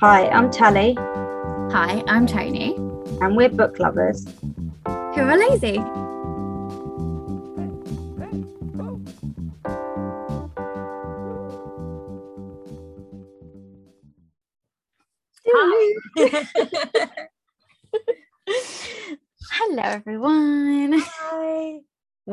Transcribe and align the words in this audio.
Hi, 0.00 0.28
I'm 0.28 0.50
Tally, 0.50 0.94
Hi, 1.72 2.02
I'm 2.06 2.26
Tony. 2.26 2.74
and 3.20 3.36
we're 3.36 3.50
book 3.50 3.78
lovers. 3.78 4.26
Who 4.86 5.20
are 5.20 5.36
lazy? 5.36 5.78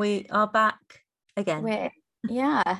We 0.08 0.24
are 0.30 0.46
back 0.46 1.02
again. 1.36 1.62
We're 1.62 1.90
yeah, 2.30 2.78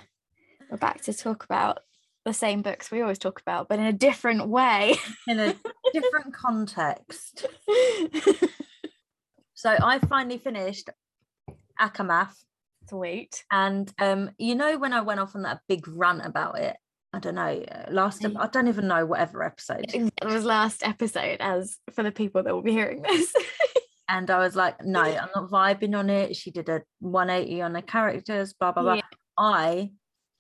we're 0.71 0.79
back 0.79 1.03
to 1.03 1.13
talk 1.13 1.45
about 1.45 1.81
the 2.25 2.33
same 2.33 2.63
books 2.63 2.91
we 2.91 3.03
always 3.03 3.19
talk 3.19 3.39
about, 3.43 3.69
but 3.69 3.79
in 3.79 3.85
a 3.85 3.93
different 3.93 4.49
way. 4.49 4.95
in 5.29 5.39
a 5.39 5.55
different 5.93 6.33
context. 6.33 7.47
So 9.53 9.77
I 9.83 9.99
finally 9.99 10.39
finished 10.39 10.89
ACOMAF, 11.79 12.31
Sweet. 12.89 13.45
and 13.51 13.93
um, 13.99 14.31
you 14.39 14.55
know 14.55 14.79
when 14.79 14.93
I 14.95 15.01
went 15.03 15.19
off 15.21 15.35
on 15.35 15.43
that 15.43 15.61
big 15.69 15.87
rant 15.87 16.25
about 16.25 16.59
it. 16.59 16.77
I 17.13 17.19
don't 17.19 17.35
know. 17.35 17.43
uh, 17.63 17.91
Last 17.91 18.25
I 18.25 18.47
don't 18.47 18.69
even 18.69 18.87
know 18.87 19.05
whatever 19.05 19.43
episode, 19.43 19.85
It 19.93 20.13
was 20.25 20.45
last 20.45 20.83
episode, 20.83 21.39
as 21.41 21.77
for 21.93 22.03
the 22.05 22.13
people 22.13 22.43
that 22.45 22.55
will 22.55 22.63
be 22.63 22.73
hearing 22.73 23.03
this. 23.03 23.35
and 24.09 24.31
I 24.31 24.39
was 24.39 24.57
like, 24.57 24.85
no, 24.85 25.03
I'm 25.03 25.29
not 25.35 25.51
vibing 25.51 25.97
on 25.99 26.09
it. 26.11 26.35
She 26.37 26.51
did 26.51 26.69
a 26.69 26.83
180 27.01 27.63
on 27.63 27.73
the 27.75 27.83
characters, 27.83 28.53
blah 28.55 28.73
blah 28.73 28.83
blah. 28.83 28.95
Yeah. 28.95 29.03
I 29.37 29.93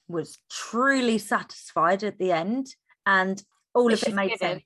was 0.08 0.38
truly 0.50 1.18
satisfied 1.18 2.02
at 2.02 2.18
the 2.18 2.32
end, 2.32 2.66
and 3.06 3.42
all 3.74 3.92
It's 3.92 4.02
of 4.02 4.08
it 4.08 4.14
made 4.14 4.30
given. 4.30 4.38
sense. 4.38 4.62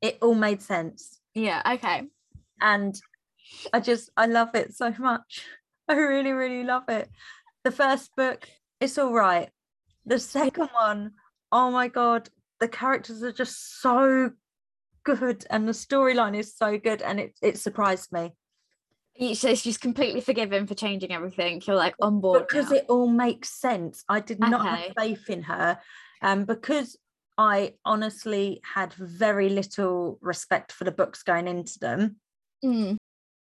It 0.00 0.18
all 0.22 0.34
made 0.34 0.62
sense. 0.62 1.20
yeah. 1.34 1.62
Okay. 1.74 2.04
and 2.60 2.94
I 3.72 3.80
just 3.80 4.10
I 4.16 4.26
love 4.26 4.54
it 4.54 4.74
so 4.74 4.94
much. 4.98 5.44
I 5.88 5.94
really 5.94 6.32
really 6.32 6.64
love 6.64 6.88
it. 6.88 7.08
The 7.64 7.70
first 7.72 8.14
book, 8.16 8.48
it's 8.80 8.98
all 8.98 9.12
right. 9.12 9.50
The 10.04 10.18
second 10.20 10.68
one, 10.72 11.12
oh 11.50 11.70
my 11.70 11.88
god, 11.88 12.28
the 12.60 12.68
characters 12.68 13.22
are 13.24 13.32
just 13.32 13.80
so 13.80 14.30
good 15.04 15.46
and 15.50 15.68
the 15.68 15.72
storyline 15.72 16.36
is 16.36 16.56
so 16.56 16.78
good 16.78 17.02
and 17.02 17.20
it 17.20 17.34
it 17.42 17.58
surprised 17.58 18.10
me 18.12 18.32
Just, 19.20 19.62
she's 19.62 19.78
completely 19.78 20.20
forgiven 20.20 20.66
for 20.66 20.74
changing 20.74 21.12
everything. 21.12 21.62
You're 21.66 21.76
like 21.76 21.94
on 22.00 22.20
board 22.20 22.46
because 22.46 22.70
now. 22.70 22.76
it 22.76 22.86
all 22.88 23.08
makes 23.08 23.50
sense. 23.50 24.04
I 24.08 24.20
did 24.20 24.40
not 24.40 24.64
have 24.66 24.92
faith 24.98 25.28
in 25.30 25.42
her 25.44 25.78
um 26.22 26.44
because 26.44 26.96
I 27.38 27.74
honestly 27.84 28.60
had 28.74 28.94
very 28.94 29.48
little 29.50 30.18
respect 30.22 30.72
for 30.72 30.84
the 30.84 30.92
books 30.92 31.22
going 31.22 31.48
into 31.48 31.78
them. 31.78 32.16
Mm. 32.64 32.96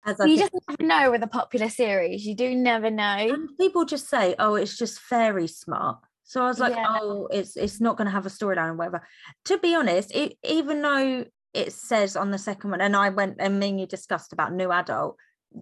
As 0.04 0.20
I 0.20 0.26
You 0.26 0.36
think 0.38 0.50
just 0.52 0.68
never 0.68 0.82
know 0.82 1.10
with 1.10 1.22
a 1.22 1.26
popular 1.26 1.68
series. 1.68 2.26
You 2.26 2.34
do 2.34 2.54
never 2.54 2.90
know. 2.90 3.04
and 3.04 3.48
people 3.58 3.84
just 3.84 4.08
say, 4.08 4.34
"Oh, 4.38 4.54
it's 4.54 4.76
just 4.76 4.98
fairy 5.00 5.46
smart." 5.46 5.98
So 6.24 6.42
I 6.42 6.46
was 6.46 6.60
like, 6.60 6.74
Yeah. 6.74 6.86
"Oh, 6.88 7.26
it's 7.30 7.56
it's 7.56 7.80
not 7.80 7.96
going 7.96 8.06
to 8.06 8.12
have 8.12 8.26
a 8.26 8.30
storyline 8.30 8.70
or 8.70 8.74
whatever." 8.74 9.06
To 9.46 9.58
be 9.58 9.74
honest, 9.74 10.10
it, 10.14 10.36
even 10.44 10.80
though 10.82 11.24
it 11.52 11.72
says 11.72 12.16
on 12.16 12.30
the 12.30 12.38
second 12.38 12.70
one, 12.70 12.80
and 12.80 12.94
I 12.96 13.08
went 13.10 13.36
and 13.40 13.58
me 13.58 13.70
and 13.70 13.80
you 13.80 13.86
discussed 13.86 14.32
about 14.32 14.52
new 14.52 14.70
adult, 14.70 15.16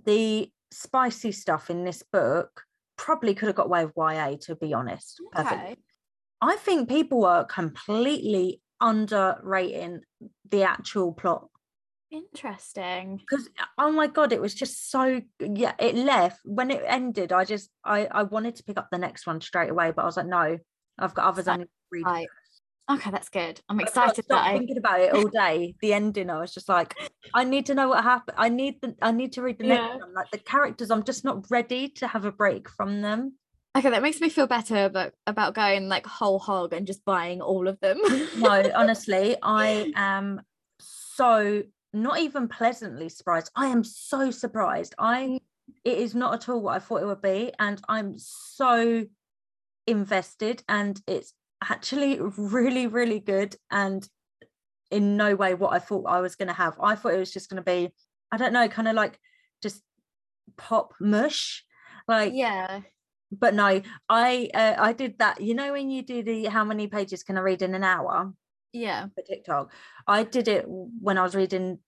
the 0.04 0.50
spicy 0.70 1.32
stuff 1.32 1.70
in 1.70 1.84
this 1.84 2.02
book 2.12 2.62
probably 2.96 3.34
could 3.34 3.46
have 3.46 3.56
got 3.56 3.66
away 3.66 3.84
with 3.84 3.94
YA. 3.96 4.36
To 4.42 4.56
be 4.56 4.74
honest. 4.74 5.20
Okay. 5.36 5.76
I 6.40 6.56
think 6.56 6.88
people 6.88 7.20
were 7.20 7.44
completely 7.44 8.60
underrating 8.80 10.00
the 10.48 10.62
actual 10.62 11.12
plot 11.12 11.48
Interesting. 12.10 13.16
because 13.18 13.48
uh, 13.58 13.64
oh 13.76 13.90
my 13.90 14.06
god 14.06 14.32
it 14.32 14.40
was 14.40 14.54
just 14.54 14.90
so 14.90 15.20
yeah 15.40 15.74
it 15.78 15.94
left 15.94 16.40
when 16.44 16.70
it 16.70 16.82
ended 16.86 17.32
i 17.32 17.44
just 17.44 17.70
i 17.84 18.06
i 18.06 18.22
wanted 18.22 18.56
to 18.56 18.62
pick 18.62 18.78
up 18.78 18.88
the 18.90 18.98
next 18.98 19.26
one 19.26 19.40
straight 19.40 19.70
away 19.70 19.90
but 19.94 20.02
i 20.02 20.04
was 20.06 20.16
like 20.16 20.26
no 20.26 20.58
i've 20.98 21.14
got 21.14 21.26
others 21.26 21.48
i 21.48 21.56
need 21.56 21.64
to 21.64 21.70
read 21.90 22.04
Right. 22.06 22.28
Okay, 22.90 23.10
that's 23.10 23.28
good. 23.28 23.60
I'm 23.68 23.80
excited 23.80 24.24
that 24.28 24.46
I 24.46 24.52
thinking 24.54 24.78
about 24.78 25.00
it 25.00 25.12
all 25.12 25.28
day 25.28 25.74
the 25.80 25.92
ending 25.92 26.30
i 26.30 26.38
was 26.40 26.52
just 26.52 26.68
like 26.68 26.94
i 27.34 27.44
need 27.44 27.66
to 27.66 27.74
know 27.74 27.88
what 27.88 28.02
happened 28.02 28.36
i 28.38 28.48
need 28.48 28.80
the 28.80 28.94
i 29.02 29.10
need 29.10 29.32
to 29.32 29.42
read 29.42 29.58
the 29.58 29.66
Yeah. 29.66 29.76
next 29.76 30.00
one 30.00 30.14
like 30.14 30.30
the 30.30 30.38
characters 30.38 30.90
i'm 30.90 31.02
just 31.02 31.24
not 31.24 31.50
ready 31.50 31.88
to 31.88 32.06
have 32.06 32.24
a 32.24 32.32
break 32.32 32.68
from 32.68 33.02
them 33.02 33.34
Okay, 33.76 33.90
that 33.90 34.02
makes 34.02 34.20
me 34.20 34.28
feel 34.28 34.46
better 34.46 34.86
about 34.86 35.12
about 35.26 35.54
going 35.54 35.88
like 35.88 36.06
whole 36.06 36.38
hog 36.38 36.72
and 36.72 36.86
just 36.86 37.04
buying 37.04 37.40
all 37.40 37.68
of 37.68 37.78
them. 37.80 38.00
no 38.36 38.70
honestly 38.74 39.36
i 39.42 39.86
am 39.94 40.40
so 40.80 41.62
not 41.92 42.18
even 42.18 42.48
pleasantly 42.48 43.08
surprised 43.08 43.50
i 43.54 43.66
am 43.66 43.84
so 43.84 44.30
surprised 44.30 44.94
i 44.98 45.22
mm. 45.22 45.40
it 45.84 45.98
is 45.98 46.14
not 46.14 46.34
at 46.34 46.48
all 46.48 46.60
what 46.60 46.76
i 46.76 46.78
thought 46.78 47.02
it 47.02 47.06
would 47.06 47.22
be 47.22 47.52
and 47.58 47.80
i'm 47.88 48.14
so 48.16 49.04
invested 49.86 50.62
and 50.68 51.00
it's 51.06 51.32
actually 51.62 52.18
really 52.36 52.86
really 52.86 53.20
good 53.20 53.56
and 53.70 54.08
in 54.90 55.16
no 55.16 55.34
way 55.34 55.54
what 55.54 55.72
i 55.72 55.78
thought 55.78 56.04
i 56.06 56.20
was 56.20 56.36
going 56.36 56.48
to 56.48 56.54
have 56.54 56.76
i 56.80 56.94
thought 56.94 57.12
it 57.14 57.18
was 57.18 57.32
just 57.32 57.50
going 57.50 57.62
to 57.62 57.70
be 57.70 57.90
i 58.32 58.36
don't 58.36 58.52
know 58.52 58.68
kind 58.68 58.88
of 58.88 58.94
like 58.94 59.18
just 59.62 59.82
pop 60.56 60.94
mush 61.00 61.64
like 62.06 62.32
yeah. 62.34 62.80
but 63.32 63.54
no 63.54 63.82
i 64.08 64.48
uh, 64.54 64.74
i 64.78 64.92
did 64.92 65.18
that 65.18 65.40
you 65.40 65.54
know 65.54 65.72
when 65.72 65.90
you 65.90 66.02
do 66.02 66.22
the 66.22 66.44
how 66.46 66.64
many 66.64 66.86
pages 66.86 67.22
can 67.22 67.36
i 67.36 67.40
read 67.40 67.60
in 67.62 67.74
an 67.74 67.84
hour 67.84 68.32
Yeah. 68.72 69.06
for 69.14 69.22
TikTok. 69.22 69.72
I 70.06 70.24
did 70.24 70.46
it 70.46 70.64
when 70.66 71.16
I 71.18 71.22
was 71.22 71.34
reading 71.34 71.78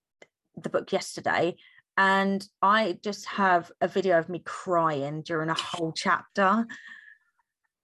the 0.57 0.71
book 0.71 0.93
yesterday, 0.93 1.57
and 1.97 2.47
I 2.63 2.99
just 3.03 3.27
have 3.27 3.71
a 3.81 3.89
video 3.89 4.19
of 4.19 4.29
me 4.29 4.41
crying 4.45 5.23
during 5.23 5.51
a 5.51 5.55
whole 5.55 5.93
chapter. 5.93 6.67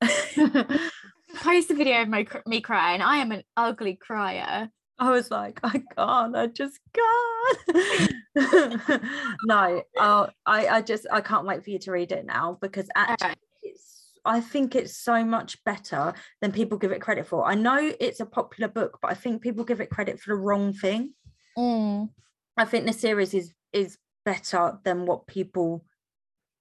Post 1.36 1.70
a 1.70 1.74
video 1.74 2.02
of 2.02 2.08
my, 2.08 2.26
me 2.46 2.60
crying. 2.60 3.02
I 3.02 3.18
am 3.18 3.32
an 3.32 3.42
ugly 3.56 3.94
crier. 3.94 4.70
I 4.98 5.10
was 5.10 5.30
like, 5.30 5.60
I 5.62 5.82
can't, 5.96 6.36
I 6.36 6.46
just 6.46 6.78
can't. 6.94 8.12
no, 9.44 9.82
uh, 9.98 10.26
I, 10.46 10.68
I 10.68 10.80
just, 10.80 11.06
I 11.12 11.20
can't 11.20 11.46
wait 11.46 11.64
for 11.64 11.70
you 11.70 11.78
to 11.80 11.92
read 11.92 12.12
it 12.12 12.24
now 12.24 12.58
because 12.60 12.88
actually, 12.96 13.34
it's, 13.62 14.12
I 14.24 14.40
think 14.40 14.74
it's 14.74 14.96
so 14.96 15.22
much 15.24 15.62
better 15.64 16.14
than 16.40 16.52
people 16.52 16.78
give 16.78 16.92
it 16.92 17.02
credit 17.02 17.26
for. 17.26 17.46
I 17.46 17.54
know 17.54 17.92
it's 18.00 18.20
a 18.20 18.26
popular 18.26 18.68
book, 18.68 18.98
but 19.02 19.10
I 19.10 19.14
think 19.14 19.42
people 19.42 19.64
give 19.64 19.80
it 19.80 19.90
credit 19.90 20.18
for 20.18 20.30
the 20.30 20.40
wrong 20.40 20.72
thing. 20.72 21.12
Mm. 21.58 22.08
I 22.56 22.64
think 22.64 22.86
the 22.86 22.92
series 22.92 23.34
is 23.34 23.52
is 23.72 23.98
better 24.24 24.78
than 24.84 25.04
what 25.04 25.26
people 25.26 25.84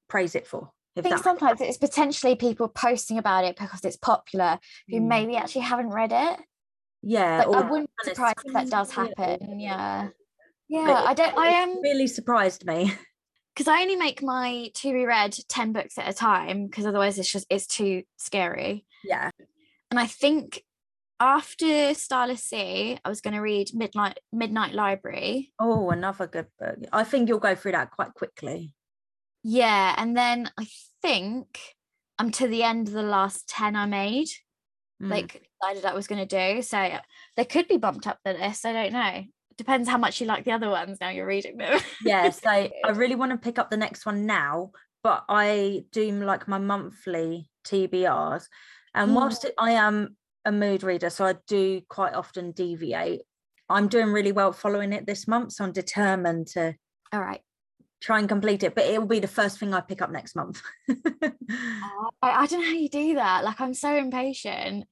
praise 0.10 0.36
it 0.36 0.46
for. 0.46 0.72
I 0.98 1.02
think 1.02 1.18
sometimes 1.18 1.60
it's 1.62 1.78
potentially 1.78 2.36
people 2.36 2.68
posting 2.70 3.18
about 3.18 3.44
it 3.44 3.58
because 3.58 3.84
it's 3.84 3.98
popular 3.98 4.60
who 4.88 5.00
Mm. 5.02 5.08
maybe 5.08 5.36
actually 5.36 5.62
haven't 5.62 5.90
read 5.90 6.12
it. 6.14 6.40
yeah, 7.02 7.44
Like, 7.46 7.64
I 7.66 7.70
wouldn't 7.70 7.90
be 8.04 8.10
surprised 8.10 8.38
if 8.46 8.54
that 8.54 8.70
does 8.70 8.90
skimmed 8.90 9.10
it 9.10 9.20
or- 9.20 9.24
happen. 9.32 9.60
Yeah. 9.60 10.10
Yeah. 10.70 10.86
But 10.88 11.06
I 11.06 11.14
don't, 11.14 11.38
I 11.38 11.48
am. 11.48 11.82
really 11.82 12.08
surprised 12.08 12.66
me. 12.66 12.92
because 13.56 13.68
I 13.68 13.82
only 13.82 13.96
make 13.96 14.22
my 14.24 14.70
to 14.76 14.92
be 14.94 15.06
read 15.06 15.38
10 15.48 15.72
books 15.74 15.98
at 15.98 16.10
a 16.10 16.14
time 16.14 16.66
because 16.68 16.86
otherwise 16.86 17.18
it's 17.20 17.32
just 17.32 17.46
it's 17.50 17.68
too 17.68 18.04
scary. 18.18 18.86
Yeah. 19.04 19.30
And 19.92 20.00
I 20.00 20.08
think 20.08 20.64
after 21.20 21.94
Starless 21.94 22.44
Sea, 22.44 23.00
I 23.06 23.08
was 23.10 23.22
going 23.22 23.34
to 23.36 23.40
read 23.40 23.70
Midnight 23.74 24.20
Midnight 24.34 24.74
Library. 24.74 25.54
Oh, 25.60 25.90
another 25.92 26.28
good 26.28 26.48
book. 26.60 26.80
I 26.92 27.04
think 27.06 27.30
you'll 27.30 27.40
go 27.40 27.56
through 27.56 27.72
that 27.74 27.92
quite 27.92 28.14
quickly. 28.14 28.74
Yeah, 29.48 29.94
and 29.96 30.18
then 30.18 30.50
I 30.58 30.66
think 31.04 31.60
I'm 32.18 32.32
to 32.32 32.48
the 32.48 32.64
end 32.64 32.88
of 32.88 32.96
the 32.96 33.04
last 33.04 33.48
10 33.48 33.76
I 33.76 33.86
made. 33.86 34.28
Mm. 35.02 35.10
Like 35.12 35.44
decided 35.62 35.86
I 35.86 35.94
was 35.94 36.08
going 36.08 36.26
to 36.28 36.56
do. 36.56 36.64
So 36.64 36.98
they 37.38 37.46
could 37.46 37.68
be 37.68 37.78
bumped 37.78 38.08
up 38.08 38.18
the 38.26 38.34
list. 38.34 38.66
I 38.66 38.74
don't 38.74 38.94
know. 38.94 39.24
Depends 39.56 39.88
how 39.88 39.98
much 40.00 40.20
you 40.20 40.26
like 40.26 40.46
the 40.46 40.52
other 40.52 40.70
ones 40.70 40.98
now 41.00 41.10
you're 41.10 41.28
reading 41.28 41.58
them. 41.58 41.80
yeah, 42.04 42.30
so 42.32 42.50
I 42.50 42.90
really 42.94 43.14
want 43.16 43.34
to 43.34 43.38
pick 43.38 43.60
up 43.60 43.70
the 43.70 43.78
next 43.78 44.04
one 44.06 44.26
now, 44.26 44.72
but 45.04 45.24
I 45.30 45.84
do 45.92 46.12
like 46.12 46.48
my 46.48 46.58
monthly 46.58 47.48
TBRs. 47.68 48.46
And 48.96 49.12
Mm. 49.12 49.14
whilst 49.14 49.46
it- 49.46 49.54
I 49.60 49.72
am 49.74 50.18
a 50.44 50.52
mood 50.52 50.82
reader, 50.82 51.12
so 51.12 51.24
I 51.26 51.36
do 51.48 51.82
quite 51.88 52.14
often 52.16 52.52
deviate. 52.52 53.22
I'm 53.70 53.90
doing 53.90 54.08
really 54.12 54.32
well 54.32 54.54
following 54.54 54.92
it 54.92 55.06
this 55.06 55.28
month, 55.28 55.52
so 55.54 55.66
I'm 55.66 55.72
determined 55.72 56.48
to 56.54 56.74
All 57.14 57.22
right. 57.22 57.42
Try 58.06 58.20
and 58.20 58.30
complete 58.30 58.62
it, 58.62 58.76
but 58.76 58.86
it 58.86 59.00
will 59.00 59.08
be 59.08 59.20
the 59.20 59.28
first 59.28 59.60
thing 59.60 59.74
I 59.74 59.82
pick 59.82 60.02
up 60.02 60.12
next 60.12 60.36
month. 60.36 60.62
Oh, 61.98 62.10
I, 62.22 62.44
I 62.44 62.46
don't 62.48 62.62
know 62.62 62.68
how 62.68 62.74
you 62.74 62.90
do 62.90 63.16
that. 63.16 63.44
Like 63.44 63.62
I'm 63.62 63.74
so 63.74 63.96
impatient. 63.96 64.86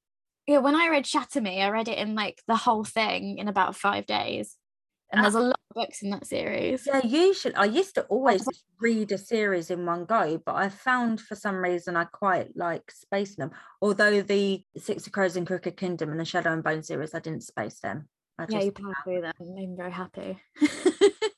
Yeah, 0.47 0.59
when 0.59 0.75
I 0.75 0.87
read 0.87 1.05
Shatter 1.05 1.41
Me, 1.41 1.61
I 1.61 1.69
read 1.69 1.87
it 1.87 1.97
in 1.97 2.15
like 2.15 2.41
the 2.47 2.55
whole 2.55 2.83
thing 2.83 3.39
in 3.39 3.47
about 3.47 3.75
five 3.75 4.05
days. 4.05 4.55
and 5.11 5.19
ah. 5.19 5.23
there's 5.23 5.35
a 5.35 5.39
lot 5.39 5.59
of 5.69 5.75
books 5.75 6.01
in 6.01 6.11
that 6.11 6.25
series. 6.25 6.85
Yeah, 6.87 7.01
usually 7.03 7.55
I 7.55 7.65
used 7.65 7.95
to 7.95 8.03
always 8.03 8.47
read 8.79 9.11
a 9.11 9.17
series 9.17 9.69
in 9.69 9.85
one 9.85 10.05
go, 10.05 10.41
but 10.45 10.55
I 10.55 10.69
found 10.69 11.19
for 11.19 11.35
some 11.35 11.55
reason 11.55 11.97
I 11.97 12.05
quite 12.05 12.55
like 12.55 12.89
spacing 12.91 13.41
them. 13.41 13.51
Although 13.81 14.21
the 14.21 14.63
Six 14.77 15.05
of 15.05 15.11
Crows 15.11 15.35
and 15.35 15.47
Crooked 15.47 15.75
Kingdom 15.75 16.11
and 16.11 16.19
the 16.19 16.25
Shadow 16.25 16.53
and 16.53 16.63
Bone 16.63 16.83
series, 16.83 17.13
I 17.13 17.19
didn't 17.19 17.43
space 17.43 17.79
them. 17.79 18.07
I 18.37 18.45
Yeah, 18.49 18.59
you 18.59 18.71
just, 18.71 18.81
powered 18.81 18.95
through 19.03 19.21
them. 19.21 19.33
Made 19.39 19.69
me 19.69 19.75
very 19.75 19.91
happy. 19.91 20.39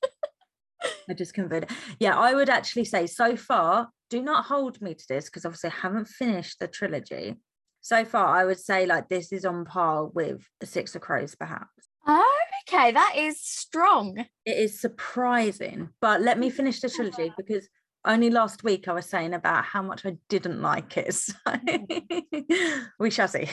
I 1.10 1.14
just 1.14 1.34
converted. 1.34 1.70
Yeah, 2.00 2.18
I 2.18 2.34
would 2.34 2.50
actually 2.50 2.86
say 2.86 3.08
so 3.08 3.36
far, 3.36 3.90
do 4.10 4.22
not 4.22 4.46
hold 4.46 4.82
me 4.82 4.94
to 4.94 5.06
this 5.08 5.26
because 5.26 5.46
obviously 5.46 5.72
I 5.72 5.82
haven't 5.82 6.08
finished 6.08 6.60
the 6.60 6.68
trilogy. 6.68 7.36
So 7.82 8.04
far, 8.06 8.36
I 8.36 8.46
would 8.46 8.60
say 8.60 8.86
like 8.86 9.10
this 9.10 9.32
is 9.32 9.46
on 9.46 9.66
par 9.66 10.06
with 10.06 10.44
the 10.60 10.66
Six 10.66 10.96
of 10.96 11.02
Crows, 11.02 11.36
perhaps. 11.36 11.70
oh, 12.08 12.40
okay, 12.68 12.92
that 12.92 13.14
is 13.16 13.40
strong. 13.40 14.26
It 14.46 14.58
is 14.58 14.80
surprising, 14.80 15.90
but 16.02 16.22
let 16.22 16.40
me 16.40 16.50
finish 16.50 16.80
the 16.82 16.90
trilogy 16.90 17.32
because 17.38 17.68
only 18.06 18.30
last 18.30 18.64
week 18.64 18.88
I 18.88 18.94
was 18.94 19.06
saying 19.08 19.34
about 19.34 19.66
how 19.66 19.82
much 19.82 20.06
I 20.06 20.18
didn't 20.30 20.62
like 20.62 20.98
it. 20.98 21.14
So 21.14 21.34
we 23.00 23.10
shall 23.10 23.28
see. 23.28 23.48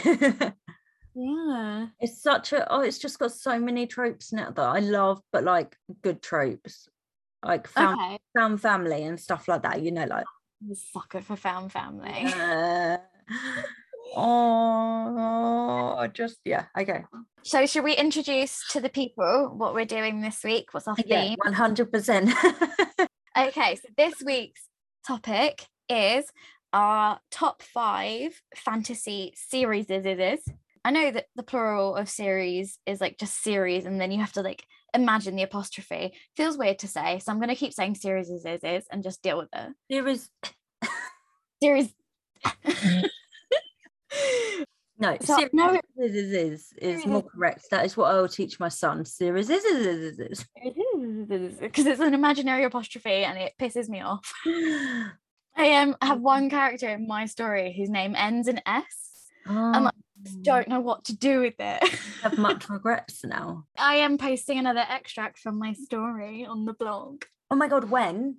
Yeah. 1.15 1.89
it's 2.01 2.23
such 2.23 2.55
a 2.55 2.71
oh, 2.73 2.81
it's 2.81 2.99
just 2.99 3.19
got 3.19 3.33
so 3.33 3.59
many 3.59 3.87
tropes 3.87 4.33
in 4.33 4.39
it 4.39 4.55
that 4.55 4.63
I 4.63 4.79
love, 4.79 5.21
but 5.31 5.45
like 5.45 5.77
good 6.01 6.23
tropes, 6.23 6.89
like 7.45 7.67
found, 7.67 7.99
Okay. 8.01 8.19
found 8.37 8.61
family 8.61 9.03
and 9.05 9.19
stuff 9.21 9.49
like 9.49 9.63
that. 9.63 9.83
You 9.83 9.91
know, 9.93 10.05
like 10.05 10.25
I'm 10.63 10.71
a 10.71 10.75
sucker 10.77 11.21
for 11.21 11.37
found 11.37 11.73
family. 11.73 12.33
uh, 12.35 12.99
oh, 14.17 16.07
just 16.13 16.39
yeah, 16.45 16.67
okay, 16.79 17.05
So 17.43 17.67
should 17.67 17.85
we 17.85 17.95
introduce 17.97 18.63
to 18.71 18.81
the 18.81 18.89
people 18.89 19.53
what 19.57 19.75
we're 19.75 19.85
doing 19.85 20.21
this 20.21 20.43
week? 20.45 20.73
What's 20.73 20.87
our 20.89 20.97
theme? 20.97 21.37
one 21.43 21.53
hundred 21.55 21.91
percent. 21.93 22.31
Okay, 23.35 23.77
so 23.77 23.89
this 23.97 24.23
week's 24.27 24.69
topic 25.07 25.65
is 25.89 26.27
our 26.75 27.19
top 27.31 27.63
five 27.63 28.39
fantasy 28.55 29.33
series. 29.35 29.89
Is 29.89 30.05
is 30.05 30.41
I 30.85 30.91
know 30.91 31.11
that 31.11 31.29
the 31.35 31.43
plural 31.43 31.97
of 31.97 32.11
series 32.11 32.79
is 32.85 33.01
like 33.01 33.17
just 33.19 33.43
series, 33.43 33.87
and 33.87 33.99
then 33.99 34.13
you 34.13 34.21
have 34.21 34.33
to 34.35 34.43
like 34.43 34.67
imagine 34.95 35.37
the 35.37 35.43
apostrophe. 35.43 36.13
Feels 36.37 36.57
weird 36.59 36.79
to 36.81 36.89
say, 36.89 37.19
so 37.19 37.33
I'm 37.33 37.41
gonna 37.41 37.57
keep 37.57 37.73
saying 37.73 37.97
series 37.97 38.31
is 38.31 38.45
is 38.45 38.61
is 38.65 38.85
and 38.91 39.03
just 39.03 39.23
deal 39.23 39.39
with 39.39 39.49
it. 39.53 39.75
Is 39.89 40.29
Series. 41.63 41.95
no, 44.99 45.17
So, 45.21 45.37
series 45.37 45.51
no, 45.53 45.81
is 45.99 46.15
is 46.15 46.33
is, 46.33 46.73
is 46.79 47.07
more 47.07 47.23
correct. 47.23 47.67
That 47.71 47.85
is 47.85 47.97
what 47.97 48.13
I 48.13 48.21
will 48.21 48.29
teach 48.29 48.59
my 48.59 48.69
son. 48.69 49.05
Series 49.05 49.49
is 49.49 49.65
is 49.65 49.87
is 49.87 50.19
is. 50.19 50.47
is. 50.65 51.55
because 51.61 51.87
it's 51.87 52.01
an 52.01 52.15
imaginary 52.15 52.65
apostrophe 52.65 53.25
and 53.25 53.39
it 53.39 53.53
pisses 53.61 53.89
me 53.89 54.01
off. 54.01 54.33
I 55.57 55.75
um 55.75 55.97
have 56.03 56.21
one 56.21 56.51
character 56.51 56.89
in 56.89 57.07
my 57.07 57.27
story 57.27 57.75
whose 57.77 57.91
name 57.91 58.15
ends 58.17 58.49
in 58.49 58.61
S. 58.67 59.12
Oh, 59.49 59.91
Don't 60.43 60.69
know 60.69 60.81
what 60.81 61.05
to 61.07 61.17
do 61.17 61.41
with 61.41 61.55
it. 61.59 61.83
I 61.83 61.89
have 62.29 62.39
much 62.39 62.69
regrets 62.71 63.25
now. 63.25 63.65
I 63.79 63.97
am 63.97 64.19
posting 64.19 64.59
another 64.59 64.85
extract 64.89 65.39
from 65.39 65.59
my 65.59 65.73
story 65.73 66.45
on 66.47 66.65
the 66.65 66.75
blog. 66.75 67.25
Oh 67.51 67.57
my 67.57 67.69
god, 67.69 67.91
when? 67.91 68.37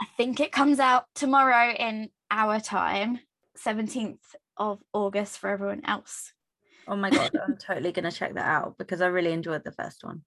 I 0.00 0.06
think 0.16 0.40
it 0.40 0.52
comes 0.52 0.78
out 0.80 1.04
tomorrow 1.14 1.72
in 1.72 2.10
our 2.30 2.60
time, 2.60 3.18
17th 3.64 4.18
of 4.56 4.80
August 4.92 5.38
for 5.38 5.50
everyone 5.50 5.82
else. 5.84 6.32
Oh 6.86 6.96
my 6.96 7.10
god, 7.10 7.30
I'm 7.44 7.56
totally 7.56 7.92
gonna 7.92 8.12
check 8.12 8.34
that 8.34 8.46
out 8.46 8.76
because 8.78 9.00
I 9.00 9.06
really 9.06 9.32
enjoyed 9.32 9.64
the 9.64 9.72
first 9.72 10.04
one. 10.04 10.22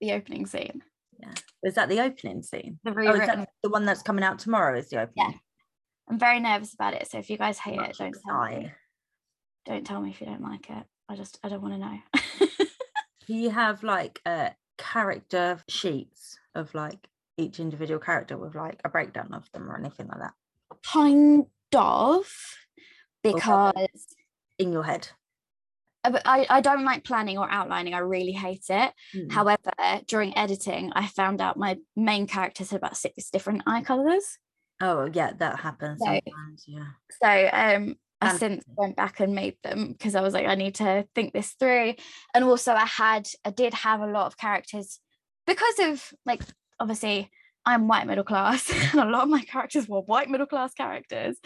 The 0.00 0.12
opening 0.12 0.46
scene. 0.46 0.82
Yeah. 1.18 1.32
Is 1.62 1.74
that 1.74 1.88
the 1.88 2.00
opening 2.00 2.42
scene? 2.42 2.78
The 2.84 2.90
Oh, 2.90 2.92
is 2.92 2.96
rewritten. 2.96 3.40
that 3.40 3.48
the 3.62 3.68
one 3.70 3.84
that's 3.84 4.02
coming 4.02 4.24
out 4.24 4.38
tomorrow? 4.38 4.78
Is 4.78 4.88
the 4.88 5.02
opening? 5.02 5.14
Yeah. 5.32 5.38
I'm 6.08 6.18
very 6.18 6.40
nervous 6.40 6.74
about 6.74 6.94
it. 6.94 7.08
So 7.10 7.18
if 7.18 7.30
you 7.30 7.36
guys 7.36 7.58
hate 7.58 7.78
it, 7.78 7.96
don't 7.98 8.16
tell 8.26 8.44
me. 8.46 8.72
Don't 9.66 9.86
tell 9.86 10.00
me 10.00 10.10
if 10.10 10.20
you 10.20 10.26
don't 10.26 10.42
like 10.42 10.68
it. 10.70 10.84
I 11.08 11.16
just 11.16 11.38
I 11.42 11.48
don't 11.48 11.62
want 11.62 11.74
to 11.74 11.80
know. 11.80 11.98
Do 13.26 13.34
you 13.34 13.50
have 13.50 13.82
like 13.82 14.20
uh 14.24 14.50
character 14.78 15.58
sheets 15.68 16.38
of 16.54 16.74
like 16.74 17.08
each 17.36 17.60
individual 17.60 18.00
character 18.00 18.36
with 18.36 18.54
like 18.54 18.80
a 18.84 18.88
breakdown 18.88 19.32
of 19.32 19.50
them 19.52 19.70
or 19.70 19.78
anything 19.78 20.08
like 20.08 20.18
that 20.20 20.34
kind 20.84 21.46
of 21.74 22.26
because 23.22 24.06
in 24.58 24.72
your 24.72 24.82
head? 24.84 25.08
uh, 26.04 26.18
I, 26.24 26.46
I 26.48 26.60
don't 26.60 26.84
like 26.84 27.04
planning 27.04 27.38
or 27.38 27.50
outlining. 27.50 27.94
I 27.94 27.98
really 27.98 28.32
hate 28.32 28.64
it. 28.70 28.92
Mm. 29.14 29.30
However, 29.32 29.70
during 30.06 30.36
editing, 30.36 30.92
I 30.94 31.06
found 31.06 31.40
out 31.40 31.58
my 31.58 31.78
main 31.94 32.26
characters 32.26 32.70
had 32.70 32.78
about 32.78 32.96
six 32.96 33.30
different 33.30 33.62
eye 33.66 33.82
colors. 33.82 34.38
Oh 34.80 35.08
yeah, 35.12 35.32
that 35.38 35.60
happens 35.60 36.00
So- 36.00 36.06
sometimes. 36.06 36.64
Yeah. 36.66 36.86
So 37.22 37.50
um, 37.52 37.96
I 38.20 38.36
since 38.36 38.64
went 38.76 38.96
back 38.96 39.20
and 39.20 39.34
made 39.34 39.56
them 39.62 39.92
because 39.92 40.14
I 40.14 40.20
was 40.20 40.34
like, 40.34 40.46
I 40.46 40.54
need 40.54 40.74
to 40.76 41.06
think 41.14 41.32
this 41.32 41.52
through. 41.52 41.94
And 42.34 42.44
also, 42.44 42.72
I 42.72 42.84
had, 42.84 43.28
I 43.44 43.50
did 43.50 43.72
have 43.74 44.00
a 44.00 44.06
lot 44.06 44.26
of 44.26 44.36
characters 44.36 45.00
because 45.46 45.78
of 45.80 46.12
like, 46.26 46.42
obviously, 46.78 47.30
I'm 47.64 47.88
white 47.88 48.06
middle 48.06 48.24
class. 48.24 48.70
and 48.70 49.00
a 49.00 49.06
lot 49.06 49.22
of 49.22 49.28
my 49.28 49.42
characters 49.42 49.88
were 49.88 50.00
white 50.00 50.28
middle 50.28 50.46
class 50.46 50.74
characters. 50.74 51.36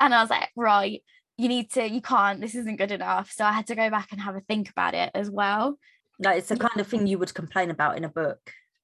And 0.00 0.14
I 0.14 0.22
was 0.22 0.30
like, 0.30 0.48
right, 0.56 1.02
you 1.36 1.48
need 1.48 1.70
to, 1.72 1.88
you 1.88 2.00
can't, 2.00 2.40
this 2.40 2.54
isn't 2.54 2.78
good 2.78 2.92
enough. 2.92 3.30
So 3.30 3.44
I 3.44 3.52
had 3.52 3.66
to 3.66 3.74
go 3.74 3.90
back 3.90 4.08
and 4.12 4.20
have 4.20 4.36
a 4.36 4.40
think 4.40 4.70
about 4.70 4.94
it 4.94 5.10
as 5.14 5.30
well. 5.30 5.78
Like 6.18 6.38
it's 6.38 6.48
the 6.48 6.56
kind 6.56 6.80
of 6.80 6.86
thing 6.86 7.06
you 7.06 7.18
would 7.18 7.34
complain 7.34 7.70
about 7.70 7.96
in 7.96 8.04
a 8.04 8.08
book. 8.08 8.38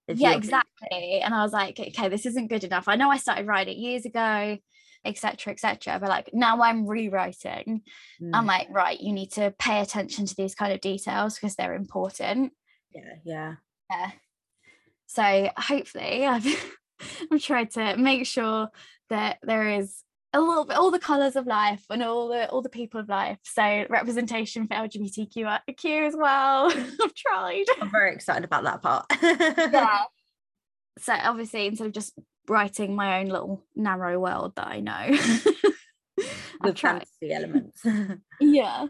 yeah 0.08 0.34
exactly 0.34 1.20
and 1.20 1.34
i 1.34 1.42
was 1.42 1.52
like 1.52 1.78
okay 1.78 2.08
this 2.08 2.24
isn't 2.24 2.48
good 2.48 2.64
enough 2.64 2.88
i 2.88 2.96
know 2.96 3.10
i 3.10 3.18
started 3.18 3.46
writing 3.46 3.76
it 3.76 3.78
years 3.78 4.06
ago 4.06 4.56
etc 5.04 5.52
etc 5.52 5.98
but 6.00 6.08
like 6.08 6.30
now 6.32 6.60
i'm 6.62 6.86
rewriting 6.86 7.82
i'm 8.32 8.44
Mm, 8.44 8.46
like 8.46 8.68
right 8.70 9.00
you 9.00 9.12
need 9.12 9.30
to 9.32 9.54
pay 9.58 9.80
attention 9.80 10.26
to 10.26 10.34
these 10.36 10.54
kind 10.54 10.72
of 10.72 10.80
details 10.80 11.34
because 11.34 11.54
they're 11.56 11.74
important. 11.74 12.52
Yeah, 12.92 13.14
yeah. 13.24 13.54
yeah. 13.90 14.10
So 15.06 15.50
hopefully 15.56 16.26
i've 16.26 16.46
i've 17.30 17.42
tried 17.42 17.70
to 17.72 17.96
make 17.96 18.26
sure 18.26 18.68
that 19.08 19.38
there 19.42 19.70
is 19.70 20.02
a 20.34 20.40
little 20.40 20.66
bit 20.66 20.76
all 20.76 20.90
the 20.90 20.98
colors 20.98 21.36
of 21.36 21.46
life 21.46 21.84
and 21.88 22.02
all 22.02 22.28
the 22.28 22.48
all 22.50 22.62
the 22.62 22.68
people 22.68 23.00
of 23.00 23.08
life. 23.08 23.38
So 23.44 23.86
representation 23.88 24.66
for 24.66 24.74
lgbtq 24.74 26.06
as 26.06 26.14
well. 26.16 26.70
I've 27.02 27.14
tried. 27.14 27.64
I'm 27.80 27.90
very 27.90 28.12
excited 28.12 28.44
about 28.44 28.64
that 28.64 28.82
part. 28.82 29.06
yeah. 29.22 30.02
So 30.98 31.14
obviously, 31.14 31.66
instead 31.66 31.86
of 31.86 31.92
just 31.92 32.18
writing 32.48 32.94
my 32.94 33.20
own 33.20 33.26
little 33.26 33.62
narrow 33.76 34.18
world 34.18 34.54
that 34.56 34.66
I 34.66 34.80
know, 34.80 34.92
I've 36.60 36.78
fantasy 36.78 37.32
elements. 37.32 37.82
Yeah. 38.40 38.86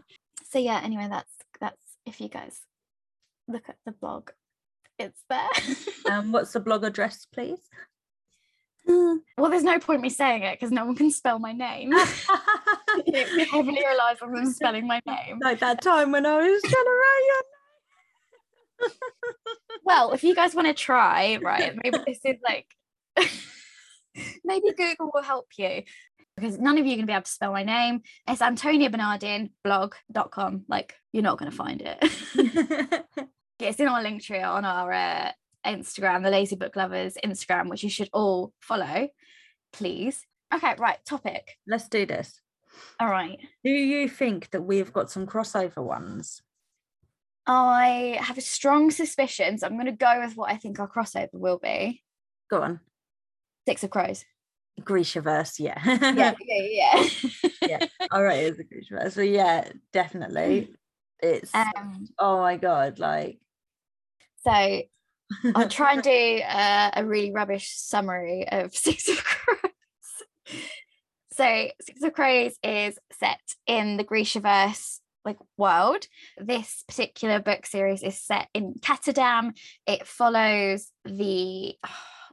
So 0.49 0.59
yeah. 0.59 0.81
Anyway, 0.83 1.07
that's 1.09 1.31
that's 1.59 1.77
if 2.05 2.21
you 2.21 2.29
guys 2.29 2.59
look 3.47 3.69
at 3.69 3.77
the 3.85 3.91
blog, 3.91 4.31
it's 4.97 5.23
there. 5.29 5.49
um, 6.11 6.31
what's 6.31 6.53
the 6.53 6.59
blog 6.59 6.83
address, 6.83 7.27
please? 7.31 7.59
well, 8.87 9.51
there's 9.51 9.63
no 9.63 9.77
point 9.77 10.01
me 10.01 10.09
saying 10.09 10.41
it 10.41 10.59
because 10.59 10.71
no 10.71 10.83
one 10.83 10.95
can 10.95 11.11
spell 11.11 11.37
my 11.37 11.51
name. 11.51 11.91
it 11.93 13.49
heavily 13.49 13.83
relies 13.87 14.17
on 14.19 14.33
them 14.33 14.51
spelling 14.51 14.87
my 14.87 14.99
name. 15.05 15.37
like 15.43 15.59
that 15.59 15.79
time 15.83 16.11
when 16.11 16.25
I 16.25 16.37
was 16.37 16.61
trying 16.63 16.85
to 16.85 16.89
write 16.89 17.43
Well, 19.83 20.11
if 20.13 20.23
you 20.23 20.33
guys 20.33 20.55
want 20.55 20.67
to 20.67 20.73
try, 20.73 21.37
right? 21.37 21.75
Maybe 21.83 21.99
this 22.05 22.19
is 22.25 22.37
like. 22.43 22.65
maybe 24.43 24.71
Google 24.77 25.11
will 25.13 25.23
help 25.23 25.47
you 25.57 25.83
because 26.35 26.57
none 26.57 26.77
of 26.77 26.85
you 26.85 26.93
are 26.93 26.95
going 26.95 27.05
to 27.05 27.07
be 27.07 27.13
able 27.13 27.23
to 27.23 27.31
spell 27.31 27.51
my 27.51 27.63
name. 27.63 28.01
It's 28.27 28.41
Antonia 28.41 28.89
Bernardin 28.89 29.49
blog.com. 29.63 30.65
Like, 30.67 30.95
you're 31.11 31.23
not 31.23 31.37
going 31.37 31.51
to 31.51 31.57
find 31.57 31.81
it. 31.81 33.05
it's 33.59 33.79
in 33.79 33.87
our 33.87 34.01
link 34.01 34.23
tree 34.23 34.41
on 34.41 34.63
our 34.63 34.91
uh, 34.91 35.31
Instagram, 35.65 36.23
the 36.23 36.29
Lazy 36.29 36.55
Book 36.55 36.75
Lovers 36.75 37.17
Instagram, 37.23 37.69
which 37.69 37.83
you 37.83 37.89
should 37.89 38.09
all 38.13 38.53
follow, 38.61 39.09
please. 39.73 40.25
Okay, 40.53 40.75
right. 40.79 41.03
Topic. 41.05 41.57
Let's 41.67 41.89
do 41.89 42.05
this. 42.05 42.39
All 42.99 43.09
right. 43.09 43.37
Do 43.65 43.71
you 43.71 44.07
think 44.07 44.51
that 44.51 44.61
we've 44.61 44.93
got 44.93 45.11
some 45.11 45.27
crossover 45.27 45.83
ones? 45.83 46.41
I 47.45 48.17
have 48.21 48.37
a 48.37 48.41
strong 48.41 48.91
suspicion, 48.91 49.57
so 49.57 49.67
I'm 49.67 49.73
going 49.73 49.87
to 49.87 49.91
go 49.91 50.21
with 50.21 50.37
what 50.37 50.51
I 50.51 50.55
think 50.55 50.79
our 50.79 50.89
crossover 50.89 51.33
will 51.33 51.57
be 51.57 52.03
Go 52.49 52.63
on. 52.63 52.79
Six 53.69 53.83
of 53.83 53.91
Crows. 53.91 54.25
Grishaverse, 54.81 55.59
yeah. 55.59 55.77
Yeah, 56.15 56.33
yeah, 56.41 57.09
yeah. 57.61 57.85
All 58.09 58.23
right, 58.23 58.45
it's 58.45 58.57
a 58.57 58.63
Grishaverse. 58.63 59.11
So 59.11 59.21
yeah, 59.21 59.69
definitely. 59.93 60.73
It's 61.21 61.53
um, 61.53 62.07
oh 62.17 62.39
my 62.39 62.57
god, 62.57 62.97
like 62.97 63.37
so 64.43 64.81
I'll 65.53 65.69
try 65.69 65.93
and 65.93 66.01
do 66.01 66.41
uh, 66.47 66.89
a 66.95 67.05
really 67.05 67.31
rubbish 67.31 67.69
summary 67.75 68.47
of 68.51 68.73
Six 68.75 69.07
of 69.07 69.23
Crows. 69.23 70.57
So 71.33 71.67
Six 71.81 72.01
of 72.01 72.13
Crows 72.13 72.55
is 72.63 72.97
set 73.19 73.39
in 73.67 73.97
the 73.97 74.03
Grishaverse 74.03 74.97
like 75.25 75.37
world. 75.57 76.07
This 76.39 76.85
particular 76.87 77.39
book 77.39 77.67
series 77.67 78.01
is 78.01 78.19
set 78.19 78.47
in 78.55 78.73
Ketterdam. 78.81 79.51
It 79.85 80.07
follows 80.07 80.87
the 81.05 81.75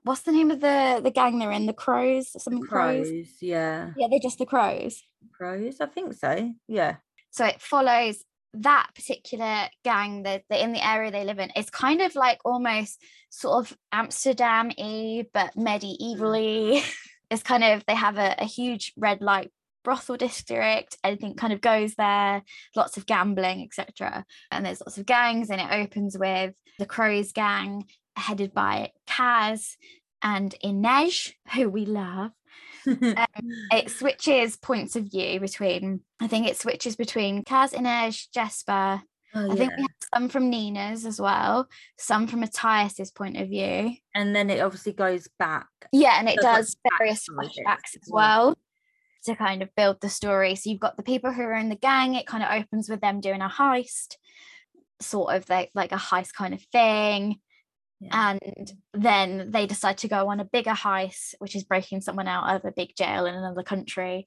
what's 0.06 0.22
the 0.22 0.32
name 0.32 0.50
of 0.50 0.60
the 0.60 1.00
the 1.02 1.10
gang 1.10 1.38
they're 1.38 1.52
in? 1.52 1.66
The 1.66 1.72
Crows, 1.72 2.30
some 2.42 2.60
crows. 2.60 3.08
Crows, 3.08 3.36
yeah. 3.40 3.90
Yeah, 3.96 4.06
they're 4.08 4.20
just 4.20 4.38
the 4.38 4.46
Crows. 4.46 5.02
Crows, 5.32 5.80
I 5.80 5.86
think 5.86 6.14
so. 6.14 6.52
Yeah. 6.68 6.96
So 7.30 7.44
it 7.44 7.60
follows 7.60 8.24
that 8.54 8.88
particular 8.94 9.68
gang 9.84 10.22
that 10.22 10.44
they're 10.48 10.64
in 10.64 10.72
the 10.72 10.86
area 10.86 11.10
they 11.10 11.24
live 11.24 11.38
in. 11.38 11.50
It's 11.56 11.70
kind 11.70 12.00
of 12.00 12.14
like 12.14 12.38
almost 12.44 13.02
sort 13.28 13.66
of 13.66 13.76
Amsterdam 13.92 14.70
y, 14.78 15.26
but 15.34 15.54
medievally. 15.56 16.80
Mm. 16.80 16.94
it's 17.30 17.42
kind 17.42 17.64
of 17.64 17.84
they 17.86 17.94
have 17.94 18.18
a, 18.18 18.36
a 18.38 18.44
huge 18.44 18.92
red 18.96 19.20
light 19.20 19.50
brothel 19.82 20.16
district 20.16 20.96
anything 21.04 21.34
kind 21.34 21.52
of 21.52 21.60
goes 21.60 21.94
there 21.94 22.42
lots 22.74 22.96
of 22.96 23.06
gambling 23.06 23.62
etc 23.62 24.24
and 24.50 24.66
there's 24.66 24.80
lots 24.80 24.98
of 24.98 25.06
gangs 25.06 25.48
and 25.48 25.60
it 25.60 25.70
opens 25.70 26.18
with 26.18 26.52
the 26.80 26.86
crows 26.86 27.30
gang 27.30 27.84
headed 28.16 28.52
by 28.52 28.92
kaz 29.06 29.76
and 30.22 30.54
inej 30.64 31.32
who 31.54 31.68
we 31.68 31.86
love. 31.86 32.32
Um, 32.86 33.48
it 33.72 33.90
switches 33.90 34.56
points 34.56 34.94
of 34.94 35.10
view 35.10 35.40
between 35.40 36.02
i 36.20 36.28
think 36.28 36.46
it 36.46 36.56
switches 36.56 36.94
between 36.94 37.42
kaz 37.42 37.74
inej 37.74 38.28
jesper. 38.32 39.02
Oh, 39.34 39.50
i 39.50 39.56
think 39.56 39.72
we 39.76 39.82
have 39.82 39.90
some 40.14 40.28
from 40.28 40.50
nina's 40.50 41.04
as 41.04 41.20
well 41.20 41.66
some 41.98 42.28
from 42.28 42.42
matthias's 42.42 43.10
point 43.10 43.38
of 43.38 43.48
view. 43.48 43.90
And 44.14 44.36
then 44.36 44.50
it 44.50 44.60
obviously 44.60 44.92
goes 44.92 45.28
back. 45.36 45.66
yeah 45.92 46.16
and 46.20 46.28
it 46.28 46.38
Does, 46.40 46.76
like, 46.84 46.98
various 46.98 47.26
flashbacks 47.28 47.96
as 47.96 48.08
well 48.08 48.56
to 49.24 49.34
kind 49.34 49.62
of 49.62 49.74
build 49.74 50.00
the 50.00 50.08
story. 50.08 50.54
So 50.54 50.70
you've 50.70 50.78
got 50.78 50.96
the 50.96 51.02
people 51.02 51.32
who 51.32 51.42
are 51.42 51.54
in 51.54 51.68
the 51.68 51.74
gang 51.74 52.14
it 52.14 52.26
kind 52.28 52.44
of 52.44 52.52
opens 52.52 52.88
with 52.88 53.00
them 53.00 53.20
doing 53.20 53.40
a 53.40 53.48
heist 53.48 54.14
sort 55.00 55.34
of 55.34 55.48
like 55.50 55.70
like 55.74 55.90
a 55.90 55.96
heist 55.96 56.34
kind 56.34 56.54
of 56.54 56.62
thing 56.72 57.40
Yeah. 58.00 58.36
and 58.40 58.72
then 58.92 59.50
they 59.50 59.66
decide 59.66 59.98
to 59.98 60.08
go 60.08 60.28
on 60.28 60.40
a 60.40 60.44
bigger 60.44 60.72
heist 60.72 61.34
which 61.38 61.56
is 61.56 61.64
breaking 61.64 62.02
someone 62.02 62.28
out 62.28 62.54
of 62.54 62.64
a 62.64 62.72
big 62.72 62.94
jail 62.96 63.26
in 63.26 63.34
another 63.34 63.62
country. 63.62 64.26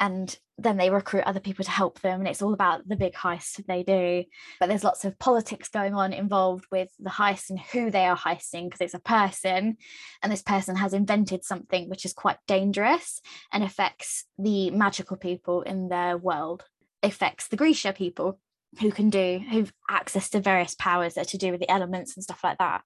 And 0.00 0.36
then 0.58 0.76
they 0.76 0.90
recruit 0.90 1.22
other 1.24 1.40
people 1.40 1.64
to 1.64 1.70
help 1.70 2.00
them 2.00 2.20
and 2.20 2.28
it's 2.28 2.42
all 2.42 2.52
about 2.52 2.86
the 2.86 2.96
big 2.96 3.14
heist 3.14 3.64
they 3.66 3.82
do. 3.84 4.24
But 4.58 4.68
there's 4.68 4.84
lots 4.84 5.04
of 5.04 5.18
politics 5.18 5.68
going 5.68 5.94
on 5.94 6.12
involved 6.12 6.66
with 6.70 6.88
the 6.98 7.10
heist 7.10 7.50
and 7.50 7.60
who 7.60 7.90
they 7.90 8.06
are 8.06 8.16
heisting 8.16 8.64
because 8.64 8.80
it's 8.80 8.94
a 8.94 9.00
person. 9.00 9.76
And 10.22 10.32
this 10.32 10.42
person 10.42 10.76
has 10.76 10.94
invented 10.94 11.44
something 11.44 11.88
which 11.88 12.04
is 12.04 12.12
quite 12.12 12.38
dangerous 12.46 13.20
and 13.52 13.62
affects 13.62 14.24
the 14.38 14.70
magical 14.70 15.16
people 15.16 15.62
in 15.62 15.88
their 15.88 16.16
world 16.16 16.64
affects 17.04 17.48
the 17.48 17.56
grisha 17.56 17.92
people 17.92 18.40
who 18.80 18.90
can 18.90 19.10
do 19.10 19.40
who've 19.50 19.72
access 19.88 20.30
to 20.30 20.40
various 20.40 20.74
powers 20.74 21.14
that 21.14 21.22
are 21.22 21.30
to 21.30 21.38
do 21.38 21.50
with 21.50 21.60
the 21.60 21.70
elements 21.70 22.14
and 22.16 22.24
stuff 22.24 22.42
like 22.44 22.58
that 22.58 22.82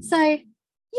so 0.00 0.38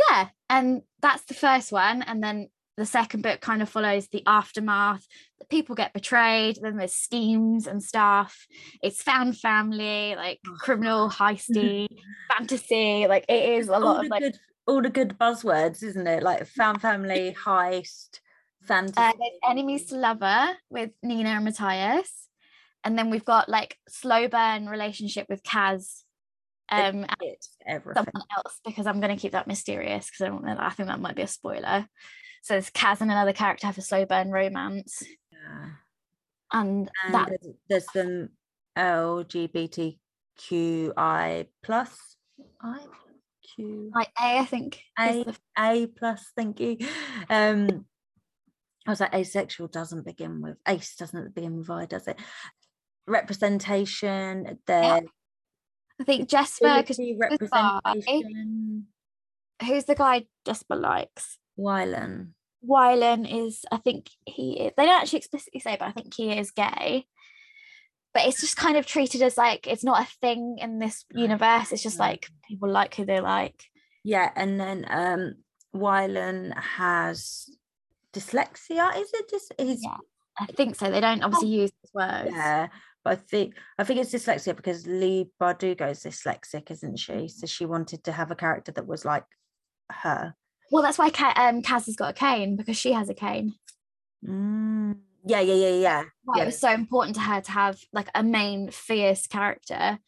yeah 0.09 0.29
and 0.49 0.81
that's 1.01 1.23
the 1.25 1.33
first 1.33 1.71
one 1.71 2.01
and 2.03 2.23
then 2.23 2.47
the 2.77 2.85
second 2.85 3.21
book 3.23 3.41
kind 3.41 3.61
of 3.61 3.67
follows 3.67 4.07
the 4.07 4.23
aftermath 4.25 5.05
the 5.39 5.45
people 5.45 5.75
get 5.75 5.91
betrayed 5.91 6.57
then 6.61 6.77
there's 6.77 6.93
schemes 6.95 7.67
and 7.67 7.83
stuff 7.83 8.47
it's 8.81 9.01
found 9.01 9.37
family 9.37 10.15
like 10.15 10.39
Oh. 10.47 10.55
criminal 10.59 11.09
heisty 11.09 11.87
fantasy 12.37 13.05
like 13.07 13.25
it 13.27 13.49
is 13.59 13.67
a 13.67 13.73
all 13.73 13.79
lot 13.81 14.05
of 14.05 14.09
like 14.11 14.21
good, 14.21 14.37
all 14.67 14.81
the 14.83 14.89
good 14.91 15.17
buzzwords, 15.17 15.81
isn't 15.81 16.05
it? 16.05 16.21
Like 16.21 16.45
found 16.45 16.79
family, 16.87 17.35
heist, 17.43 18.19
fantasy. 18.67 18.93
uh, 18.97 19.13
enemies 19.49 19.87
to 19.87 19.95
lover 19.95 20.49
with 20.69 20.91
nina 21.01 21.29
and 21.29 21.45
matthias 21.45 22.28
and 22.83 22.97
then 22.97 23.09
we've 23.09 23.25
got 23.25 23.49
like 23.49 23.77
slow 23.87 24.27
burn 24.27 24.67
relationship 24.67 25.27
with 25.29 25.43
kaz 25.43 26.01
um 26.71 27.05
everything. 27.67 28.03
someone 28.05 28.23
else 28.37 28.59
because 28.65 28.85
i'm 28.87 28.99
going 28.99 29.15
to 29.15 29.21
keep 29.21 29.31
that 29.31 29.47
mysterious 29.47 30.05
because 30.05 30.21
i 30.21 30.27
don't 30.29 30.43
know 30.43 30.55
i 30.59 30.69
think 30.69 30.87
that 30.87 30.99
might 30.99 31.15
be 31.15 31.21
a 31.23 31.27
spoiler 31.27 31.87
so 32.43 32.53
there's 32.53 32.69
kaz 32.69 33.01
and 33.01 33.11
another 33.11 33.33
character 33.33 33.65
have 33.67 33.77
a 33.77 33.81
slow 33.81 34.05
burn 34.05 34.31
romance 34.31 35.01
Yeah. 35.31 35.69
and, 36.53 36.89
And 37.05 37.13
that 37.13 37.29
there's, 37.29 37.47
there's 37.69 37.91
some 37.91 38.29
LGBTQI 38.77 41.47
plus 41.63 41.97
I 42.61 42.79
Q 43.55 43.91
like 43.95 44.09
a 44.21 44.39
i 44.39 44.45
think 44.45 44.79
A 44.97 45.23
the- 45.23 45.35
A 45.57 45.87
plus. 45.87 46.31
Thank 46.35 46.59
you. 46.59 46.77
Um, 47.29 47.85
I 48.87 48.91
was 48.91 48.99
like 48.99 49.13
asexual 49.13 49.67
doesn't 49.67 50.05
begin 50.05 50.41
with 50.41 50.57
ace 50.67 50.95
doesn't 50.95 51.35
begin 51.35 51.57
with 51.57 51.69
I, 51.69 51.85
does 51.85 52.07
it? 52.07 52.17
Representation. 53.09 54.59
There's 54.65 55.03
i 56.01 56.03
think 56.05 56.31
ability, 56.31 57.17
representation. 57.19 58.87
who's 59.61 59.83
the 59.83 59.95
guy 59.95 60.25
jesper 60.45 60.77
likes 60.77 61.39
Wylan. 61.59 62.29
Wylan 62.67 63.47
is, 63.47 63.65
I 63.71 63.77
think 63.77 64.09
he 64.25 64.59
is, 64.59 64.73
they 64.75 64.85
don't 64.85 65.01
actually 65.01 65.19
explicitly 65.19 65.59
say, 65.59 65.77
but 65.79 65.87
I 65.87 65.91
think 65.91 66.13
he 66.13 66.31
is 66.31 66.51
gay. 66.51 67.05
But 68.13 68.25
it's 68.25 68.41
just 68.41 68.57
kind 68.57 68.75
of 68.75 68.85
treated 68.85 69.21
as 69.21 69.37
like 69.37 69.67
it's 69.67 69.83
not 69.83 70.01
a 70.01 70.11
thing 70.19 70.57
in 70.59 70.79
this 70.79 71.05
universe. 71.13 71.71
It's 71.71 71.83
just 71.83 71.99
like 71.99 72.27
people 72.47 72.67
like 72.67 72.95
who 72.95 73.05
they 73.05 73.19
like. 73.19 73.65
Yeah, 74.03 74.31
and 74.35 74.59
then 74.59 74.85
um 74.89 75.35
Wylan 75.75 76.59
has 76.59 77.49
dyslexia. 78.11 78.97
Is 78.97 79.11
it 79.13 79.29
just 79.29 79.53
is 79.59 79.81
Yeah. 79.83 79.97
I 80.39 80.47
think 80.47 80.75
so. 80.75 80.89
They 80.89 81.01
don't 81.01 81.21
obviously 81.21 81.49
use 81.49 81.71
those 81.83 81.93
words. 81.93 82.31
yeah. 82.33 82.69
But 83.03 83.13
I 83.13 83.15
think 83.15 83.55
I 83.77 83.83
think 83.83 83.99
it's 83.99 84.13
dyslexia 84.13 84.55
because 84.55 84.85
Leigh 84.85 85.29
Bardugo 85.41 85.89
is 85.89 86.03
dyslexic, 86.03 86.69
isn't 86.71 86.97
she? 86.99 87.27
So 87.27 87.47
she 87.47 87.65
wanted 87.65 88.03
to 88.03 88.11
have 88.11 88.31
a 88.31 88.35
character 88.35 88.71
that 88.73 88.87
was 88.87 89.05
like 89.05 89.25
her. 89.91 90.33
Well, 90.71 90.83
that's 90.83 90.97
why 90.97 91.09
Ka- 91.09 91.33
um, 91.35 91.61
Kaz 91.61 91.85
has 91.87 91.95
got 91.95 92.11
a 92.11 92.13
cane 92.13 92.55
because 92.55 92.77
she 92.77 92.91
has 92.93 93.09
a 93.09 93.13
cane. 93.13 93.53
Mm, 94.27 94.97
yeah, 95.25 95.39
yeah, 95.39 95.55
yeah, 95.55 95.75
yeah. 95.75 96.03
Why 96.23 96.37
Yeah. 96.37 96.43
it 96.43 96.45
was 96.47 96.59
so 96.59 96.71
important 96.71 97.15
to 97.15 97.21
her 97.21 97.41
to 97.41 97.51
have 97.51 97.79
like 97.93 98.09
a 98.13 98.23
main 98.23 98.69
fierce 98.69 99.27
character 99.27 99.99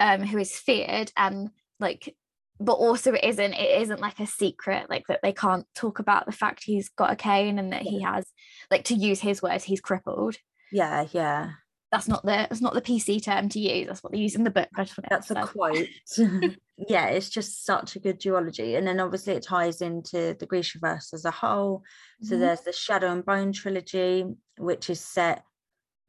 um, 0.00 0.22
who 0.22 0.38
is 0.38 0.56
feared 0.56 1.12
and 1.16 1.50
like 1.80 2.16
but 2.60 2.72
also 2.72 3.12
it 3.12 3.22
isn't 3.22 3.52
it 3.52 3.80
isn't 3.82 4.00
like 4.00 4.18
a 4.18 4.26
secret 4.26 4.90
like 4.90 5.04
that 5.06 5.20
they 5.22 5.32
can't 5.32 5.64
talk 5.76 6.00
about 6.00 6.26
the 6.26 6.32
fact 6.32 6.64
he's 6.64 6.88
got 6.88 7.12
a 7.12 7.16
cane 7.16 7.56
and 7.58 7.72
that 7.72 7.82
he 7.82 8.02
has 8.02 8.26
like 8.68 8.82
to 8.84 8.94
use 8.94 9.20
his 9.20 9.40
words 9.40 9.62
he's 9.62 9.80
crippled 9.80 10.36
Yeah, 10.72 11.06
yeah. 11.12 11.50
That's 11.90 12.08
not 12.08 12.22
the 12.22 12.46
that's 12.48 12.60
not 12.60 12.74
the 12.74 12.82
pc 12.82 13.22
term 13.22 13.48
to 13.48 13.58
use 13.58 13.86
that's 13.86 14.02
what 14.02 14.12
they 14.12 14.18
use 14.18 14.34
in 14.34 14.44
the 14.44 14.50
book 14.50 14.68
I 14.76 14.84
just 14.84 14.98
wanna 14.98 15.08
That's 15.10 15.30
a 15.30 15.46
quote. 15.46 15.88
yeah, 16.88 17.06
it's 17.06 17.30
just 17.30 17.64
such 17.64 17.96
a 17.96 17.98
good 17.98 18.20
duology. 18.20 18.76
And 18.76 18.86
then 18.86 19.00
obviously 19.00 19.32
it 19.34 19.42
ties 19.42 19.80
into 19.80 20.36
the 20.38 20.46
Grishaverse 20.46 21.12
as 21.12 21.24
a 21.24 21.30
whole. 21.30 21.82
So 22.22 22.34
Mhm. 22.36 22.40
there's 22.40 22.60
the 22.60 22.72
Shadow 22.72 23.10
and 23.10 23.24
Bone 23.24 23.52
trilogy, 23.52 24.24
which 24.58 24.90
is 24.90 25.00
set. 25.00 25.42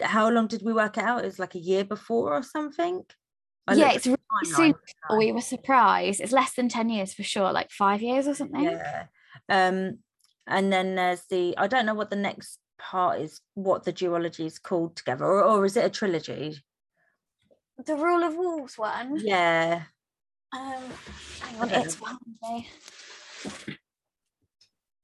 How 0.02 0.30
long 0.30 0.48
did 0.48 0.62
we 0.64 0.74
work 0.74 0.98
it 0.98 1.04
out? 1.04 1.24
It 1.24 1.28
was 1.28 1.40
like 1.40 1.56
a 1.56 1.60
year 1.60 1.84
before 1.86 2.34
or 2.34 2.44
something. 2.44 3.04
I 3.68 3.76
yeah 3.76 3.92
it's 3.92 4.08
really 4.08 4.18
soon 4.46 4.74
we 5.18 5.32
were 5.32 5.42
surprised 5.42 6.22
it's 6.22 6.32
less 6.32 6.54
than 6.56 6.70
10 6.70 6.90
years 6.90 7.14
for 7.14 7.22
sure 7.24 7.52
like 7.54 7.70
five 7.72 8.02
years 8.02 8.28
or 8.28 8.34
something 8.34 8.64
Yeah. 8.64 9.06
Um, 9.48 10.00
and 10.48 10.74
then 10.74 10.96
there's 10.96 11.24
the 11.30 11.56
I 11.58 11.68
don't 11.68 11.86
know 11.86 11.94
what 11.94 12.10
the 12.10 12.16
next 12.16 12.60
part 12.80 13.22
is, 13.22 13.42
what 13.54 13.84
the 13.84 13.94
duology 13.94 14.46
is 14.46 14.58
called 14.58 14.96
together, 14.96 15.26
or, 15.26 15.44
or 15.44 15.66
is 15.66 15.78
it 15.78 15.86
a 15.86 15.90
trilogy? 15.90 16.64
the 17.86 17.96
rule 17.96 18.24
of 18.24 18.36
wolves 18.36 18.78
one 18.78 19.18
Yeah. 19.24 19.84
Um, 20.52 20.84
hang 21.42 21.62
on, 21.62 21.70
it's 21.70 22.02
one 22.02 22.18
day. 22.42 22.68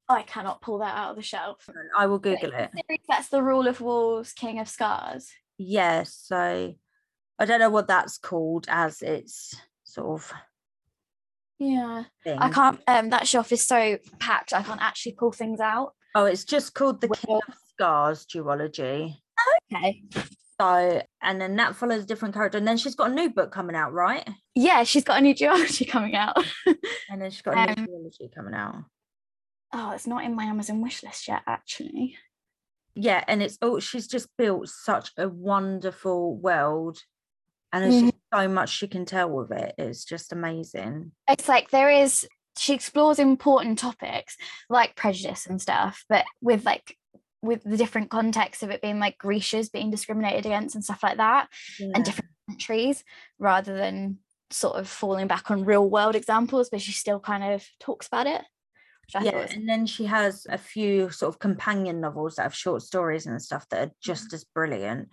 I 0.09 0.23
cannot 0.23 0.61
pull 0.61 0.79
that 0.79 0.95
out 0.95 1.11
of 1.11 1.15
the 1.15 1.21
shelf. 1.21 1.69
I 1.97 2.05
will 2.07 2.19
Google 2.19 2.51
it. 2.53 2.71
series 2.73 2.99
That's 3.07 3.29
the 3.29 3.41
Rule 3.41 3.67
of 3.67 3.81
Wolves, 3.81 4.33
King 4.33 4.59
of 4.59 4.67
Scars. 4.67 5.31
Yeah, 5.57 6.03
so 6.03 6.75
I 7.39 7.45
don't 7.45 7.59
know 7.59 7.69
what 7.69 7.87
that's 7.87 8.17
called 8.17 8.67
as 8.69 9.01
its 9.01 9.55
sort 9.83 10.21
of 10.21 10.33
Yeah, 11.57 12.03
thing. 12.23 12.37
I 12.39 12.49
can't. 12.49 12.79
Um, 12.87 13.09
that 13.09 13.27
shelf 13.27 13.51
is 13.51 13.65
so 13.65 13.97
packed. 14.19 14.53
I 14.53 14.61
can't 14.61 14.81
actually 14.81 15.13
pull 15.13 15.31
things 15.31 15.59
out. 15.59 15.93
Oh, 16.13 16.25
it's 16.25 16.45
just 16.45 16.73
called 16.73 17.01
the 17.01 17.09
King 17.09 17.39
of 17.47 17.55
Scars 17.75 18.25
duology. 18.25 19.15
Okay. 19.73 20.03
So, 20.59 21.01
and 21.21 21.41
then 21.41 21.57
that 21.57 21.75
follows 21.75 22.03
a 22.03 22.07
different 22.07 22.33
character, 22.33 22.57
and 22.57 22.67
then 22.67 22.77
she's 22.77 22.95
got 22.95 23.11
a 23.11 23.13
new 23.13 23.29
book 23.29 23.51
coming 23.51 23.75
out, 23.75 23.91
right? 23.91 24.27
Yeah, 24.53 24.83
she's 24.83 25.03
got 25.03 25.19
a 25.19 25.21
new 25.21 25.35
duology 25.35 25.87
coming 25.89 26.15
out. 26.15 26.37
And 27.09 27.21
then 27.21 27.29
she's 27.31 27.41
got 27.41 27.57
a 27.57 27.75
new 27.75 27.83
Um, 27.83 27.87
duology 27.87 28.33
coming 28.33 28.53
out. 28.53 28.75
oh, 29.73 29.91
it's 29.91 30.07
not 30.07 30.23
in 30.23 30.33
my 30.35 30.45
Amazon 30.45 30.81
wish 30.81 31.03
list 31.03 31.27
yet, 31.27 31.41
actually. 31.45 32.15
Yeah, 32.95 33.21
and 33.27 33.43
it's 33.43 33.57
oh, 33.61 33.79
she's 33.81 34.07
just 34.07 34.29
built 34.37 34.69
such 34.69 35.11
a 35.17 35.27
wonderful 35.27 36.37
world, 36.37 36.99
and 37.73 37.83
there's 37.83 37.95
Mm-hmm. 38.03 38.09
so 38.33 38.47
much 38.47 38.69
she 38.69 38.87
can 38.87 39.03
tell 39.05 39.29
with 39.29 39.51
it. 39.51 39.75
It's 39.77 40.05
just 40.05 40.31
amazing. 40.31 41.11
It's 41.29 41.49
like 41.49 41.71
there 41.71 41.91
is. 41.91 42.25
She 42.57 42.73
explores 42.73 43.19
important 43.19 43.77
topics 43.79 44.37
like 44.69 44.95
prejudice 44.95 45.45
and 45.45 45.61
stuff, 45.61 46.05
but 46.07 46.23
with 46.39 46.63
like 46.65 46.97
with 47.41 47.63
the 47.63 47.77
different 47.77 48.09
contexts 48.09 48.63
of 48.63 48.71
it 48.71 48.81
being 48.81 48.99
like 48.99 49.17
Grisha's 49.17 49.69
being 49.69 49.91
discriminated 49.91 50.45
against 50.45 50.75
and 50.75 50.83
stuff 50.83 51.03
like 51.03 51.17
that, 51.17 51.49
Yeah. 51.79 51.89
and 51.95 52.03
different 52.05 52.31
countries, 52.49 53.03
rather 53.39 53.75
than 53.75 54.19
sort 54.51 54.77
of 54.77 54.87
falling 54.87 55.27
back 55.27 55.49
on 55.51 55.65
real 55.65 55.89
world 55.89 56.15
examples, 56.15 56.69
but 56.69 56.81
she 56.81 56.91
still 56.91 57.19
kind 57.19 57.43
of 57.43 57.65
talks 57.79 58.07
about 58.07 58.27
it. 58.27 58.43
Yeah, 59.21 59.35
was 59.35 59.53
and 59.53 59.69
then 59.69 59.85
she 59.85 60.05
has 60.05 60.47
a 60.49 60.57
few 60.57 61.11
sort 61.11 61.33
of 61.33 61.39
companion 61.39 62.01
novels 62.01 62.35
that 62.35 62.43
have 62.43 62.55
short 62.55 62.81
stories 62.81 63.27
and 63.27 63.39
stuff 63.41 63.67
that 63.69 63.87
are 63.87 63.91
just 64.01 64.27
Mm-hmm. 64.27 64.35
as 64.35 64.43
brilliant. 64.45 65.09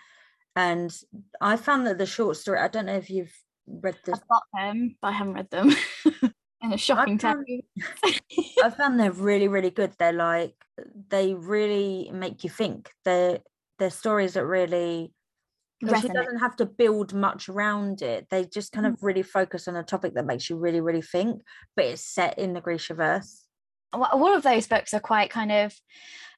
And 0.56 0.94
I 1.40 1.56
found 1.56 1.86
that 1.86 1.98
the 1.98 2.06
short 2.06 2.36
story, 2.38 2.58
I 2.58 2.68
don't 2.68 2.86
know 2.86 2.96
if 2.96 3.10
you've 3.10 3.34
read 3.66 3.96
this, 4.04 4.14
I've 4.18 4.28
got 4.28 4.42
them, 4.54 4.96
but 5.02 5.08
I 5.08 5.12
haven't 5.12 5.34
read 5.34 5.50
them. 5.50 5.74
In 6.62 6.72
a 6.72 6.78
shocking 6.78 7.18
found- 7.18 7.46
time. 7.46 8.14
I 8.62 8.70
found 8.70 9.00
they're 9.00 9.12
really, 9.12 9.48
really 9.48 9.70
good. 9.70 9.92
They're 9.98 10.12
like 10.12 10.54
they 11.08 11.34
really 11.34 12.10
make 12.12 12.44
you 12.44 12.50
think. 12.50 12.90
They're 13.04 13.40
they're 13.78 13.90
stories 13.90 14.34
that 14.34 14.46
really 14.46 15.12
she 15.82 16.08
doesn't 16.08 16.38
have 16.38 16.56
to 16.56 16.66
build 16.66 17.12
much 17.12 17.48
around 17.48 18.02
it. 18.02 18.28
They 18.30 18.44
just 18.44 18.72
kind 18.72 18.86
of 18.86 18.94
mm-hmm. 18.94 19.06
really 19.06 19.22
focus 19.22 19.66
on 19.66 19.76
a 19.76 19.82
topic 19.82 20.14
that 20.14 20.26
makes 20.26 20.48
you 20.48 20.56
really, 20.56 20.80
really 20.80 21.02
think, 21.02 21.42
but 21.74 21.86
it's 21.86 22.02
set 22.02 22.38
in 22.38 22.52
the 22.52 22.60
Grishaverse. 22.60 23.40
Wa- 23.92 24.10
all 24.12 24.34
of 24.34 24.44
those 24.44 24.68
books 24.68 24.94
are 24.94 25.00
quite 25.00 25.30
kind 25.30 25.50
of 25.50 25.74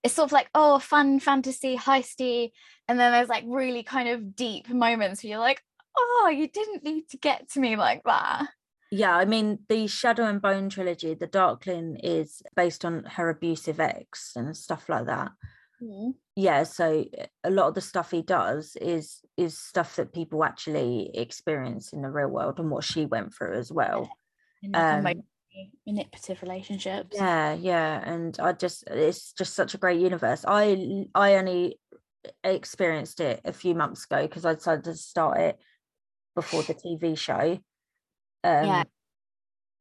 it's 0.02 0.14
sort 0.14 0.28
of 0.28 0.32
like 0.32 0.48
oh 0.54 0.78
fun 0.78 1.20
fantasy 1.20 1.76
heisty 1.76 2.50
and 2.88 2.98
then 2.98 3.12
there's 3.12 3.28
like 3.28 3.44
really 3.46 3.82
kind 3.82 4.08
of 4.08 4.34
deep 4.34 4.68
moments 4.68 5.22
where 5.22 5.30
you're 5.30 5.38
like 5.38 5.62
oh 5.96 6.32
you 6.34 6.48
didn't 6.48 6.82
need 6.82 7.08
to 7.08 7.16
get 7.16 7.48
to 7.50 7.60
me 7.60 7.76
like 7.76 8.02
that 8.04 8.46
Yeah, 8.94 9.16
I 9.16 9.24
mean 9.24 9.58
the 9.68 9.88
Shadow 9.88 10.24
and 10.24 10.40
Bone 10.40 10.68
trilogy, 10.68 11.14
the 11.14 11.26
Darkling 11.26 11.96
is 11.96 12.42
based 12.54 12.84
on 12.84 13.02
her 13.04 13.28
abusive 13.28 13.80
ex 13.80 14.34
and 14.36 14.56
stuff 14.56 14.88
like 14.88 15.06
that. 15.06 15.32
Yeah, 16.36 16.62
so 16.62 17.04
a 17.42 17.50
lot 17.50 17.68
of 17.68 17.74
the 17.74 17.80
stuff 17.80 18.12
he 18.12 18.22
does 18.22 18.76
is 18.80 19.20
is 19.36 19.58
stuff 19.58 19.96
that 19.96 20.12
people 20.12 20.44
actually 20.44 21.10
experience 21.12 21.92
in 21.92 22.02
the 22.02 22.08
real 22.08 22.28
world 22.28 22.60
and 22.60 22.70
what 22.70 22.84
she 22.84 23.04
went 23.04 23.34
through 23.34 23.58
as 23.58 23.72
well. 23.72 24.08
Um, 24.72 25.04
manipulative 25.86 26.40
relationships 26.42 27.16
Yeah, 27.16 27.54
yeah, 27.54 28.00
and 28.04 28.38
I 28.38 28.52
just 28.52 28.84
it's 28.86 29.32
just 29.32 29.54
such 29.54 29.74
a 29.74 29.78
great 29.78 30.00
universe. 30.00 30.44
I 30.46 31.06
I 31.16 31.34
only 31.34 31.80
experienced 32.44 33.18
it 33.18 33.40
a 33.44 33.52
few 33.52 33.74
months 33.74 34.04
ago 34.04 34.22
because 34.22 34.44
I 34.44 34.54
decided 34.54 34.84
to 34.84 34.94
start 34.94 35.38
it 35.40 35.58
before 36.36 36.62
the 36.62 36.74
TV 36.74 37.18
show. 37.18 37.58
Um, 38.44 38.64
Yeah. 38.66 38.84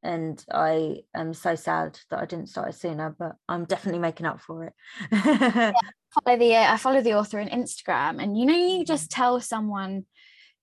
And 0.02 0.44
I 0.52 1.04
am 1.14 1.32
so 1.32 1.54
sad 1.54 1.98
that 2.10 2.18
I 2.18 2.26
didn't 2.26 2.48
start 2.50 2.68
it 2.70 2.74
sooner, 2.74 3.14
but 3.18 3.36
I'm 3.48 3.64
definitely 3.64 4.00
making 4.00 4.26
up 4.26 4.38
for 4.40 4.64
it. 4.64 4.74
follow 6.14 6.36
the 6.38 6.54
I 6.56 6.76
follow 6.76 7.00
the 7.00 7.14
author 7.14 7.40
on 7.40 7.48
Instagram 7.48 8.22
and 8.22 8.38
you 8.38 8.46
know 8.46 8.54
you 8.54 8.80
Mm. 8.84 8.86
just 8.86 9.10
tell 9.10 9.40
someone 9.40 10.04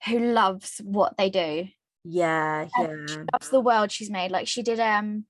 who 0.05 0.19
loves 0.19 0.79
what 0.83 1.17
they 1.17 1.29
do 1.29 1.67
yeah, 2.03 2.67
and 2.75 3.09
she 3.09 3.15
yeah. 3.17 3.23
loves 3.33 3.49
the 3.49 3.59
world 3.59 3.91
she's 3.91 4.09
made 4.09 4.31
like 4.31 4.47
she 4.47 4.63
did 4.63 4.79
um 4.79 5.25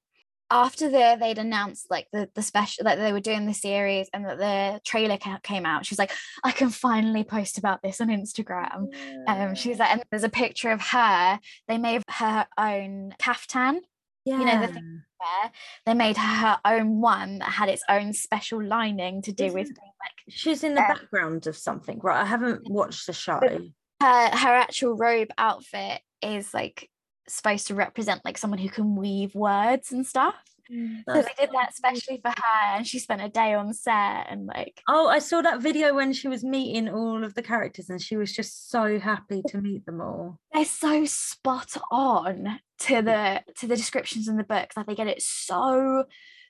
after 0.52 0.90
the 0.90 1.18
they'd 1.20 1.38
announced 1.38 1.88
like 1.90 2.08
the 2.12 2.30
the 2.36 2.42
special 2.42 2.84
that 2.84 2.98
they 2.98 3.14
were 3.14 3.20
doing 3.20 3.46
the 3.46 3.54
series 3.54 4.10
and 4.14 4.26
that 4.26 4.38
the 4.38 4.80
trailer 4.84 5.18
came 5.44 5.66
out 5.66 5.86
she's 5.86 5.98
like 6.00 6.12
I 6.44 6.52
can 6.52 6.70
finally 6.70 7.24
post 7.24 7.58
about 7.58 7.82
this 7.82 8.02
on 8.02 8.10
Instagram 8.10 8.88
um 9.28 9.56
she's 9.56 9.80
like 9.80 9.92
and 9.92 10.04
there's 10.12 10.24
a 10.24 10.30
picture 10.30 10.72
of 10.72 10.82
her 10.82 11.40
they 11.68 11.78
made 11.78 12.04
her 12.10 12.46
own 12.58 13.16
caftan 13.18 13.82
yeah. 14.26 14.40
you 14.40 14.46
know, 14.46 14.62
the 14.62 14.74
thing- 14.74 15.02
where 15.18 15.52
they 15.86 15.94
made 15.94 16.18
her 16.18 16.60
own 16.66 17.02
one 17.02 17.40
that 17.40 17.50
had 17.50 17.70
its 17.70 17.84
own 17.90 18.14
special 18.14 18.64
lining 18.64 19.22
to 19.24 19.32
do 19.32 19.46
with 19.46 19.64
Isn't- 19.64 19.76
being 19.76 19.92
like 20.00 20.12
She's 20.30 20.64
in 20.64 20.76
the 20.76 20.82
uh, 20.82 20.88
background 20.88 21.48
of 21.48 21.58
something, 21.58 22.00
right? 22.00 22.22
I 22.22 22.26
haven't 22.26 22.70
watched 22.70 23.08
the 23.08 23.14
show. 23.14 23.40
her 23.40 23.72
her 24.02 24.50
actual 24.54 24.96
robe 24.96 25.30
outfit 25.38 26.02
is 26.22 26.54
like 26.54 26.90
supposed 27.36 27.68
to 27.68 27.76
represent 27.76 28.24
like 28.26 28.38
someone 28.38 28.60
who 28.60 28.70
can 28.70 28.96
weave 28.96 29.36
words 29.36 29.92
and 29.92 30.06
stuff. 30.06 30.36
Mm. 30.72 31.04
So 31.08 31.22
they 31.22 31.34
did 31.38 31.50
that 31.54 31.74
so 31.74 31.88
especially 31.90 32.22
for 32.22 32.30
her, 32.30 32.76
and 32.76 32.88
she 32.88 33.00
spent 33.00 33.22
a 33.22 33.30
day 33.30 33.54
on 33.54 33.74
set 33.74 34.28
and 34.30 34.46
like 34.46 34.82
Oh, 34.88 35.08
I 35.08 35.20
saw 35.20 35.42
that 35.42 35.62
video 35.62 35.94
when 35.94 36.14
she 36.14 36.28
was 36.28 36.44
meeting 36.44 36.88
all 36.88 37.24
of 37.24 37.34
the 37.34 37.42
characters 37.42 37.90
and 37.90 38.02
she 38.02 38.16
was 38.16 38.32
just 38.32 38.70
so 38.70 39.00
happy 39.00 39.42
to 39.48 39.60
meet 39.60 39.86
them 39.86 40.02
all. 40.02 40.40
they're 40.54 40.66
so 40.66 41.06
spot 41.06 41.76
on 41.92 42.60
to 42.80 43.02
the 43.02 43.44
to 43.58 43.68
the 43.68 43.76
descriptions 43.76 44.28
in 44.28 44.38
the 44.38 44.44
books. 44.44 44.78
Like 44.78 44.88
they 44.88 44.96
get 44.96 45.08
it 45.08 45.22
so 45.22 46.06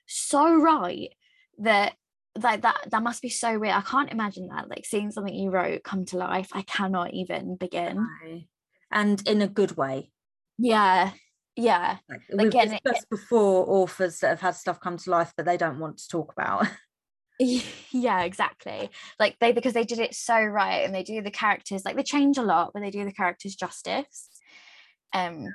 so 0.06 0.54
right 0.54 1.08
that 1.58 1.94
like 2.40 2.62
that 2.62 2.88
that 2.90 3.02
must 3.02 3.22
be 3.22 3.28
so 3.28 3.58
weird. 3.58 3.74
I 3.74 3.82
can't 3.82 4.12
imagine 4.12 4.48
that 4.48 4.68
like 4.68 4.84
seeing 4.84 5.10
something 5.10 5.34
you 5.34 5.50
wrote 5.50 5.82
come 5.82 6.04
to 6.06 6.16
life. 6.18 6.50
I 6.52 6.62
cannot 6.62 7.12
even 7.12 7.56
begin. 7.56 7.96
No. 7.96 8.40
And 8.90 9.26
in 9.26 9.42
a 9.42 9.48
good 9.48 9.76
way. 9.76 10.10
Yeah, 10.58 11.12
yeah. 11.56 11.98
Like 12.08 12.20
Like, 12.30 12.44
we've 12.44 12.52
getting 12.52 12.74
it- 12.74 12.82
discussed 12.84 13.10
before 13.10 13.66
authors 13.68 14.18
that 14.20 14.28
have 14.28 14.40
had 14.40 14.54
stuff 14.54 14.80
come 14.80 14.96
to 14.98 15.10
life 15.10 15.32
that 15.36 15.46
they 15.46 15.56
don't 15.56 15.78
want 15.78 15.98
to 15.98 16.08
talk 16.08 16.32
about. 16.32 16.66
yeah 17.90 18.22
exactly 18.22 18.88
like 19.18 19.36
they 19.40 19.50
because 19.50 19.72
they 19.72 19.82
did 19.82 19.98
it 19.98 20.14
so 20.14 20.38
right 20.40 20.84
and 20.84 20.94
they 20.94 21.02
do 21.02 21.20
the 21.22 21.30
characters 21.30 21.82
like 21.84 21.96
they 21.96 22.02
change 22.04 22.38
a 22.38 22.42
lot 22.42 22.70
but 22.72 22.80
they 22.80 22.90
do 22.90 23.04
the 23.04 23.10
characters 23.12 23.56
justice 23.56 24.28
um 25.12 25.46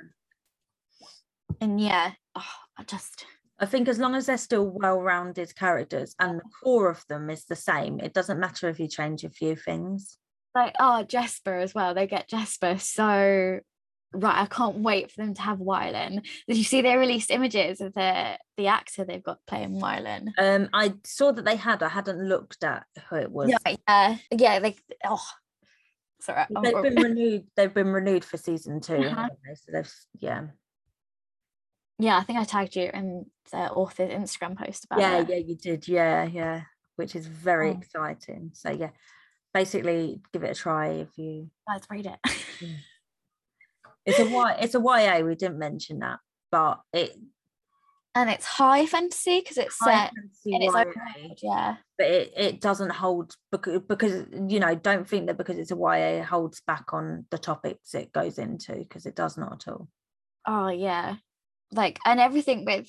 and 1.62 1.80
yeah 1.80 2.10
oh, 2.34 2.44
i 2.78 2.82
just 2.82 3.24
I 3.60 3.64
think 3.66 3.88
as 3.88 3.98
long 3.98 4.14
as 4.14 4.26
they're 4.26 4.36
still 4.38 4.66
well-rounded 4.68 5.56
characters 5.56 6.14
and 6.20 6.38
the 6.38 6.44
core 6.62 6.88
of 6.90 7.04
them 7.08 7.28
is 7.28 7.44
the 7.46 7.56
same, 7.56 7.98
it 7.98 8.14
doesn't 8.14 8.38
matter 8.38 8.68
if 8.68 8.78
you 8.78 8.86
change 8.86 9.24
a 9.24 9.30
few 9.30 9.56
things. 9.56 10.16
like 10.54 10.74
oh 10.78 11.02
jesper 11.02 11.56
as 11.58 11.74
well 11.74 11.92
they 11.94 12.06
get 12.06 12.28
jesper 12.28 12.76
so 12.78 13.58
right 14.14 14.42
i 14.42 14.46
can't 14.46 14.76
wait 14.78 15.10
for 15.10 15.20
them 15.22 15.34
to 15.34 15.42
have 15.42 15.58
wylan 15.58 16.22
did 16.46 16.56
you 16.56 16.64
see 16.64 16.80
they 16.80 16.96
released 16.96 17.30
images 17.30 17.80
of 17.80 17.92
the 17.94 18.38
the 18.56 18.66
actor 18.66 19.04
they've 19.04 19.22
got 19.22 19.38
playing 19.46 19.80
wylan 19.80 20.28
Um, 20.38 20.68
I 20.72 20.94
saw 21.04 21.30
that 21.32 21.44
they 21.44 21.56
had. 21.56 21.82
I 21.82 21.88
hadn't 21.88 22.18
looked 22.26 22.64
at 22.64 22.84
who 23.10 23.16
it 23.16 23.30
was. 23.30 23.50
yeah 23.66 23.76
yeah 23.88 24.16
yeah 24.30 24.58
they 24.60 24.76
oh 25.04 25.22
sorry 26.20 26.40
I'm- 26.40 26.62
They've 26.62 26.82
been 26.94 27.02
renewed. 27.08 27.44
They've 27.56 27.72
been 27.74 27.92
renewed 27.92 28.24
for 28.24 28.36
season 28.38 28.80
2 28.80 28.94
Uh-huh. 28.96 29.28
they? 29.46 29.54
So 29.54 29.72
they've 29.72 29.94
yeah. 30.18 30.46
yeah 31.98 32.16
i 32.18 32.22
think 32.24 32.38
i 32.38 32.44
tagged 32.44 32.76
you 32.76 32.90
in 32.92 33.26
the 33.52 33.58
author's 33.70 34.10
instagram 34.12 34.56
post 34.56 34.84
about 34.86 35.00
yeah 35.00 35.18
it. 35.20 35.28
yeah 35.28 35.36
you 35.36 35.56
did 35.56 35.86
yeah 35.88 36.24
yeah 36.24 36.62
which 36.96 37.14
is 37.14 37.26
very 37.26 37.70
Oh. 37.70 37.78
exciting 37.78 38.50
so 38.54 38.70
yeah 38.70 38.90
basically 39.54 40.20
give 40.32 40.42
it 40.44 40.50
a 40.50 40.54
try 40.54 40.88
if 41.04 41.08
you 41.16 41.50
Let's 41.68 41.86
read 41.90 42.06
it 42.06 42.18
it's 44.08 44.18
a 44.18 44.24
y 44.24 44.56
it's 44.60 44.74
a 44.74 44.78
ya 44.80 45.20
we 45.20 45.34
didn't 45.34 45.58
mention 45.58 46.00
that 46.00 46.18
but 46.50 46.80
it 46.92 47.16
and 48.18 48.30
it's 48.30 48.44
high 48.44 48.84
fantasy 48.84 49.40
because 49.40 49.58
it's 49.58 49.76
high 49.80 50.06
set 50.06 50.12
fantasy 50.14 50.54
in 50.54 50.62
its 50.62 50.74
own 50.74 50.92
yeah. 51.42 51.76
But 51.96 52.06
it, 52.08 52.32
it 52.36 52.60
doesn't 52.60 52.90
hold 52.90 53.34
because, 53.52 53.80
because 53.88 54.24
you 54.48 54.58
know 54.58 54.74
don't 54.74 55.08
think 55.08 55.26
that 55.26 55.36
because 55.36 55.56
it's 55.56 55.70
a 55.70 55.76
ya 55.76 55.92
it 55.92 56.24
holds 56.24 56.60
back 56.66 56.92
on 56.92 57.26
the 57.30 57.38
topics 57.38 57.94
it 57.94 58.12
goes 58.12 58.38
into 58.38 58.74
because 58.74 59.06
it 59.06 59.14
does 59.14 59.36
not 59.36 59.52
at 59.52 59.72
all. 59.72 59.88
Oh 60.46 60.68
yeah. 60.68 61.16
Like 61.70 62.00
and 62.04 62.18
everything 62.18 62.64
with 62.64 62.88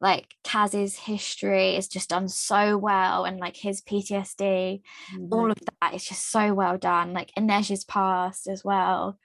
like 0.00 0.26
Kaz's 0.42 0.96
history 0.96 1.76
is 1.76 1.86
just 1.86 2.10
done 2.10 2.28
so 2.28 2.76
well 2.76 3.24
and 3.24 3.38
like 3.38 3.56
his 3.56 3.80
PTSD 3.80 4.82
all 5.30 5.42
mm-hmm. 5.42 5.50
of 5.50 5.58
that 5.80 5.94
is 5.94 6.04
just 6.04 6.30
so 6.30 6.52
well 6.52 6.78
done. 6.78 7.12
Like 7.12 7.30
Inej's 7.38 7.84
past 7.84 8.48
as 8.48 8.64
well 8.64 9.18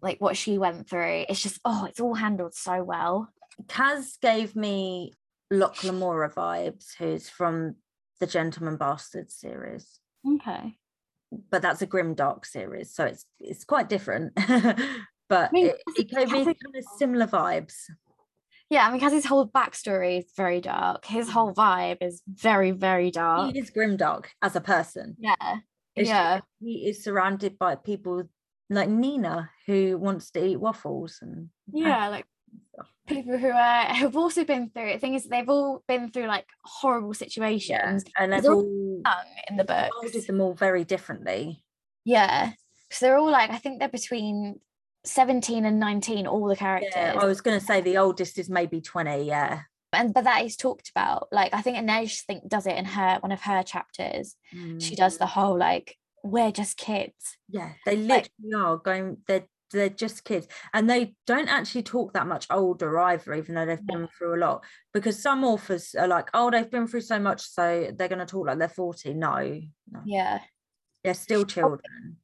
like 0.00 0.20
what 0.20 0.36
she 0.36 0.58
went 0.58 0.88
through 0.88 1.24
it's 1.28 1.42
just 1.42 1.60
oh 1.64 1.84
it's 1.84 2.00
all 2.00 2.14
handled 2.14 2.54
so 2.54 2.82
well. 2.82 3.28
Kaz 3.66 4.20
gave 4.20 4.56
me 4.56 5.12
Locke 5.50 5.84
Lamora 5.84 6.30
vibes 6.32 6.96
who's 6.98 7.28
from 7.28 7.76
the 8.20 8.26
Gentleman 8.26 8.76
Bastard 8.76 9.30
series. 9.30 10.00
Okay. 10.26 10.76
But 11.50 11.62
that's 11.62 11.82
a 11.82 11.86
grim 11.86 12.14
dark 12.14 12.46
series 12.46 12.94
so 12.94 13.04
it's 13.04 13.26
it's 13.40 13.64
quite 13.64 13.88
different. 13.88 14.32
But 15.26 15.52
mean, 15.52 15.68
it, 15.68 15.76
it 15.96 16.10
gave 16.10 16.30
me 16.30 16.44
kind 16.44 16.54
of 16.76 16.84
similar 16.98 17.26
vibes. 17.26 17.74
Yeah 18.68 18.86
I 18.86 18.92
mean 18.92 19.00
Kaz's 19.00 19.24
whole 19.24 19.48
backstory 19.48 20.18
is 20.18 20.30
very 20.36 20.60
dark. 20.60 21.06
His 21.06 21.30
whole 21.30 21.52
vibe 21.54 21.98
is 22.02 22.22
very 22.28 22.72
very 22.72 23.10
dark. 23.10 23.52
He 23.52 23.58
is 23.58 23.70
grim 23.70 23.96
dark 23.96 24.32
as 24.42 24.54
a 24.54 24.60
person. 24.60 25.16
Yeah. 25.18 25.56
It's 25.96 26.08
yeah. 26.08 26.36
that 26.36 26.44
he 26.60 26.88
is 26.88 27.04
surrounded 27.04 27.58
by 27.58 27.76
people 27.76 28.28
like 28.70 28.88
nina 28.88 29.50
who 29.66 29.98
wants 29.98 30.30
to 30.30 30.44
eat 30.44 30.56
waffles 30.56 31.18
and 31.22 31.48
yeah 31.72 32.08
like 32.08 32.24
people 33.06 33.36
who 33.36 33.50
are 33.50 33.94
who've 33.94 34.16
also 34.16 34.44
been 34.44 34.70
through 34.70 34.88
it. 34.88 34.94
The 34.94 34.98
thing 35.00 35.14
is 35.14 35.24
they've 35.26 35.48
all 35.48 35.82
been 35.86 36.10
through 36.10 36.26
like 36.26 36.46
horrible 36.64 37.10
yeah 37.10 37.18
situations 37.18 38.04
and 38.18 38.32
they've 38.32 38.44
all 38.44 38.62
all 38.62 39.02
young 39.04 39.26
in 39.50 39.56
the 39.56 39.64
molded 39.64 40.12
books 40.12 40.26
them 40.26 40.40
all 40.40 40.54
very 40.54 40.84
differently 40.84 41.62
yeah 42.04 42.52
so 42.90 43.06
they're 43.06 43.18
all 43.18 43.30
like 43.30 43.50
i 43.50 43.58
think 43.58 43.78
they're 43.78 43.88
between 43.88 44.60
17 45.04 45.66
and 45.66 45.78
19 45.78 46.26
all 46.26 46.46
the 46.46 46.56
characters 46.56 46.92
yeah 46.96 47.14
i 47.20 47.26
was 47.26 47.42
going 47.42 47.58
to 47.58 47.64
say 47.64 47.82
the 47.82 47.98
oldest 47.98 48.38
is 48.38 48.48
maybe 48.48 48.80
20 48.80 49.24
yeah 49.24 49.60
and 49.92 50.12
but 50.12 50.24
that 50.24 50.44
is 50.44 50.56
talked 50.56 50.90
about. 50.90 51.28
Like 51.30 51.54
I 51.54 51.60
think 51.60 51.76
Inej 51.78 52.22
think 52.24 52.48
does 52.48 52.66
it 52.66 52.76
in 52.76 52.84
her 52.84 53.18
one 53.20 53.30
of 53.30 53.40
her 53.42 53.62
chapters. 53.62 54.34
She 54.50 54.56
Mm. 54.56 54.96
does 54.96 55.18
the 55.18 55.26
whole 55.26 55.56
like 55.56 55.96
we're 56.24 56.50
just 56.50 56.76
kids. 56.76 57.36
Yeah, 57.48 57.72
they 57.84 57.96
literally 57.96 58.30
like, 58.50 58.60
are 58.60 58.76
going, 58.78 59.18
they're 59.28 59.44
they're 59.70 59.88
just 59.88 60.24
kids. 60.24 60.46
And 60.72 60.88
they 60.88 61.14
don't 61.26 61.48
actually 61.48 61.82
talk 61.82 62.12
that 62.14 62.26
much 62.26 62.46
older 62.50 62.98
either 63.00 63.34
even 63.34 63.54
though 63.54 63.66
they've 63.66 63.86
been 63.86 64.08
through 64.08 64.36
a 64.36 64.40
lot. 64.40 64.64
Because 64.92 65.20
some 65.20 65.44
authors 65.44 65.94
are 65.98 66.08
like 66.08 66.30
oh 66.32 66.50
they've 66.50 66.70
been 66.70 66.86
through 66.86 67.02
so 67.02 67.18
much 67.18 67.42
so 67.42 67.90
they're 67.94 68.08
going 68.08 68.20
to 68.20 68.26
talk 68.26 68.46
like 68.46 68.58
they're 68.58 68.68
40 68.68 69.14
no, 69.14 69.60
no. 69.90 70.00
yeah. 70.06 70.40
They're 71.02 71.14
still 71.14 71.42
oh, 71.42 71.44
children. 71.44 72.16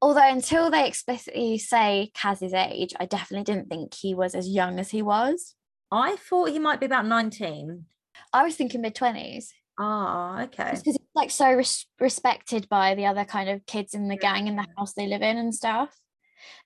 although 0.00 0.28
until 0.28 0.70
they 0.70 0.86
explicitly 0.86 1.58
say 1.58 2.12
kaz's 2.14 2.54
age 2.54 2.94
i 3.00 3.06
definitely 3.06 3.42
didn't 3.42 3.68
think 3.68 3.94
he 3.94 4.14
was 4.14 4.34
as 4.34 4.48
young 4.48 4.78
as 4.78 4.90
he 4.90 5.02
was. 5.02 5.54
I 5.90 6.16
thought 6.16 6.50
he 6.50 6.58
might 6.58 6.80
be 6.80 6.86
about 6.86 7.06
19 7.06 7.86
i 8.32 8.44
was 8.44 8.54
thinking 8.56 8.82
mid-20s 8.82 9.46
Oh, 9.78 10.38
okay. 10.42 10.70
Because 10.70 10.86
it's 10.86 10.98
like 11.14 11.30
so 11.30 11.52
res- 11.52 11.86
respected 12.00 12.68
by 12.68 12.94
the 12.94 13.06
other 13.06 13.24
kind 13.24 13.48
of 13.48 13.64
kids 13.66 13.94
in 13.94 14.08
the 14.08 14.16
gang 14.16 14.48
in 14.48 14.56
the 14.56 14.66
house 14.76 14.94
they 14.94 15.06
live 15.06 15.22
in 15.22 15.36
and 15.36 15.54
stuff. 15.54 15.94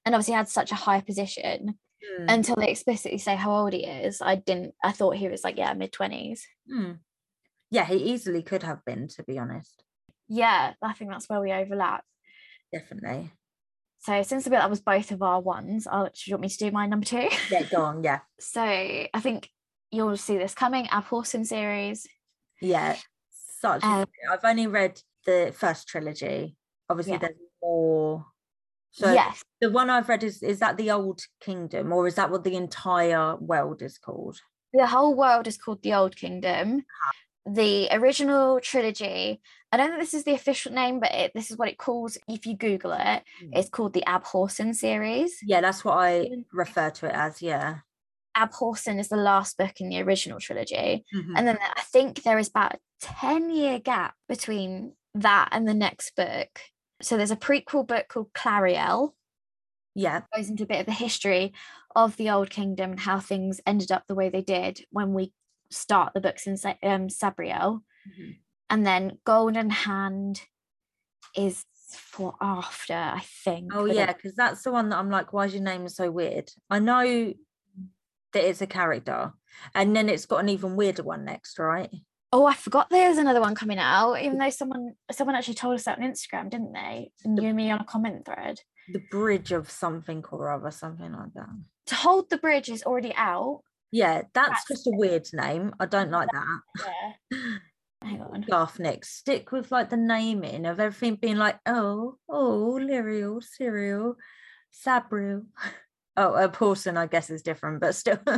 And 0.04 0.14
obviously 0.14 0.34
had 0.34 0.48
such 0.48 0.72
a 0.72 0.76
high 0.76 1.00
position 1.00 1.74
mm. 2.20 2.24
until 2.28 2.56
they 2.56 2.70
explicitly 2.70 3.18
say 3.18 3.36
how 3.36 3.52
old 3.52 3.72
he 3.72 3.84
is. 3.84 4.22
I 4.22 4.36
didn't, 4.36 4.74
I 4.82 4.92
thought 4.92 5.16
he 5.16 5.28
was 5.28 5.44
like, 5.44 5.58
yeah, 5.58 5.74
mid 5.74 5.92
20s. 5.92 6.40
Mm. 6.72 6.98
Yeah, 7.70 7.84
he 7.84 7.96
easily 7.96 8.42
could 8.42 8.62
have 8.62 8.84
been, 8.84 9.08
to 9.08 9.22
be 9.24 9.38
honest. 9.38 9.82
Yeah, 10.28 10.72
I 10.80 10.92
think 10.94 11.10
that's 11.10 11.28
where 11.28 11.40
we 11.40 11.52
overlap. 11.52 12.04
Definitely. 12.72 13.30
So 14.00 14.22
since 14.22 14.44
the 14.44 14.50
bit 14.50 14.58
that 14.58 14.70
was 14.70 14.80
both 14.80 15.10
of 15.10 15.22
our 15.22 15.40
ones, 15.40 15.86
I'll, 15.86 16.06
do 16.06 16.10
you 16.26 16.34
want 16.34 16.42
me 16.42 16.48
to 16.48 16.58
do 16.58 16.70
my 16.70 16.86
number 16.86 17.06
two? 17.06 17.28
Yeah, 17.50 17.62
go 17.64 17.82
on. 17.82 18.02
Yeah. 18.02 18.20
So 18.40 18.62
I 18.62 19.20
think 19.20 19.48
you'll 19.90 20.16
see 20.16 20.36
this 20.36 20.54
coming. 20.54 20.86
Abhorsen 20.86 21.46
series 21.46 22.06
yeah. 22.62 22.96
Such. 23.60 23.84
Um, 23.84 24.06
I've 24.30 24.44
only 24.44 24.66
read 24.66 25.00
the 25.24 25.52
first 25.56 25.86
trilogy. 25.88 26.56
Obviously, 26.88 27.12
Yeah. 27.14 27.18
there's 27.18 27.36
more. 27.62 28.26
So 28.90 29.12
yes. 29.12 29.42
the 29.60 29.70
one 29.70 29.88
I've 29.88 30.08
read 30.08 30.22
is 30.22 30.42
is 30.42 30.58
that 30.58 30.76
the 30.76 30.90
Old 30.90 31.20
Kingdom, 31.40 31.92
or 31.92 32.06
is 32.06 32.16
that 32.16 32.30
what 32.30 32.44
the 32.44 32.56
entire 32.56 33.36
world 33.36 33.80
is 33.82 33.98
called? 33.98 34.40
The 34.74 34.86
whole 34.86 35.14
world 35.14 35.46
is 35.46 35.56
called 35.56 35.82
the 35.82 35.94
Old 35.94 36.16
Kingdom. 36.16 36.84
The 37.46 37.88
original 37.90 38.60
trilogy, 38.60 39.40
I 39.72 39.76
don't 39.76 39.88
think 39.88 40.00
this 40.00 40.14
is 40.14 40.24
the 40.24 40.34
official 40.34 40.72
name, 40.72 41.00
but 41.00 41.12
it, 41.12 41.32
this 41.34 41.50
is 41.50 41.56
what 41.56 41.68
it 41.68 41.78
calls. 41.78 42.16
If 42.28 42.46
you 42.46 42.56
Google 42.56 42.92
it, 42.92 43.22
Mm. 43.42 43.50
it's 43.52 43.68
called 43.68 43.94
the 43.94 44.04
Abhorsen 44.06 44.74
series. 44.74 45.38
Yeah, 45.42 45.60
that's 45.60 45.84
what 45.84 45.96
I 45.98 46.28
refer 46.52 46.90
to 46.90 47.06
it 47.06 47.14
as. 47.14 47.42
Yeah. 47.42 47.78
Abhorsen 48.36 48.98
is 48.98 49.08
the 49.08 49.16
last 49.16 49.56
book 49.58 49.80
in 49.80 49.88
the 49.88 50.00
original 50.02 50.40
trilogy. 50.40 51.04
Mhm. 51.14 51.32
And 51.36 51.46
then 51.48 51.58
I 51.60 51.82
think 51.82 52.22
there 52.22 52.38
is 52.38 52.48
about 52.48 52.74
a 52.74 52.78
10 53.00 53.50
year 53.50 53.78
gap 53.78 54.14
between 54.28 54.94
that 55.14 55.48
and 55.52 55.66
the 55.68 55.74
next 55.74 56.14
book. 56.16 56.60
So 57.02 57.16
there's 57.16 57.30
a 57.30 57.36
prequel 57.36 57.86
book 57.86 58.08
called 58.08 58.32
Clariel, 58.32 59.14
Yeah. 59.94 60.22
goes 60.34 60.48
into 60.48 60.62
a 60.64 60.66
bit 60.66 60.80
of 60.80 60.86
the 60.86 60.92
history 60.92 61.52
of 61.94 62.16
the 62.16 62.30
Old 62.30 62.48
Kingdom 62.50 62.92
and 62.92 63.00
how 63.00 63.20
things 63.20 63.60
ended 63.66 63.92
up 63.92 64.06
the 64.06 64.14
way 64.14 64.28
they 64.30 64.42
did 64.42 64.86
when 64.90 65.12
we 65.14 65.32
start 65.70 66.14
the 66.14 66.20
books 66.20 66.46
in 66.46 66.54
um, 66.82 67.08
Sabriel. 67.08 67.82
Mhm. 68.08 68.38
And 68.70 68.86
then 68.86 69.18
Golden 69.24 69.68
Hand 69.70 70.42
is 71.36 71.64
for 71.94 72.34
after, 72.40 72.94
I 72.94 73.20
think. 73.20 73.74
Oh 73.74 73.84
yeah, 73.84 74.12
because 74.12 74.34
that's 74.34 74.62
the 74.62 74.72
one 74.72 74.88
that 74.88 74.98
I'm 74.98 75.10
like, 75.10 75.32
why 75.32 75.44
is 75.46 75.54
your 75.54 75.62
name 75.62 75.88
so 75.88 76.10
weird? 76.10 76.50
I 76.70 76.78
know 76.78 77.34
that 78.32 78.44
it's 78.48 78.62
a 78.62 78.66
character, 78.66 79.32
and 79.74 79.94
then 79.94 80.08
it's 80.08 80.26
got 80.26 80.38
an 80.40 80.48
even 80.48 80.76
weirder 80.76 81.02
one 81.02 81.24
next, 81.24 81.58
right? 81.58 81.90
Oh, 82.34 82.46
I 82.46 82.54
forgot 82.54 82.88
there's 82.88 83.18
another 83.18 83.40
one 83.42 83.54
coming 83.54 83.78
out, 83.78 84.14
even 84.14 84.38
though 84.38 84.50
someone 84.50 84.94
someone 85.10 85.36
actually 85.36 85.54
told 85.54 85.74
us 85.74 85.84
that 85.84 85.98
on 85.98 86.04
Instagram, 86.04 86.50
didn't 86.50 86.72
they? 86.72 87.10
And 87.24 87.36
The- 87.36 87.42
you 87.42 87.48
and 87.48 87.56
me 87.56 87.70
on 87.70 87.80
a 87.80 87.84
comment 87.84 88.24
thread. 88.24 88.58
The 88.92 89.02
bridge 89.10 89.52
of 89.52 89.70
something 89.70 90.24
or 90.32 90.50
other, 90.50 90.70
something 90.70 91.12
like 91.12 91.32
that. 91.34 91.48
To 91.86 91.94
Hold 91.94 92.30
the 92.30 92.38
Bridge 92.38 92.68
is 92.68 92.82
already 92.82 93.14
out. 93.14 93.60
Yeah, 93.90 94.22
that's 94.32 94.48
That's- 94.48 94.64
just 94.68 94.86
a 94.86 94.90
weird 94.92 95.26
name. 95.34 95.74
I 95.78 95.86
don't 95.86 96.10
like 96.10 96.28
that. 96.32 96.60
Yeah. 97.30 97.38
Hang 98.02 98.20
on. 98.22 98.40
Garth 98.50 98.80
Nix, 98.80 99.10
stick 99.10 99.52
with 99.52 99.70
like 99.70 99.90
the 99.90 99.96
naming 99.96 100.66
of 100.66 100.80
everything 100.80 101.14
being 101.16 101.36
like, 101.36 101.60
oh, 101.66 102.16
oh, 102.28 102.78
Lirael, 102.82 103.40
Cyril, 103.42 104.16
Sabriel. 104.72 105.44
Oh, 106.16 106.32
Abhorsen, 106.32 106.96
I 106.96 107.06
guess 107.06 107.30
is 107.30 107.42
different, 107.42 107.80
but 107.80 107.94
still. 107.94 108.18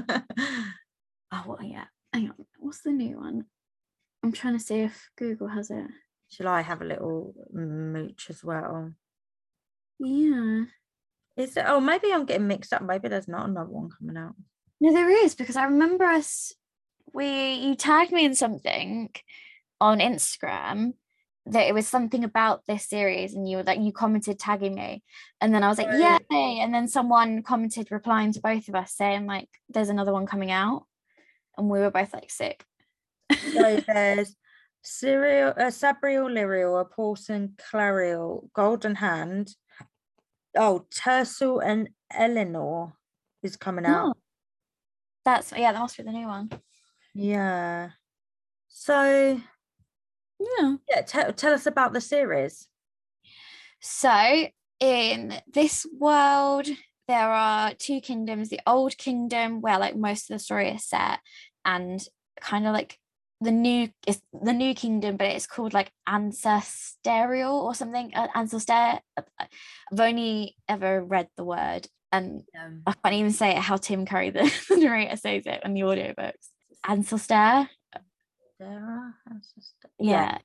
Oh, 1.32 1.42
what? 1.46 1.66
Yeah. 1.66 1.86
Hang 2.12 2.28
on. 2.28 2.46
What's 2.58 2.82
the 2.82 2.92
new 2.92 3.18
one? 3.18 3.46
I'm 4.22 4.30
trying 4.30 4.56
to 4.56 4.64
see 4.64 4.80
if 4.80 5.10
Google 5.18 5.48
has 5.48 5.68
it. 5.68 5.86
Shall 6.28 6.46
I 6.46 6.60
have 6.60 6.80
a 6.80 6.84
little 6.84 7.34
mooch 7.52 8.26
as 8.30 8.44
well? 8.44 8.92
Yeah. 9.98 10.64
Is 11.36 11.56
it? 11.56 11.64
Oh, 11.66 11.80
maybe 11.80 12.12
I'm 12.12 12.24
getting 12.24 12.46
mixed 12.46 12.72
up. 12.72 12.82
Maybe 12.82 13.08
there's 13.08 13.26
not 13.26 13.48
another 13.48 13.70
one 13.70 13.90
coming 13.90 14.16
out. 14.16 14.34
No, 14.80 14.92
there 14.92 15.10
is 15.24 15.34
because 15.34 15.56
I 15.56 15.64
remember 15.64 16.04
us. 16.04 16.52
We 17.12 17.54
you 17.54 17.74
tagged 17.74 18.12
me 18.12 18.24
in 18.24 18.34
something 18.36 19.10
on 19.80 19.98
Instagram 19.98 20.92
that 21.46 21.68
it 21.68 21.74
was 21.74 21.86
something 21.86 22.24
about 22.24 22.62
this 22.66 22.88
series, 22.88 23.34
and 23.34 23.48
you 23.48 23.58
were 23.58 23.62
like 23.62 23.80
you 23.80 23.92
commented 23.92 24.38
tagging 24.38 24.74
me, 24.74 25.02
and 25.40 25.54
then 25.54 25.62
I 25.62 25.68
was 25.68 25.78
like, 25.78 25.88
Right. 25.88 26.24
yay! 26.30 26.58
And 26.60 26.72
then 26.72 26.88
someone 26.88 27.42
commented 27.42 27.90
replying 27.90 28.32
to 28.32 28.40
both 28.40 28.68
of 28.68 28.74
us 28.74 28.94
saying 28.94 29.26
like, 29.26 29.48
"There's 29.68 29.90
another 29.90 30.12
one 30.12 30.26
coming 30.26 30.50
out," 30.50 30.86
and 31.58 31.68
we 31.68 31.80
were 31.80 31.90
both 31.90 32.14
like 32.14 32.30
sick. 32.30 32.64
So 33.52 33.80
there's 33.86 34.34
serial 34.82 35.50
uh, 35.50 35.70
Sabriel, 35.70 36.30
Lirael, 36.30 36.80
a 36.80 36.84
Paulson, 36.84 37.54
Clariel, 37.58 38.50
Golden 38.54 38.96
Hand. 38.96 39.54
Oh, 40.56 40.86
Terciel 40.94 41.60
and 41.64 41.90
Elinor 42.12 42.92
is 43.42 43.56
coming 43.56 43.84
out. 43.84 44.16
Oh, 44.16 44.20
That's 45.24 45.52
yeah, 45.52 45.72
that 45.72 45.78
must 45.80 45.96
be 45.96 46.04
the 46.04 46.12
new 46.12 46.26
one. 46.26 46.50
Yeah. 47.14 47.90
So 48.68 49.40
Yeah. 50.40 50.76
yeah, 50.88 51.02
tell 51.02 51.32
tell 51.32 51.52
us 51.52 51.66
about 51.66 51.92
the 51.92 52.00
series. 52.00 52.68
So, 53.80 54.46
in 54.80 55.34
this 55.52 55.86
world, 55.98 56.68
there 57.06 57.30
are 57.30 57.74
two 57.74 58.00
kingdoms 58.00 58.48
the 58.48 58.60
old 58.66 58.96
kingdom, 58.96 59.60
where 59.60 59.78
like 59.78 59.96
most 59.96 60.30
of 60.30 60.34
the 60.34 60.38
story 60.38 60.70
is 60.70 60.84
set, 60.84 61.20
and 61.64 62.02
kind 62.40 62.66
of 62.66 62.72
like 62.72 62.98
the 63.40 63.50
new 63.52 63.88
is 64.06 64.20
the 64.32 64.52
new 64.52 64.74
kingdom, 64.74 65.16
but 65.16 65.28
it's 65.28 65.46
called 65.46 65.74
like 65.74 65.92
ancestral 66.08 67.60
or 67.60 67.74
something. 67.74 68.12
Uh, 68.14 68.28
ancestor. 68.34 69.00
I've 69.16 70.00
only 70.00 70.56
ever 70.68 71.04
read 71.04 71.28
the 71.36 71.44
word, 71.44 71.86
and 72.10 72.42
Um, 72.58 72.82
I 72.86 72.92
can't 72.92 73.14
even 73.16 73.32
say 73.32 73.50
it 73.50 73.58
how 73.58 73.76
Tim 73.76 74.06
Curry, 74.06 74.30
the, 74.30 74.50
the 74.68 74.76
narrator, 74.76 75.16
says 75.16 75.44
it 75.46 75.60
in 75.64 75.74
the 75.74 75.82
audiobooks. 75.82 76.48
Ancestor. 76.86 77.68
Sarah, 78.64 79.14
ancestor- 79.30 79.90
Yeah. 79.98 80.38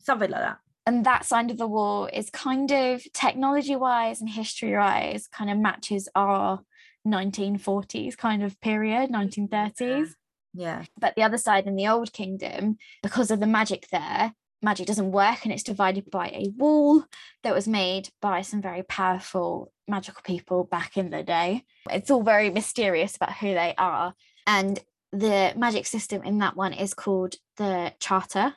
something 0.00 0.30
like 0.30 0.40
that. 0.40 0.58
and 0.86 1.04
that 1.06 1.24
side 1.24 1.50
of 1.50 1.58
the 1.58 1.66
wall 1.68 2.06
is 2.06 2.30
kind 2.30 2.70
of 2.72 3.02
technology 3.12 3.76
wise 3.76 4.20
and 4.20 4.30
history 4.30 4.72
wise 4.72 5.28
kind 5.28 5.50
of 5.50 5.58
matches 5.58 6.08
our 6.14 6.60
1940s 7.06 8.16
kind 8.16 8.42
of 8.42 8.60
period 8.60 9.10
1930s 9.10 10.14
Yeah. 10.54 10.84
but 10.98 11.14
the 11.16 11.22
other 11.22 11.38
side 11.38 11.66
in 11.66 11.76
the 11.76 11.86
old 11.86 12.12
kingdom 12.12 12.78
because 13.02 13.30
of 13.30 13.40
the 13.40 13.46
magic 13.46 13.88
there 13.92 14.34
magic 14.62 14.86
doesn't 14.86 15.12
work 15.12 15.44
and 15.44 15.52
it's 15.52 15.62
divided 15.62 16.10
by 16.10 16.28
a 16.28 16.48
wall 16.56 17.04
that 17.42 17.54
was 17.54 17.68
made 17.68 18.08
by 18.20 18.42
some 18.42 18.60
very 18.62 18.82
powerful 18.82 19.72
magical 19.86 20.22
people 20.22 20.64
back 20.64 20.96
in 20.96 21.10
the 21.10 21.22
day 21.22 21.64
it's 21.90 22.10
all 22.10 22.22
very 22.22 22.50
mysterious 22.50 23.16
about 23.16 23.34
who 23.34 23.54
they 23.54 23.74
are 23.78 24.14
and 24.46 24.82
the 25.12 25.52
magic 25.56 25.86
system 25.86 26.22
in 26.22 26.38
that 26.38 26.56
one 26.56 26.72
is 26.72 26.94
called 26.94 27.34
the 27.56 27.92
charter 28.00 28.54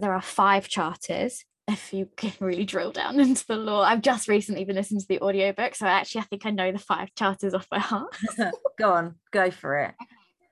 there 0.00 0.12
are 0.12 0.22
five 0.22 0.68
charters 0.68 1.44
if 1.68 1.92
you 1.94 2.08
can 2.16 2.32
really 2.40 2.64
drill 2.64 2.90
down 2.92 3.20
into 3.26 3.46
the 3.46 3.56
law 3.56 3.82
i've 3.82 4.02
just 4.02 4.28
recently 4.28 4.64
been 4.64 4.76
listening 4.76 5.00
to 5.00 5.06
the 5.08 5.20
audiobook 5.20 5.74
so 5.74 5.86
actually 5.86 6.20
i 6.20 6.24
think 6.24 6.46
i 6.46 6.50
know 6.50 6.72
the 6.72 6.78
five 6.78 7.14
charters 7.14 7.54
off 7.54 7.68
by 7.68 7.78
heart 7.78 8.14
go 8.78 8.92
on, 8.92 9.14
go 9.30 9.50
for 9.50 9.78
it. 9.78 9.94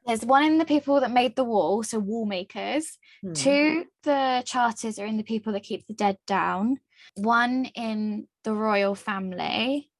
there's 0.06 0.24
one 0.24 0.44
in 0.44 0.58
the 0.58 0.64
people 0.64 1.00
that 1.00 1.10
made 1.10 1.34
the 1.36 1.44
wall 1.44 1.82
so 1.82 1.98
wall 1.98 2.26
makers 2.26 2.98
Hmm. 3.22 3.32
Two, 3.34 3.84
the 4.02 4.42
charters 4.44 4.98
are 4.98 5.06
in 5.06 5.16
the 5.16 5.22
people 5.22 5.52
that 5.52 5.62
keep 5.62 5.86
the 5.86 5.94
dead 5.94 6.18
down. 6.26 6.80
One 7.14 7.66
in 7.76 8.26
the 8.42 8.52
royal 8.52 8.94
family. 8.94 9.90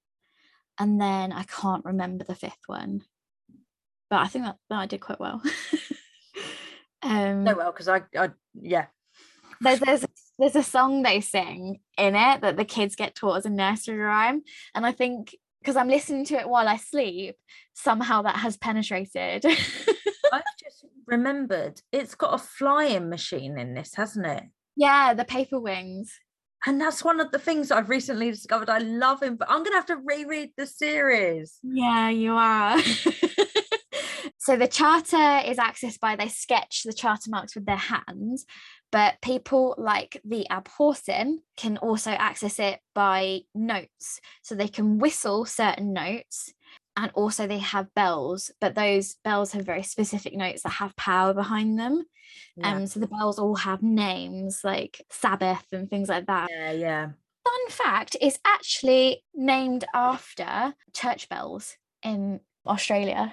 And 0.79 1.01
then 1.01 1.33
I 1.33 1.45
can't 1.45 1.85
remember 1.85 2.25
the 2.25 2.35
fifth 2.35 2.64
one. 2.66 3.03
But 4.12 4.20
I 4.20 4.27
think 4.27 4.44
that, 4.44 4.57
that 4.68 4.79
I 4.79 4.85
did 4.85 5.01
quite 5.01 5.18
well. 5.18 5.40
um, 7.03 7.44
No, 7.44 7.55
well, 7.55 7.72
because 7.72 7.88
I, 7.88 8.03
I, 8.14 8.29
yeah, 8.53 8.85
there's, 9.62 9.81
there's, 9.81 10.05
there's 10.38 10.55
a 10.55 10.62
song 10.62 11.03
they 11.03 11.22
sing 11.22 11.81
in 11.96 12.14
it 12.14 12.42
that 12.42 12.59
the 12.59 12.66
kids 12.66 12.94
get 12.94 13.14
taught 13.14 13.38
as 13.38 13.46
a 13.46 13.48
nursery 13.48 13.96
rhyme. 13.96 14.42
And 14.75 14.85
I 14.85 14.92
think 14.92 15.35
because 15.62 15.77
I'm 15.77 15.88
listening 15.88 16.27
to 16.27 16.35
it 16.35 16.46
while 16.46 16.68
I 16.68 16.77
sleep, 16.77 17.37
somehow 17.72 18.20
that 18.20 18.37
has 18.37 18.59
penetrated. 18.59 19.46
I've 19.46 20.42
just 20.62 20.85
remembered 21.07 21.81
it's 21.90 22.14
got 22.14 22.35
a 22.35 22.38
flying 22.38 23.09
machine 23.09 23.59
in 23.59 23.72
this, 23.72 23.94
hasn't 23.94 24.27
it? 24.27 24.42
Yeah, 24.77 25.14
the 25.14 25.25
paper 25.25 25.59
wings. 25.59 26.20
And 26.66 26.79
that's 26.79 27.03
one 27.03 27.18
of 27.18 27.33
the 27.33 27.38
things 27.38 27.70
I've 27.70 27.88
recently 27.88 28.31
discovered. 28.31 28.68
I 28.68 28.77
love 28.77 29.22
him, 29.22 29.37
but 29.37 29.51
I'm 29.51 29.64
gonna 29.64 29.77
have 29.77 29.87
to 29.87 29.96
reread 29.96 30.51
the 30.59 30.66
series. 30.66 31.59
Yeah, 31.62 32.11
you 32.11 32.35
are. 32.35 32.79
so 34.42 34.57
the 34.57 34.66
charter 34.66 35.40
is 35.46 35.57
accessed 35.59 36.00
by 36.00 36.16
they 36.16 36.26
sketch 36.26 36.83
the 36.83 36.92
charter 36.92 37.31
marks 37.31 37.55
with 37.55 37.64
their 37.64 37.76
hands, 37.76 38.44
but 38.90 39.14
people 39.22 39.76
like 39.78 40.20
the 40.24 40.48
Abhorsen 40.50 41.37
can 41.57 41.76
also 41.76 42.11
access 42.11 42.59
it 42.59 42.81
by 42.92 43.42
notes. 43.55 44.20
So 44.42 44.57
they 44.57 44.66
can 44.66 44.98
whistle 44.98 45.44
certain 45.44 45.92
notes 45.92 46.52
and 46.96 47.12
also 47.14 47.46
they 47.46 47.61
have 47.61 47.94
bells, 47.94 48.50
but 48.61 48.74
those 48.74 49.14
bells 49.22 49.52
have 49.52 49.64
very 49.64 49.85
specific 49.85 50.35
notes 50.35 50.64
that 50.64 50.70
have 50.70 50.96
power 50.96 51.33
behind 51.33 51.78
them. 51.78 52.02
Yeah. 52.57 52.74
Um, 52.74 52.88
so 52.88 52.98
the 52.98 53.07
bells 53.07 53.38
all 53.38 53.55
have 53.55 53.81
names 53.81 54.62
like 54.64 55.07
Sabbath 55.09 55.66
and 55.70 55.88
things 55.88 56.09
like 56.09 56.26
that. 56.26 56.48
yeah, 56.50 56.72
yeah. 56.72 57.07
Fun 57.44 57.68
fact 57.68 58.16
is 58.20 58.40
actually 58.44 59.22
named 59.37 59.85
after 59.94 60.74
church 60.92 61.28
bells 61.28 61.76
in 62.02 62.40
Australia. 62.66 63.33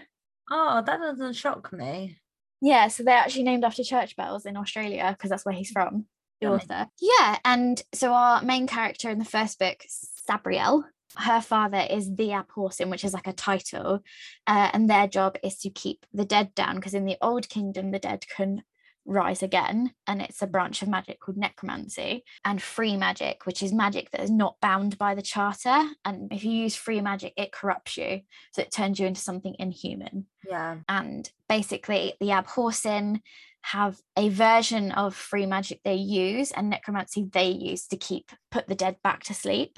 Oh, 0.50 0.82
that 0.86 1.00
doesn't 1.00 1.34
shock 1.34 1.72
me. 1.74 2.18
Yeah, 2.62 2.88
so 2.90 3.04
they're 3.04 3.18
actually 3.18 3.44
named 3.44 3.64
after 3.64 3.84
church 3.84 4.16
bells 4.16 4.46
in 4.46 4.58
Australia 4.58 5.16
because 5.16 5.30
that's 5.30 5.46
where 5.46 5.56
he's 5.56 5.72
from, 5.72 6.06
the 6.42 6.48
Yummy. 6.48 6.62
author. 6.62 6.88
Yeah, 7.00 7.38
and 7.46 7.82
so 7.94 8.14
our 8.14 8.42
main 8.42 8.68
character 8.68 9.10
in 9.10 9.20
the 9.20 9.26
first 9.26 9.60
book, 9.60 9.86
Sabriel, 9.88 10.84
her 11.18 11.42
father 11.42 11.86
is 11.90 12.16
the 12.16 12.30
Abhorsen, 12.30 12.90
which 12.90 13.04
is 13.04 13.14
like 13.14 13.28
a 13.28 13.34
title, 13.34 14.04
uh, 14.46 14.70
and 14.74 14.90
their 14.90 15.08
job 15.08 15.38
is 15.44 15.58
to 15.60 15.70
keep 15.70 16.06
the 16.14 16.26
dead 16.26 16.54
down 16.54 16.76
because 16.76 16.94
in 16.94 17.06
the 17.06 17.18
Old 17.22 17.50
Kingdom, 17.50 17.92
the 17.92 18.00
dead 18.00 18.26
can 18.28 18.64
rise 19.10 19.43
again, 19.43 19.93
and 20.08 20.22
it's 20.22 20.41
a 20.41 20.48
branch 20.48 20.82
of 20.82 20.88
magic 20.88 21.19
called 21.19 21.38
necromancy, 21.38 22.24
and 22.45 22.62
free 22.62 22.95
magic, 22.95 23.45
which 23.45 23.62
is 23.62 23.74
magic 23.74 24.12
that 24.12 24.22
is 24.22 24.30
not 24.32 24.56
bound 24.62 24.98
by 24.98 25.15
the 25.15 25.22
charter. 25.22 25.84
And 26.06 26.32
if 26.32 26.43
you 26.43 26.52
use 26.52 26.76
free 26.76 27.02
magic, 27.02 27.34
it 27.36 27.52
corrupts 27.52 27.98
you, 27.98 28.22
so 28.54 28.62
it 28.62 28.72
turns 28.72 29.00
you 29.00 29.08
into 29.08 29.19
something 29.22 29.56
inhuman 29.60 30.28
Yeah. 30.50 30.78
and 30.88 31.30
basically 31.50 32.13
the 32.19 32.28
Abhorsen 32.28 33.22
have 33.62 34.00
a 34.15 34.30
version 34.30 34.91
of 34.93 35.13
free 35.15 35.45
magic 35.45 35.82
they 35.84 35.95
use 35.95 36.52
and 36.52 36.69
necromancy 36.69 37.28
they 37.30 37.50
use 37.50 37.88
to 37.88 37.98
keep 37.98 38.32
put 38.52 38.67
the 38.67 38.76
dead 38.76 38.95
back 39.04 39.24
to 39.24 39.34
sleep 39.34 39.78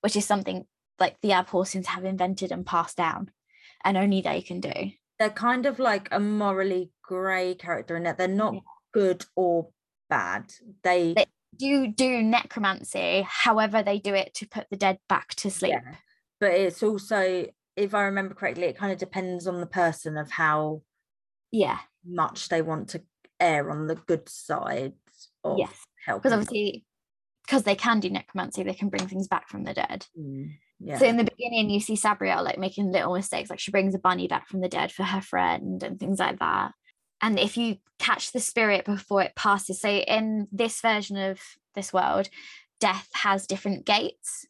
which 0.00 0.16
is 0.16 0.24
something 0.24 0.64
like 0.98 1.16
the 1.20 1.28
Abhorsens 1.30 1.84
have 1.86 2.04
invented 2.06 2.50
and 2.50 2.64
passed 2.64 2.96
down 2.96 3.30
and 3.84 3.98
only 3.98 4.22
they 4.22 4.40
can 4.40 4.60
do 4.60 4.72
They're 5.18 5.28
kind 5.28 5.66
of 5.66 5.78
like 5.78 6.08
a 6.10 6.18
morally 6.18 6.92
grey 7.14 7.54
character 7.56 7.96
in 7.96 8.04
that 8.04 8.16
they're 8.18 8.28
not 8.28 8.54
Yeah. 8.54 8.60
good 8.92 9.24
or 9.34 9.70
bad. 10.08 10.52
They, 10.84 11.14
They- 11.14 11.26
do 11.58 11.88
do 11.88 12.22
necromancy 12.22 13.26
however 13.28 13.82
they 13.82 13.98
do 13.98 14.14
it 14.14 14.32
to 14.34 14.46
put 14.46 14.66
the 14.70 14.76
dead 14.76 14.98
back 15.08 15.34
to 15.34 15.50
sleep 15.50 15.72
yeah. 15.72 15.96
But 16.38 16.52
it's 16.52 16.82
also, 16.82 17.46
if 17.76 17.92
I 17.92 18.02
remember 18.04 18.34
correctly, 18.34 18.64
it 18.64 18.78
kind 18.78 18.92
of 18.92 18.98
depends 18.98 19.46
on 19.48 19.60
the 19.60 19.66
person 19.66 20.16
of 20.16 20.30
how 20.30 20.82
yeah 21.50 21.78
much 22.06 22.48
they 22.48 22.62
want 22.62 22.88
to 22.90 23.02
err 23.40 23.68
on 23.70 23.88
the 23.88 23.96
good 23.96 24.28
side 24.28 24.92
of 25.42 25.58
yes 25.58 25.74
helping. 26.06 26.20
because 26.22 26.32
obviously 26.32 26.84
because 27.44 27.64
they 27.64 27.74
can 27.74 27.98
do 28.00 28.08
necromancy 28.08 28.62
they 28.62 28.72
can 28.74 28.88
bring 28.88 29.08
things 29.08 29.26
back 29.26 29.48
from 29.48 29.64
the 29.64 29.74
dead 29.74 30.06
Mm, 30.16 30.52
yeah. 30.78 30.98
So 30.98 31.04
in 31.06 31.16
the 31.18 31.24
beginning, 31.24 31.68
you 31.68 31.80
see 31.80 31.94
Sabriel 31.96 32.42
like 32.44 32.58
making 32.58 32.90
little 32.90 33.12
mistakes, 33.14 33.50
like 33.50 33.58
she 33.58 33.70
brings 33.72 33.94
a 33.94 33.98
bunny 33.98 34.28
back 34.28 34.48
from 34.48 34.60
the 34.62 34.68
dead 34.68 34.90
for 34.92 35.02
her 35.02 35.20
friend 35.20 35.82
and 35.82 35.98
things 36.00 36.18
like 36.18 36.38
that. 36.38 36.72
And 37.22 37.38
if 37.38 37.56
you 37.56 37.78
catch 37.98 38.32
the 38.32 38.40
spirit 38.40 38.84
before 38.84 39.22
it 39.22 39.34
passes, 39.34 39.80
so 39.80 39.88
in 39.88 40.48
this 40.50 40.80
version 40.80 41.16
of 41.16 41.40
this 41.74 41.92
world, 41.92 42.28
death 42.78 43.08
has 43.14 43.46
different 43.46 43.84
gates. 43.84 44.46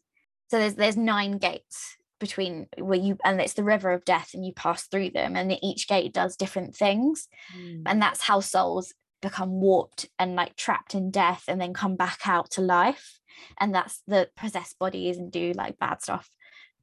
So 0.49 0.59
there's 0.59 0.75
there's 0.75 0.97
nine 0.97 1.37
gates 1.37 1.97
between 2.19 2.67
where 2.77 2.99
you 2.99 3.17
and 3.23 3.41
it's 3.41 3.53
the 3.53 3.63
river 3.63 3.91
of 3.91 4.05
death 4.05 4.31
and 4.33 4.45
you 4.45 4.53
pass 4.53 4.83
through 4.83 5.09
them 5.09 5.35
and 5.35 5.51
each 5.63 5.87
gate 5.87 6.13
does 6.13 6.35
different 6.35 6.75
things. 6.75 7.27
Mm, 7.57 7.83
and 7.85 8.01
that's 8.01 8.21
how 8.21 8.39
souls 8.39 8.93
become 9.21 9.61
warped 9.61 10.07
and 10.17 10.35
like 10.35 10.55
trapped 10.55 10.95
in 10.95 11.11
death 11.11 11.43
and 11.47 11.59
then 11.59 11.73
come 11.73 11.95
back 11.95 12.19
out 12.25 12.51
to 12.51 12.61
life. 12.61 13.19
And 13.59 13.73
that's 13.73 14.01
the 14.07 14.29
possessed 14.35 14.77
bodies 14.79 15.17
and 15.17 15.31
do 15.31 15.53
like 15.53 15.79
bad 15.79 16.01
stuff. 16.01 16.29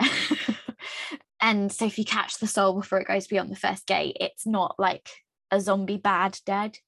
And 1.40 1.70
so 1.72 1.86
if 1.86 1.98
you 1.98 2.04
catch 2.04 2.38
the 2.38 2.46
soul 2.46 2.74
before 2.74 3.00
it 3.00 3.06
goes 3.06 3.26
beyond 3.26 3.50
the 3.50 3.56
first 3.56 3.86
gate 3.86 4.16
it's 4.20 4.46
not 4.46 4.74
like 4.78 5.08
a 5.50 5.60
zombie 5.60 5.96
bad 5.96 6.38
dead. 6.44 6.78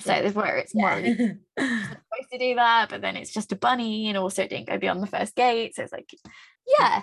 So 0.00 0.12
Yeah. 0.12 0.30
where 0.30 0.56
it's 0.58 0.72
yeah. 0.74 0.96
supposed 1.58 2.30
to 2.32 2.38
do 2.38 2.54
that 2.56 2.88
but 2.88 3.02
then 3.02 3.16
it's 3.16 3.32
just 3.32 3.52
a 3.52 3.56
bunny 3.56 4.08
and 4.08 4.18
also 4.18 4.42
it 4.42 4.50
didn't 4.50 4.68
go 4.68 4.78
beyond 4.78 5.02
the 5.02 5.06
first 5.06 5.34
gate. 5.34 5.74
So 5.76 5.82
it's 5.82 5.92
like 5.92 6.10
yeah. 6.78 7.02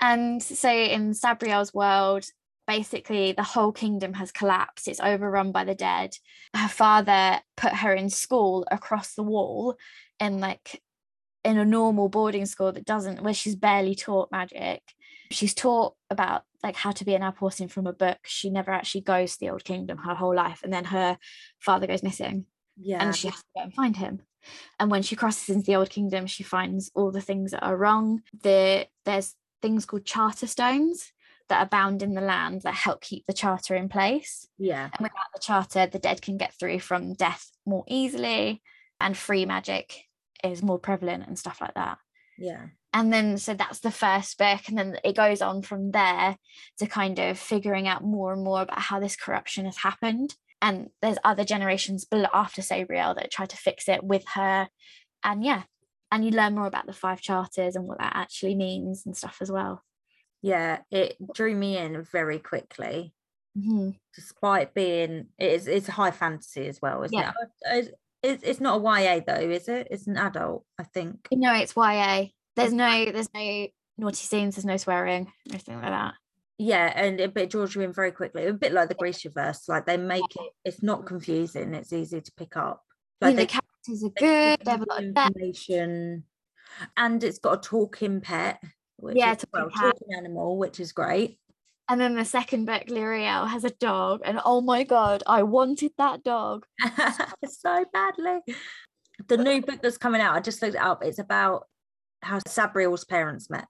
And 0.00 0.42
so 0.42 0.70
in 0.70 1.14
sabriel's 1.14 1.72
world 1.72 2.26
basically 2.66 3.32
the 3.32 3.42
whole 3.42 3.72
kingdom 3.72 4.14
has 4.14 4.32
collapsed. 4.32 4.88
It's 4.88 5.00
overrun 5.00 5.52
by 5.52 5.64
the 5.64 5.74
dead. 5.74 6.16
Her 6.54 6.68
father 6.68 7.40
put 7.56 7.72
her 7.74 7.92
in 7.92 8.10
school 8.10 8.66
across 8.70 9.14
the 9.14 9.22
wall 9.22 9.76
in 10.20 10.40
like 10.40 10.80
in 11.44 11.58
a 11.58 11.64
normal 11.64 12.08
boarding 12.08 12.46
school 12.46 12.72
that 12.72 12.86
doesn't 12.86 13.22
where 13.22 13.34
she's 13.34 13.56
barely 13.56 13.94
taught 13.94 14.32
magic 14.32 14.82
she's 15.30 15.54
taught 15.54 15.94
about 16.10 16.42
like 16.62 16.76
how 16.76 16.90
to 16.90 17.04
be 17.04 17.14
an 17.14 17.22
Abhorsen 17.22 17.70
from 17.70 17.86
a 17.86 17.92
book 17.92 18.18
she 18.24 18.50
never 18.50 18.70
actually 18.70 19.02
goes 19.02 19.32
to 19.32 19.40
the 19.40 19.50
old 19.50 19.64
kingdom 19.64 19.98
her 19.98 20.14
whole 20.14 20.34
life 20.34 20.60
and 20.62 20.72
then 20.72 20.84
her 20.84 21.18
father 21.60 21.86
goes 21.86 22.02
missing 22.02 22.46
yeah. 22.76 23.04
and 23.04 23.14
she 23.14 23.28
has 23.28 23.38
to 23.38 23.44
go 23.56 23.62
and 23.62 23.74
find 23.74 23.96
him. 23.96 24.20
And 24.78 24.90
when 24.90 25.02
she 25.02 25.16
crosses 25.16 25.54
into 25.54 25.66
the 25.66 25.76
old 25.76 25.90
kingdom, 25.90 26.26
she 26.26 26.42
finds 26.42 26.90
all 26.94 27.10
the 27.10 27.20
things 27.20 27.52
that 27.52 27.64
are 27.64 27.76
wrong. 27.76 28.22
The 28.42 28.86
there's 29.04 29.34
things 29.62 29.86
called 29.86 30.04
charter 30.04 30.46
stones 30.46 31.12
that 31.48 31.60
are 31.60 31.68
bound 31.68 32.02
in 32.02 32.14
the 32.14 32.20
land 32.20 32.62
that 32.62 32.74
help 32.74 33.00
keep 33.00 33.26
the 33.26 33.32
charter 33.32 33.74
in 33.74 33.88
place. 33.88 34.46
yeah. 34.58 34.84
And 34.84 35.00
without 35.00 35.32
the 35.34 35.40
charter, 35.40 35.86
the 35.86 35.98
dead 35.98 36.22
can 36.22 36.36
get 36.36 36.54
through 36.54 36.80
from 36.80 37.14
death 37.14 37.50
more 37.66 37.84
easily, 37.88 38.62
and 39.00 39.16
free 39.16 39.46
magic 39.46 40.04
is 40.42 40.62
more 40.62 40.78
prevalent 40.78 41.26
and 41.26 41.38
stuff 41.38 41.60
like 41.60 41.74
that. 41.74 41.98
Yeah. 42.38 42.66
And 42.94 43.12
then 43.12 43.36
so 43.38 43.54
that's 43.54 43.80
the 43.80 43.90
first 43.90 44.38
book, 44.38 44.60
and 44.68 44.78
then 44.78 44.98
it 45.04 45.16
goes 45.16 45.42
on 45.42 45.62
from 45.62 45.90
there 45.90 46.36
to 46.78 46.86
kind 46.86 47.18
of 47.18 47.38
figuring 47.38 47.88
out 47.88 48.04
more 48.04 48.32
and 48.32 48.42
more 48.44 48.62
about 48.62 48.78
how 48.78 49.00
this 49.00 49.16
corruption 49.16 49.64
has 49.66 49.76
happened. 49.78 50.36
And 50.62 50.88
there's 51.02 51.18
other 51.24 51.44
generations 51.44 52.06
after 52.32 52.62
Sabriel 52.62 53.14
that 53.16 53.30
try 53.32 53.46
to 53.46 53.56
fix 53.56 53.88
it 53.88 54.02
with 54.04 54.24
her. 54.34 54.68
And 55.24 55.44
yeah, 55.44 55.64
and 56.12 56.24
you 56.24 56.30
learn 56.30 56.54
more 56.54 56.66
about 56.66 56.86
the 56.86 56.92
five 56.92 57.20
charters 57.20 57.74
and 57.76 57.86
what 57.88 57.98
that 57.98 58.14
actually 58.14 58.54
means 58.54 59.04
and 59.04 59.16
stuff 59.16 59.38
as 59.40 59.50
well. 59.50 59.82
Yeah. 60.40 60.78
It 60.90 61.16
drew 61.34 61.54
me 61.54 61.76
in 61.76 62.02
very 62.04 62.38
quickly. 62.38 63.12
Mhm. 63.56 63.96
despite 64.16 64.74
being 64.74 65.26
it 65.38 65.52
is 65.52 65.68
it's 65.68 65.86
high 65.86 66.10
fantasy 66.10 66.66
as 66.66 66.82
well 66.82 67.04
isn't 67.04 67.16
Yeah. 67.16 67.30
it 67.40 67.48
it's, 67.70 67.88
it's, 68.20 68.42
it's 68.42 68.60
not 68.60 68.80
a 68.80 68.82
YA 68.82 69.20
though 69.24 69.48
is 69.48 69.68
it 69.68 69.86
it's 69.92 70.08
an 70.08 70.16
adult 70.16 70.64
I 70.76 70.82
think 70.82 71.28
You 71.30 71.38
know, 71.38 71.54
it's 71.54 71.76
YA. 71.76 72.30
There's 72.56 72.72
no, 72.72 73.04
there's 73.06 73.28
no 73.34 73.66
naughty 73.98 74.16
scenes. 74.16 74.56
There's 74.56 74.64
no 74.64 74.76
swearing, 74.76 75.32
anything 75.50 75.76
like 75.80 75.90
that. 75.90 76.14
yeah 76.58 76.92
and 76.94 77.20
it, 77.20 77.34
but 77.34 77.44
it 77.44 77.50
draws 77.50 77.74
you 77.74 77.82
in 77.82 77.92
very 77.92 78.12
quickly 78.12 78.46
a 78.46 78.52
bit 78.52 78.72
like 78.72 78.88
the 78.88 78.94
Grishaverse 78.94 79.68
like 79.68 79.86
they 79.86 79.96
make 79.96 80.22
it 80.36 80.52
it's 80.64 80.82
not 80.82 81.04
confusing 81.04 81.74
it's 81.74 81.92
easy 81.92 82.20
to 82.20 82.32
pick 82.36 82.56
up 82.56 82.82
like 83.20 83.34
the 83.36 83.46
characters 83.46 84.04
are 84.04 84.10
good. 84.10 84.60
They 84.64 84.70
have 84.70 84.82
a 84.82 84.86
lot 84.88 85.02
of 85.02 85.14
depth. 85.14 85.36
information 85.36 86.24
and 86.96 87.24
it's 87.24 87.38
got 87.40 87.58
a 87.58 87.60
talking 87.68 88.20
pet 88.20 88.60
which 88.96 89.16
Yeah, 89.16 89.32
is, 89.32 89.38
talking 89.38 89.48
well, 89.52 89.70
talking 89.92 90.14
animal 90.16 90.56
which 90.58 90.78
is 90.78 90.92
great 90.92 91.38
And 91.88 92.00
then 92.00 92.14
the 92.14 92.24
second 92.24 92.64
book, 92.66 92.84
Lirael 92.88 93.46
has 93.48 93.64
a 93.64 93.70
dog, 93.70 94.20
and 94.24 94.40
oh 94.44 94.60
my 94.62 94.84
god, 94.84 95.22
I 95.26 95.42
wanted 95.42 95.92
that 95.98 96.22
dog. 96.24 96.64
so 97.46 97.84
badly. 97.92 98.40
The 99.28 99.36
new 99.36 99.60
book 99.60 99.80
that's 99.82 99.98
coming 99.98 100.20
out, 100.22 100.34
I 100.34 100.40
just 100.40 100.62
looked 100.62 100.76
it 100.76 100.80
up. 100.80 101.04
It's 101.04 101.18
about 101.18 101.66
how 102.24 102.38
Sabriel's 102.40 103.04
parents 103.04 103.48
met. 103.50 103.66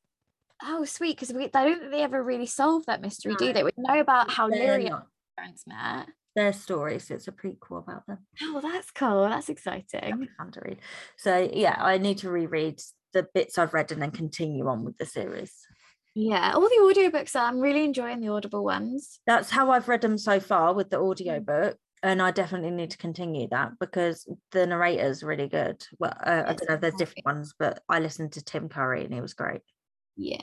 Oh, 0.63 0.85
sweet, 0.85 1.17
because 1.17 1.33
we 1.33 1.51
I 1.53 1.65
don't 1.65 1.79
think 1.81 1.91
they 1.91 2.03
ever 2.03 2.23
really 2.23 2.47
solve 2.47 2.87
that 2.87 3.03
mystery, 3.03 3.35
do 3.39 3.53
they? 3.53 3.63
We 3.63 3.71
know 3.77 4.01
about 4.01 4.31
how 4.31 4.47
not 4.47 5.07
parents 5.37 5.65
met. 5.67 6.09
their 6.37 6.53
story, 6.53 6.99
so 6.99 7.15
It's 7.15 7.29
a 7.29 7.33
prequel 7.33 7.79
about 7.79 8.07
them. 8.07 8.19
Oh, 8.43 8.61
that's 8.61 8.91
cool. 8.91 9.25
That's 9.25 9.47
That'd 9.47 9.57
exciting. 9.57 10.21
be 10.21 10.29
fun 10.39 10.53
to 10.53 10.61
read. 10.65 10.79
So 11.17 11.51
yeah, 11.53 11.77
I 11.79 11.99
need 11.99 12.19
to 12.19 12.31
reread 12.31 12.81
the 13.13 13.27
bits 13.35 13.59
I've 13.59 13.75
read 13.75 13.93
and 13.93 14.01
then 14.01 14.11
continue 14.11 14.67
on 14.69 14.85
with 14.85 14.97
the 14.97 15.07
series. 15.07 15.53
Yeah, 16.15 16.53
all 16.55 16.61
the 16.61 16.95
audiobooks 16.95 17.35
are. 17.35 17.49
I'm 17.49 17.61
really 17.61 17.85
enjoying 17.85 18.21
the 18.21 18.29
Audible 18.29 18.65
ones. 18.65 19.19
That's 19.27 19.51
how 19.51 19.73
I've 19.73 19.89
read 19.89 20.01
them 20.01 20.17
so 20.17 20.39
far 20.39 20.73
with 20.73 20.91
the 20.91 20.99
mm. 20.99 21.11
audio 21.11 21.41
book. 21.41 21.77
And 22.05 22.21
I 22.21 22.33
definitely 22.33 22.71
need 22.71 22.91
to 22.91 22.99
continue 22.99 23.49
that 23.49 23.79
because 23.81 24.29
the 24.53 24.67
narrator's 24.67 25.23
really 25.25 25.49
good. 25.49 25.83
Well, 25.99 26.13
uh, 26.23 26.43
I 26.47 26.53
don't 26.53 26.69
know 26.69 26.75
if 26.75 26.81
there's 26.83 26.95
different 26.95 27.25
ones, 27.25 27.55
but 27.59 27.83
I 27.89 27.99
listened 27.99 28.33
to 28.33 28.45
Tim 28.45 28.69
Curry 28.69 29.05
and 29.07 29.15
he 29.15 29.23
was 29.23 29.33
great. 29.33 29.63
Yeah. 30.15 30.43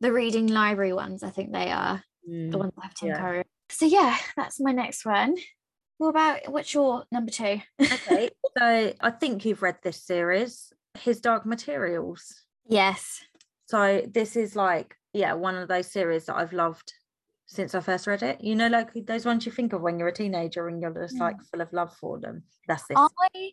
The 0.00 0.12
reading 0.12 0.48
library 0.48 0.92
ones, 0.92 1.22
I 1.22 1.30
think 1.30 1.52
they 1.52 1.70
are 1.70 2.02
the 2.26 2.30
Mm, 2.30 2.58
ones 2.58 2.72
that 2.74 2.82
have 2.82 2.94
Tim 2.94 3.08
yeah. 3.10 3.18
Curry. 3.20 3.44
So 3.70 3.86
yeah, 3.86 4.16
that's 4.36 4.58
my 4.60 4.72
next 4.72 5.06
one. 5.06 5.36
What 5.98 6.08
about 6.08 6.48
what's 6.50 6.74
your 6.74 7.04
number 7.12 7.30
two? 7.30 7.60
Okay, 7.80 8.30
so 8.58 8.92
I 9.00 9.10
think 9.10 9.44
you've 9.44 9.62
read 9.62 9.78
this 9.82 10.02
series, 10.02 10.72
His 10.98 11.20
Dark 11.20 11.46
Materials. 11.46 12.44
yes. 12.68 13.20
So 13.66 14.02
this 14.06 14.36
is 14.36 14.54
like, 14.56 14.96
yeah, 15.12 15.34
one 15.34 15.56
of 15.56 15.68
those 15.68 15.90
series 15.90 16.26
that 16.26 16.36
I've 16.36 16.52
loved 16.52 16.92
since 17.46 17.74
I 17.74 17.80
first 17.80 18.06
read 18.06 18.22
it. 18.22 18.42
You 18.42 18.54
know, 18.54 18.68
like 18.68 18.92
those 19.06 19.24
ones 19.24 19.46
you 19.46 19.52
think 19.52 19.72
of 19.72 19.80
when 19.80 19.98
you're 19.98 20.08
a 20.08 20.12
teenager 20.12 20.68
and 20.68 20.80
you're 20.80 20.92
just 20.92 21.18
like 21.18 21.40
full 21.42 21.60
of 21.60 21.72
love 21.72 21.94
for 21.94 22.18
them. 22.18 22.42
That's 22.66 22.86
this. 22.86 22.98
I 22.98 23.50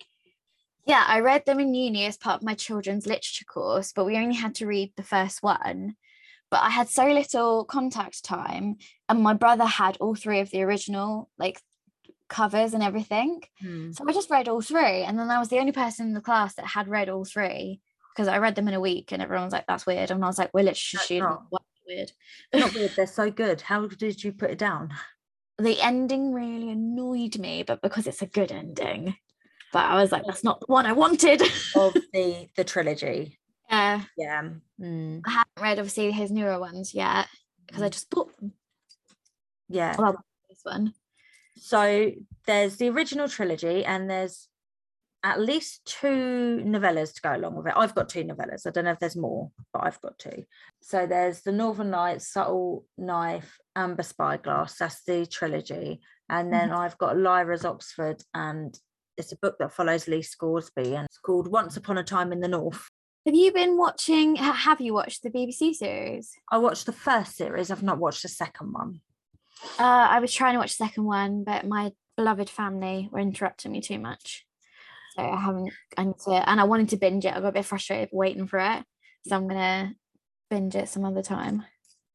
yeah, 0.85 1.05
I 1.07 1.21
read 1.21 1.45
them 1.45 1.59
in 1.59 1.73
uni 1.73 2.05
as 2.05 2.17
part 2.17 2.41
of 2.41 2.45
my 2.45 2.55
children's 2.55 3.07
literature 3.07 3.45
course, 3.45 3.93
but 3.93 4.05
we 4.05 4.17
only 4.17 4.35
had 4.35 4.55
to 4.55 4.67
read 4.67 4.91
the 4.97 5.03
first 5.03 5.41
one. 5.41 5.95
But 6.51 6.61
I 6.61 6.69
had 6.69 6.89
so 6.89 7.07
little 7.07 7.63
contact 7.63 8.23
time, 8.25 8.77
and 9.07 9.21
my 9.21 9.33
brother 9.33 9.65
had 9.65 9.97
all 9.97 10.15
three 10.15 10.39
of 10.39 10.49
the 10.49 10.63
original 10.63 11.29
like 11.37 11.61
covers 12.27 12.73
and 12.73 12.83
everything. 12.83 13.41
Hmm. 13.61 13.91
So 13.91 14.03
I 14.07 14.11
just 14.11 14.29
read 14.29 14.49
all 14.49 14.61
three, 14.61 15.03
and 15.03 15.17
then 15.17 15.29
I 15.29 15.39
was 15.39 15.49
the 15.49 15.59
only 15.59 15.71
person 15.71 16.07
in 16.07 16.13
the 16.13 16.21
class 16.21 16.55
that 16.55 16.65
had 16.65 16.87
read 16.87 17.09
all 17.09 17.25
three 17.25 17.79
because 18.13 18.27
I 18.27 18.39
read 18.39 18.55
them 18.55 18.67
in 18.67 18.73
a 18.73 18.81
week, 18.81 19.11
and 19.11 19.21
everyone 19.21 19.45
was 19.45 19.53
like, 19.53 19.65
"That's 19.67 19.85
weird," 19.85 20.11
and 20.11 20.23
I 20.23 20.27
was 20.27 20.37
like, 20.37 20.51
"We're 20.53 20.63
literature 20.63 20.97
students. 20.97 21.43
Weird?" 21.87 22.11
Not 22.53 22.73
weird, 22.73 22.91
they're 22.95 23.07
so 23.07 23.31
good. 23.31 23.61
How 23.61 23.87
did 23.87 24.23
you 24.23 24.31
put 24.31 24.51
it 24.51 24.57
down? 24.57 24.93
the 25.59 25.79
ending 25.81 26.33
really 26.33 26.71
annoyed 26.71 27.37
me, 27.37 27.63
but 27.63 27.81
because 27.81 28.07
it's 28.07 28.21
a 28.21 28.27
good 28.27 28.51
ending. 28.51 29.15
But 29.71 29.85
I 29.85 30.01
was 30.01 30.11
like, 30.11 30.25
that's 30.25 30.43
not 30.43 30.59
the 30.59 30.65
one 30.67 30.85
I 30.85 30.93
wanted. 30.93 31.41
Of 31.75 31.93
the 32.13 32.47
the 32.55 32.63
trilogy. 32.63 33.39
yeah. 33.69 34.01
Yeah. 34.17 34.49
Mm, 34.79 35.21
I 35.25 35.29
haven't 35.29 35.61
read 35.61 35.79
obviously 35.79 36.11
his 36.11 36.31
newer 36.31 36.59
ones 36.59 36.93
yet 36.93 37.27
because 37.65 37.81
I 37.81 37.89
just 37.89 38.09
bought 38.09 38.35
them. 38.37 38.53
yeah. 39.69 39.95
Well, 39.97 40.23
this 40.49 40.59
one. 40.63 40.93
So 41.55 42.11
there's 42.45 42.77
the 42.77 42.89
original 42.89 43.27
trilogy, 43.27 43.85
and 43.85 44.09
there's 44.09 44.47
at 45.23 45.39
least 45.39 45.85
two 45.85 46.61
novellas 46.65 47.13
to 47.13 47.21
go 47.21 47.35
along 47.35 47.55
with 47.55 47.67
it. 47.67 47.73
I've 47.75 47.95
got 47.95 48.09
two 48.09 48.23
novellas. 48.23 48.67
I 48.67 48.71
don't 48.71 48.83
know 48.83 48.91
if 48.91 48.99
there's 48.99 49.15
more, 49.15 49.51
but 49.71 49.85
I've 49.85 50.01
got 50.01 50.19
two. 50.19 50.43
So 50.81 51.05
there's 51.05 51.41
the 51.41 51.53
Northern 51.53 51.91
Lights, 51.91 52.27
Subtle 52.27 52.85
Knife, 52.97 53.57
Amber 53.75 54.03
Spyglass. 54.03 54.75
That's 54.77 55.01
the 55.03 55.25
trilogy. 55.25 56.01
And 56.29 56.51
then 56.51 56.71
I've 56.71 56.97
got 56.97 57.17
Lyra's 57.17 57.65
Oxford, 57.65 58.21
and 58.33 58.77
it's 59.17 59.31
a 59.31 59.37
book 59.37 59.55
that 59.59 59.73
follows 59.73 60.07
Lee 60.07 60.21
Scoresby, 60.21 60.95
and 60.95 61.05
it's 61.05 61.19
called 61.19 61.47
Once 61.47 61.77
Upon 61.77 61.97
a 61.97 62.03
Time 62.03 62.31
in 62.31 62.39
the 62.39 62.47
North. 62.47 62.89
Have 63.25 63.35
you 63.35 63.53
been 63.53 63.77
watching? 63.77 64.35
Have 64.37 64.81
you 64.81 64.93
watched 64.93 65.23
the 65.23 65.29
BBC 65.29 65.75
series? 65.75 66.31
I 66.51 66.57
watched 66.57 66.85
the 66.85 66.91
first 66.91 67.35
series. 67.37 67.71
I've 67.71 67.83
not 67.83 67.99
watched 67.99 68.23
the 68.23 68.29
second 68.29 68.73
one. 68.73 68.99
Uh, 69.79 70.07
I 70.09 70.19
was 70.19 70.33
trying 70.33 70.53
to 70.53 70.59
watch 70.59 70.77
the 70.77 70.85
second 70.85 71.05
one, 71.05 71.43
but 71.43 71.65
my 71.65 71.91
beloved 72.17 72.49
family 72.49 73.09
were 73.11 73.19
interrupting 73.19 73.71
me 73.71 73.79
too 73.81 73.99
much. 73.99 74.45
So 75.15 75.23
I 75.23 75.39
haven't. 75.39 75.71
I 75.97 76.05
need 76.05 76.19
to, 76.25 76.49
and 76.49 76.59
I 76.59 76.63
wanted 76.63 76.89
to 76.89 76.97
binge 76.97 77.25
it. 77.25 77.33
I 77.33 77.39
got 77.39 77.49
a 77.49 77.51
bit 77.51 77.65
frustrated 77.65 78.09
waiting 78.11 78.47
for 78.47 78.59
it, 78.59 78.83
so 79.27 79.35
I'm 79.35 79.47
gonna 79.47 79.93
binge 80.49 80.75
it 80.75 80.89
some 80.89 81.05
other 81.05 81.21
time. 81.21 81.63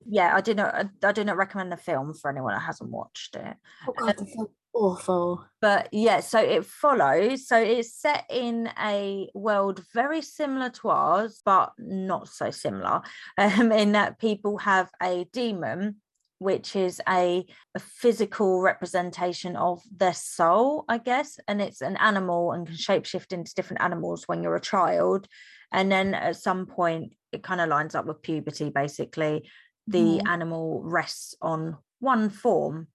Yeah, 0.06 0.34
I 0.34 0.40
do 0.40 0.54
not. 0.54 0.86
I, 1.02 1.12
do 1.12 1.24
not 1.24 1.36
recommend 1.36 1.70
the 1.70 1.76
film 1.76 2.14
for 2.14 2.30
anyone 2.30 2.54
that 2.54 2.60
hasn't 2.60 2.90
watched 2.90 3.36
it. 3.36 3.56
Oh 3.86 3.92
God, 3.92 4.16
it's 4.18 4.34
so 4.34 4.50
awful. 4.72 5.44
but 5.60 5.88
yeah 5.92 6.20
so 6.20 6.38
it 6.38 6.64
follows 6.64 7.48
so 7.48 7.56
it's 7.56 7.94
set 7.94 8.24
in 8.30 8.68
a 8.80 9.28
world 9.34 9.82
very 9.92 10.22
similar 10.22 10.70
to 10.70 10.88
ours 10.88 11.40
but 11.44 11.72
not 11.78 12.28
so 12.28 12.50
similar 12.50 13.00
um, 13.38 13.72
in 13.72 13.92
that 13.92 14.18
people 14.18 14.58
have 14.58 14.88
a 15.02 15.26
daemon 15.32 15.96
which 16.38 16.76
is 16.76 17.00
a, 17.08 17.44
a 17.74 17.78
physical 17.80 18.60
representation 18.60 19.56
of 19.56 19.80
their 19.94 20.14
soul 20.14 20.84
i 20.88 20.98
guess 20.98 21.38
and 21.48 21.60
it's 21.60 21.80
an 21.80 21.96
animal 21.96 22.52
and 22.52 22.66
can 22.66 22.76
shapeshift 22.76 23.32
into 23.32 23.54
different 23.54 23.82
animals 23.82 24.24
when 24.26 24.42
you're 24.42 24.56
a 24.56 24.60
child 24.60 25.26
and 25.72 25.90
then 25.92 26.14
at 26.14 26.36
some 26.36 26.66
point 26.66 27.14
it 27.32 27.42
kind 27.42 27.60
of 27.60 27.68
lines 27.68 27.94
up 27.94 28.06
with 28.06 28.22
puberty 28.22 28.70
basically 28.70 29.48
the 29.86 30.20
Mhm. 30.24 30.28
animal 30.28 30.82
rests 30.84 31.34
on 31.42 31.76
one 32.00 32.30
form 32.30 32.88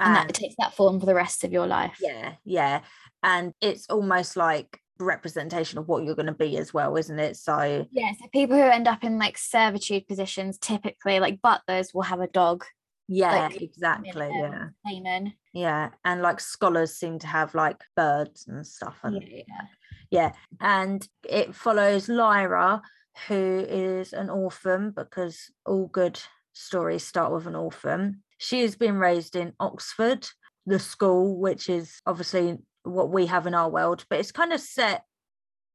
and 0.00 0.14
that 0.16 0.30
it 0.30 0.34
takes 0.34 0.54
that 0.58 0.74
form 0.74 1.00
for 1.00 1.06
the 1.06 1.14
rest 1.14 1.44
of 1.44 1.52
your 1.52 1.66
life. 1.66 1.98
yeah 2.00 2.34
yeah 2.44 2.80
and 3.22 3.52
it's 3.60 3.86
almost 3.90 4.36
like 4.36 4.80
representation 5.00 5.78
of 5.78 5.88
what 5.88 6.04
you're 6.04 6.14
going 6.14 6.26
to 6.26 6.32
be 6.32 6.56
as 6.58 6.72
well 6.74 6.96
isn't 6.96 7.18
it 7.18 7.36
so 7.36 7.86
Yeah, 7.90 8.12
so 8.20 8.26
people 8.32 8.56
who 8.56 8.62
end 8.62 8.88
up 8.88 9.04
in 9.04 9.18
like 9.18 9.38
servitude 9.38 10.06
positions, 10.06 10.58
typically 10.58 11.20
like 11.20 11.40
butlers 11.42 11.92
will 11.94 12.02
have 12.02 12.20
a 12.20 12.26
dog, 12.28 12.64
yeah 13.08 13.48
Like, 13.48 13.62
exactly 13.62 14.26
um, 14.26 14.32
yeah 14.34 14.64
layman. 14.86 15.32
yeah 15.52 15.90
and 16.04 16.20
like 16.22 16.40
scholars 16.40 16.94
seem 16.94 17.18
to 17.20 17.26
have 17.26 17.54
like 17.54 17.80
birds 17.96 18.46
and 18.48 18.66
stuff 18.66 18.98
and 19.02 19.22
Yeah, 19.22 19.42
yeah. 19.48 19.64
yeah 20.10 20.32
and 20.60 21.06
it 21.28 21.54
follows 21.54 22.08
lyra 22.08 22.82
who 23.28 23.64
is 23.68 24.12
an 24.12 24.30
orphan 24.30 24.90
because 24.90 25.50
all 25.66 25.86
good 25.86 26.20
stories 26.52 27.04
start 27.06 27.32
with 27.32 27.46
an 27.46 27.54
orphan 27.56 28.22
she 28.38 28.60
has 28.60 28.76
been 28.76 28.96
raised 28.96 29.36
in 29.36 29.52
oxford 29.58 30.26
the 30.66 30.78
school 30.78 31.36
which 31.38 31.68
is 31.70 32.00
obviously 32.04 32.58
what 32.84 33.10
we 33.10 33.26
have 33.26 33.46
in 33.46 33.54
our 33.54 33.68
world 33.70 34.04
but 34.08 34.18
it's 34.20 34.32
kind 34.32 34.52
of 34.52 34.60
set 34.60 35.02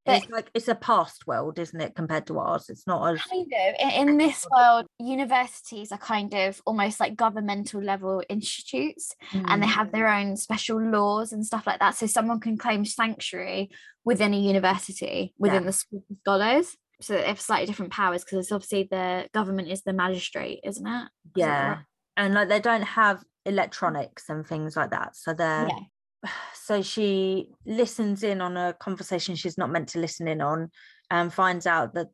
But- 0.06 0.22
it's 0.22 0.30
like 0.30 0.50
it's 0.54 0.68
a 0.68 0.74
past 0.74 1.26
world 1.26 1.58
isn't 1.58 1.80
it 1.80 1.94
compared 1.94 2.26
to 2.26 2.38
ours 2.38 2.68
it's 2.68 2.86
not 2.86 3.14
as 3.14 3.22
Kind 3.22 3.52
of. 3.52 3.74
In, 3.80 4.08
in 4.10 4.18
this 4.18 4.46
world, 4.54 4.86
universities 4.98 5.92
are 5.92 5.98
kind 5.98 6.34
of 6.34 6.60
almost 6.66 7.00
like 7.00 7.16
governmental 7.16 7.80
level 7.82 8.22
institutes 8.28 9.14
and 9.32 9.62
they 9.62 9.66
Mm, 9.66 9.78
have 9.78 9.92
their 9.92 10.08
own 10.08 10.36
special 10.36 10.78
laws 10.80 11.32
and 11.32 11.44
stuff 11.46 11.66
like 11.66 11.80
that. 11.80 11.94
So 11.96 12.06
someone 12.06 12.40
can 12.40 12.58
claim 12.58 12.84
sanctuary 12.84 13.70
within 14.04 14.34
a 14.34 14.38
university, 14.38 15.32
within 15.38 15.62
Yeah. 15.62 15.66
the 15.68 15.72
school 15.72 16.02
of 16.10 16.16
scholars. 16.20 16.76
So 17.00 17.14
they 17.14 17.22
have 17.26 17.40
slightly 17.40 17.66
different 17.66 17.92
powers 17.92 18.24
because 18.24 18.38
it's 18.40 18.52
obviously 18.52 18.88
the 18.90 19.28
government 19.32 19.68
is 19.68 19.82
the 19.82 19.92
magistrate, 19.92 20.60
isn't 20.64 20.86
it? 20.86 21.08
Yeah 21.34 21.78
and 22.16 22.34
like 22.34 22.48
they 22.48 22.60
don't 22.60 22.82
have 22.82 23.24
electronics 23.46 24.28
and 24.28 24.46
things 24.46 24.76
like 24.76 24.90
that 24.90 25.16
so 25.16 25.32
they're 25.34 25.66
Yeah. 25.68 26.30
so 26.64 26.80
she 26.80 27.50
listens 27.66 28.22
in 28.22 28.40
on 28.40 28.56
a 28.56 28.72
conversation 28.80 29.34
she's 29.34 29.58
not 29.58 29.70
meant 29.70 29.86
to 29.90 29.98
listen 29.98 30.26
in 30.26 30.40
on 30.40 30.70
and 31.10 31.30
finds 31.30 31.66
out 31.66 31.92
that 31.92 32.06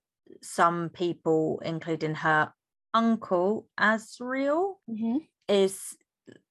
some 0.42 0.88
people 0.88 1.62
including 1.64 2.16
her 2.16 2.52
uncle 2.92 3.68
Asriel 3.78 4.74
Mhm. 4.88 5.28
is 5.48 5.96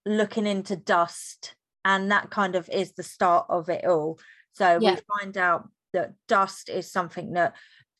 looking 0.05 0.47
into 0.47 0.77
dust 0.77 1.55
and 1.83 2.09
that 2.09 2.29
kind 2.29 2.55
of 2.55 2.69
is 2.69 2.93
the 2.93 3.03
start 3.03 3.45
of 3.49 3.67
it 3.67 3.83
all 3.83 4.17
so 4.53 4.79
Yeah. 4.79 4.95
we 4.95 5.01
find 5.17 5.37
out 5.37 5.69
that 5.91 6.13
dust 6.29 6.69
is 6.69 6.89
something 6.89 7.33
that 7.33 7.53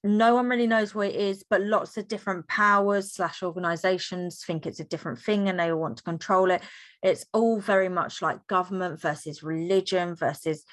no 0.04 0.34
one 0.34 0.48
really 0.48 0.68
knows 0.68 0.96
what 0.96 1.08
it 1.10 1.16
is 1.16 1.44
but 1.50 1.62
lots 1.62 1.98
of 1.98 2.08
different 2.08 2.48
powers 2.48 3.14
slash 3.14 3.44
organizations 3.44 4.44
think 4.46 4.66
it's 4.66 4.80
a 4.80 4.86
different 4.86 5.20
thing 5.20 5.50
and 5.50 5.60
they 5.60 5.72
all 5.72 5.80
want 5.80 5.98
to 5.98 6.04
control 6.04 6.52
it 6.52 6.62
it's 7.04 7.26
all 7.34 7.60
very 7.60 7.90
much 7.90 8.22
like 8.22 8.46
government 8.48 9.02
versus 9.02 9.44
religion 9.44 10.16
versus 10.16 10.64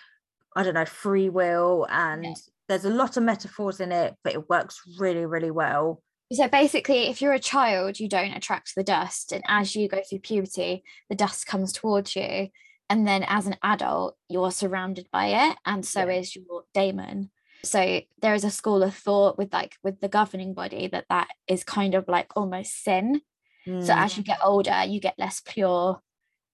i 0.54 0.62
don't 0.62 0.74
know 0.74 0.84
free 0.84 1.28
will 1.28 1.86
and 1.90 2.24
there's 2.68 2.84
a 2.84 2.90
lot 2.90 3.16
of 3.16 3.22
metaphors 3.22 3.80
in 3.80 3.90
it 3.90 4.14
but 4.22 4.34
it 4.34 4.48
works 4.48 4.80
really 4.98 5.26
really 5.26 5.50
well 5.50 6.02
So 6.32 6.48
basically, 6.48 7.06
if 7.06 7.22
you're 7.22 7.34
a 7.34 7.38
child, 7.38 8.00
you 8.00 8.08
don't 8.08 8.32
attract 8.34 8.72
the 8.74 8.82
dust. 8.82 9.30
And 9.32 9.44
as 9.46 9.76
you 9.76 9.88
go 9.88 10.02
through 10.02 10.18
puberty, 10.20 10.82
the 11.08 11.14
dust 11.14 11.46
comes 11.46 11.72
towards 11.72 12.16
you. 12.16 12.48
And 12.90 13.06
then 13.06 13.22
as 13.28 13.46
an 13.46 13.54
adult, 13.62 14.16
you're 14.28 14.50
surrounded 14.50 15.06
by 15.12 15.26
it. 15.46 15.56
And 15.64 15.86
so 15.86 16.00
Yeah. 16.00 16.18
is 16.18 16.34
your 16.34 16.64
daemon. 16.74 17.30
So 17.66 18.00
there 18.22 18.34
is 18.34 18.44
a 18.44 18.50
school 18.50 18.82
of 18.82 18.94
thought 18.94 19.36
with 19.38 19.52
like 19.52 19.76
with 19.82 20.00
the 20.00 20.08
governing 20.08 20.54
body 20.54 20.86
that 20.88 21.06
that 21.10 21.28
is 21.48 21.64
kind 21.64 21.94
of 21.94 22.08
like 22.08 22.36
almost 22.36 22.82
sin. 22.82 23.20
So 23.66 23.72
Mm, 23.72 23.96
as 23.96 24.16
you 24.16 24.22
get 24.22 24.38
older, 24.44 24.84
you 24.86 25.00
get 25.00 25.18
less 25.18 25.42
pure 25.44 26.00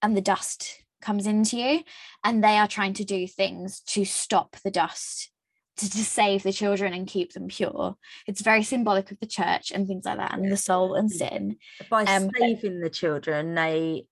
and 0.01 0.17
the 0.17 0.23
dust 0.23 0.83
comes 1.03 1.27
into 1.27 1.59
you. 1.59 1.83
And 2.25 2.43
they 2.43 2.57
are 2.57 2.67
trying 2.69 2.95
to 2.95 3.05
do 3.05 3.27
things 3.27 3.81
to 3.89 4.05
stop 4.07 4.57
the 4.65 4.71
dust, 4.71 5.31
to, 5.77 5.91
to 5.91 6.05
save 6.05 6.43
the 6.43 6.53
children 6.53 6.95
and 6.95 7.07
keep 7.07 7.35
them 7.35 7.49
pure. 7.49 7.97
It's 8.27 8.41
very 8.41 8.63
symbolic 8.63 9.11
of 9.11 9.21
the 9.21 9.27
church 9.27 9.73
and 9.73 9.87
things 9.87 10.07
like 10.07 10.17
that, 10.17 10.33
and 10.33 10.51
the 10.51 10.57
soul 10.57 10.95
and 10.95 11.11
sin. 11.11 11.57
by 11.91 12.05
um, 12.05 12.29
but- 12.29 12.41
saving 12.41 12.81
the 12.81 12.91
children 12.91 13.55
they 13.55 14.07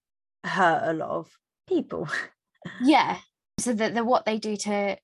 hurt 0.44 0.82
a 0.84 0.92
lot 0.92 1.10
of 1.10 1.30
people 1.66 2.08
Yeah. 2.82 3.18
So 3.58 3.72
that 3.74 3.94
the 3.94 4.04
what 4.04 4.24
they 4.24 4.38
do 4.38 4.56
to 4.56 4.96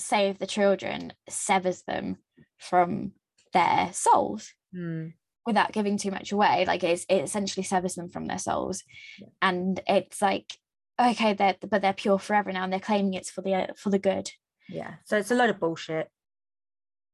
save 0.00 0.38
the 0.38 0.46
children 0.46 1.12
severs 1.28 1.82
them 1.82 2.16
from 2.58 3.12
their 3.52 3.90
souls. 3.92 4.52
Mm, 4.74 5.14
without 5.46 5.72
giving 5.72 5.96
too 5.96 6.10
much 6.12 6.30
away 6.32 6.64
like 6.66 6.84
it's, 6.84 7.04
it 7.08 7.22
essentially 7.24 7.64
severs 7.64 7.94
them 7.94 8.08
from 8.08 8.26
their 8.26 8.38
souls 8.38 8.84
Yeah. 9.18 9.28
and 9.42 9.80
it's 9.88 10.20
like 10.22 10.52
okay 11.00 11.32
they're 11.32 11.56
but 11.68 11.82
they're 11.82 11.92
pure 11.94 12.18
forever 12.20 12.52
now 12.52 12.62
and 12.62 12.72
they're 12.72 12.78
claiming 12.78 13.14
it's 13.14 13.30
for 13.30 13.40
the 13.42 13.68
for 13.76 13.90
the 13.90 13.98
good 13.98 14.30
yeah 14.68 14.96
so 15.06 15.16
it's 15.16 15.30
a 15.30 15.34
load 15.34 15.50
of 15.50 15.58
bullshit 15.58 16.08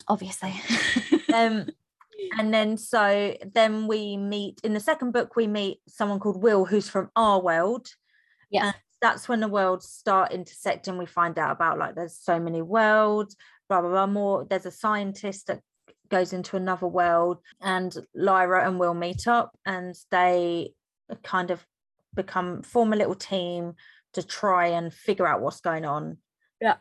obviously 0.09 0.53
um 1.35 1.67
and 2.39 2.53
then 2.53 2.77
so 2.77 3.35
then 3.55 3.87
we 3.87 4.17
meet 4.19 4.61
in 4.65 4.75
the 4.75 4.81
second 4.81 5.13
book 5.13 5.37
we 5.37 5.47
meet 5.47 5.79
someone 5.89 6.19
called 6.19 6.43
will 6.43 6.65
who's 6.67 6.89
from 6.91 7.09
our 7.17 7.41
world 7.41 7.87
Yeah. 8.51 8.73
That's 9.01 9.29
when 9.29 9.41
the 9.41 9.49
worlds 9.49 9.89
start 9.89 10.33
intersecting. 10.33 10.99
We 10.99 11.07
find 11.07 11.39
out 11.39 11.53
about 11.53 11.79
like 11.79 11.95
there's 11.95 12.19
so 12.19 12.39
many 12.41 12.63
worlds, 12.63 13.37
blah 13.69 13.81
blah 13.81 13.91
blah. 13.91 14.07
More 14.07 14.47
there's 14.49 14.67
a 14.67 14.71
scientist 14.71 15.49
that 15.49 15.61
goes 16.09 16.33
into 16.33 16.57
another 16.57 16.87
world, 16.87 17.39
and 17.61 17.95
Lyra 18.15 18.67
and 18.67 18.79
Will 18.79 18.95
meet 18.95 19.27
up, 19.27 19.57
and 19.65 19.95
they 20.11 20.73
kind 21.23 21.51
of 21.51 21.65
become 22.15 22.63
form 22.63 22.93
a 22.93 22.97
little 22.97 23.15
team 23.15 23.75
to 24.15 24.23
try 24.23 24.69
and 24.69 24.93
figure 24.93 25.27
out 25.27 25.41
what's 25.41 25.61
going 25.61 25.85
on. 25.85 26.19
Yeah. 26.61 26.77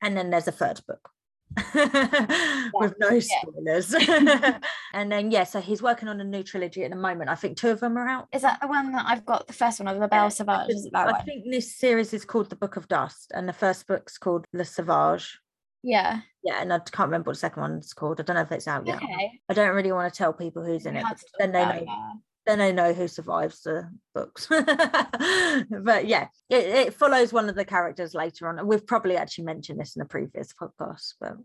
And 0.00 0.16
then 0.16 0.30
there's 0.30 0.48
a 0.48 0.52
third 0.52 0.80
book. 0.88 1.10
with 2.74 2.94
no 2.98 3.20
spoilers. 3.20 3.94
and 4.94 5.12
then 5.12 5.30
yeah, 5.30 5.44
so 5.44 5.60
he's 5.60 5.82
working 5.82 6.08
on 6.08 6.20
a 6.20 6.24
new 6.24 6.42
trilogy 6.42 6.84
at 6.84 6.90
the 6.90 6.96
moment. 6.96 7.30
I 7.30 7.34
think 7.34 7.56
two 7.56 7.70
of 7.70 7.80
them 7.80 7.96
are 7.96 8.08
out. 8.08 8.28
Is 8.32 8.42
that 8.42 8.60
the 8.60 8.68
one 8.68 8.92
that 8.92 9.04
I've 9.06 9.24
got? 9.24 9.46
The 9.46 9.52
first 9.52 9.80
one 9.80 9.88
of 9.88 10.00
the 10.00 10.08
Belle 10.08 10.30
Sauvage? 10.30 10.70
Is 10.70 10.86
it 10.86 10.92
that 10.92 11.08
I 11.08 11.12
one? 11.12 11.24
think 11.24 11.44
this 11.50 11.76
series 11.76 12.12
is 12.12 12.24
called 12.24 12.50
The 12.50 12.56
Book 12.56 12.76
of 12.76 12.88
Dust, 12.88 13.32
and 13.34 13.48
the 13.48 13.52
first 13.52 13.86
book's 13.86 14.18
called 14.18 14.46
Le 14.52 14.64
Sauvage. 14.64 15.38
Yeah. 15.82 16.20
Yeah, 16.44 16.60
and 16.60 16.72
I 16.72 16.78
can't 16.78 17.08
remember 17.08 17.28
what 17.28 17.34
the 17.34 17.40
second 17.40 17.60
one's 17.62 17.92
called. 17.92 18.20
I 18.20 18.24
don't 18.24 18.36
know 18.36 18.42
if 18.42 18.52
it's 18.52 18.68
out 18.68 18.86
yet. 18.86 18.96
Okay. 18.96 19.40
I 19.48 19.54
don't 19.54 19.74
really 19.74 19.92
want 19.92 20.12
to 20.12 20.16
tell 20.16 20.32
people 20.32 20.64
who's 20.64 20.86
in 20.86 20.96
it. 20.96 21.00
It 21.00 21.06
has 21.06 21.18
because 21.18 21.30
to 21.30 21.36
Then 21.38 21.52
they 21.52 21.64
know. 21.64 21.84
yeah. 21.86 22.12
Then 22.44 22.60
I 22.60 22.72
know 22.72 22.92
who 22.92 23.06
survives 23.06 23.62
the 23.62 23.88
books. 24.14 24.46
but 24.50 26.06
yeah, 26.06 26.26
it, 26.50 26.64
it 26.66 26.94
follows 26.94 27.32
one 27.32 27.48
of 27.48 27.54
the 27.54 27.64
characters 27.64 28.14
later 28.14 28.48
on. 28.48 28.58
and 28.58 28.66
We've 28.66 28.86
probably 28.86 29.16
actually 29.16 29.44
mentioned 29.44 29.78
this 29.80 29.94
in 29.94 30.02
a 30.02 30.06
previous 30.06 30.52
podcast, 30.52 31.14
but 31.20 31.36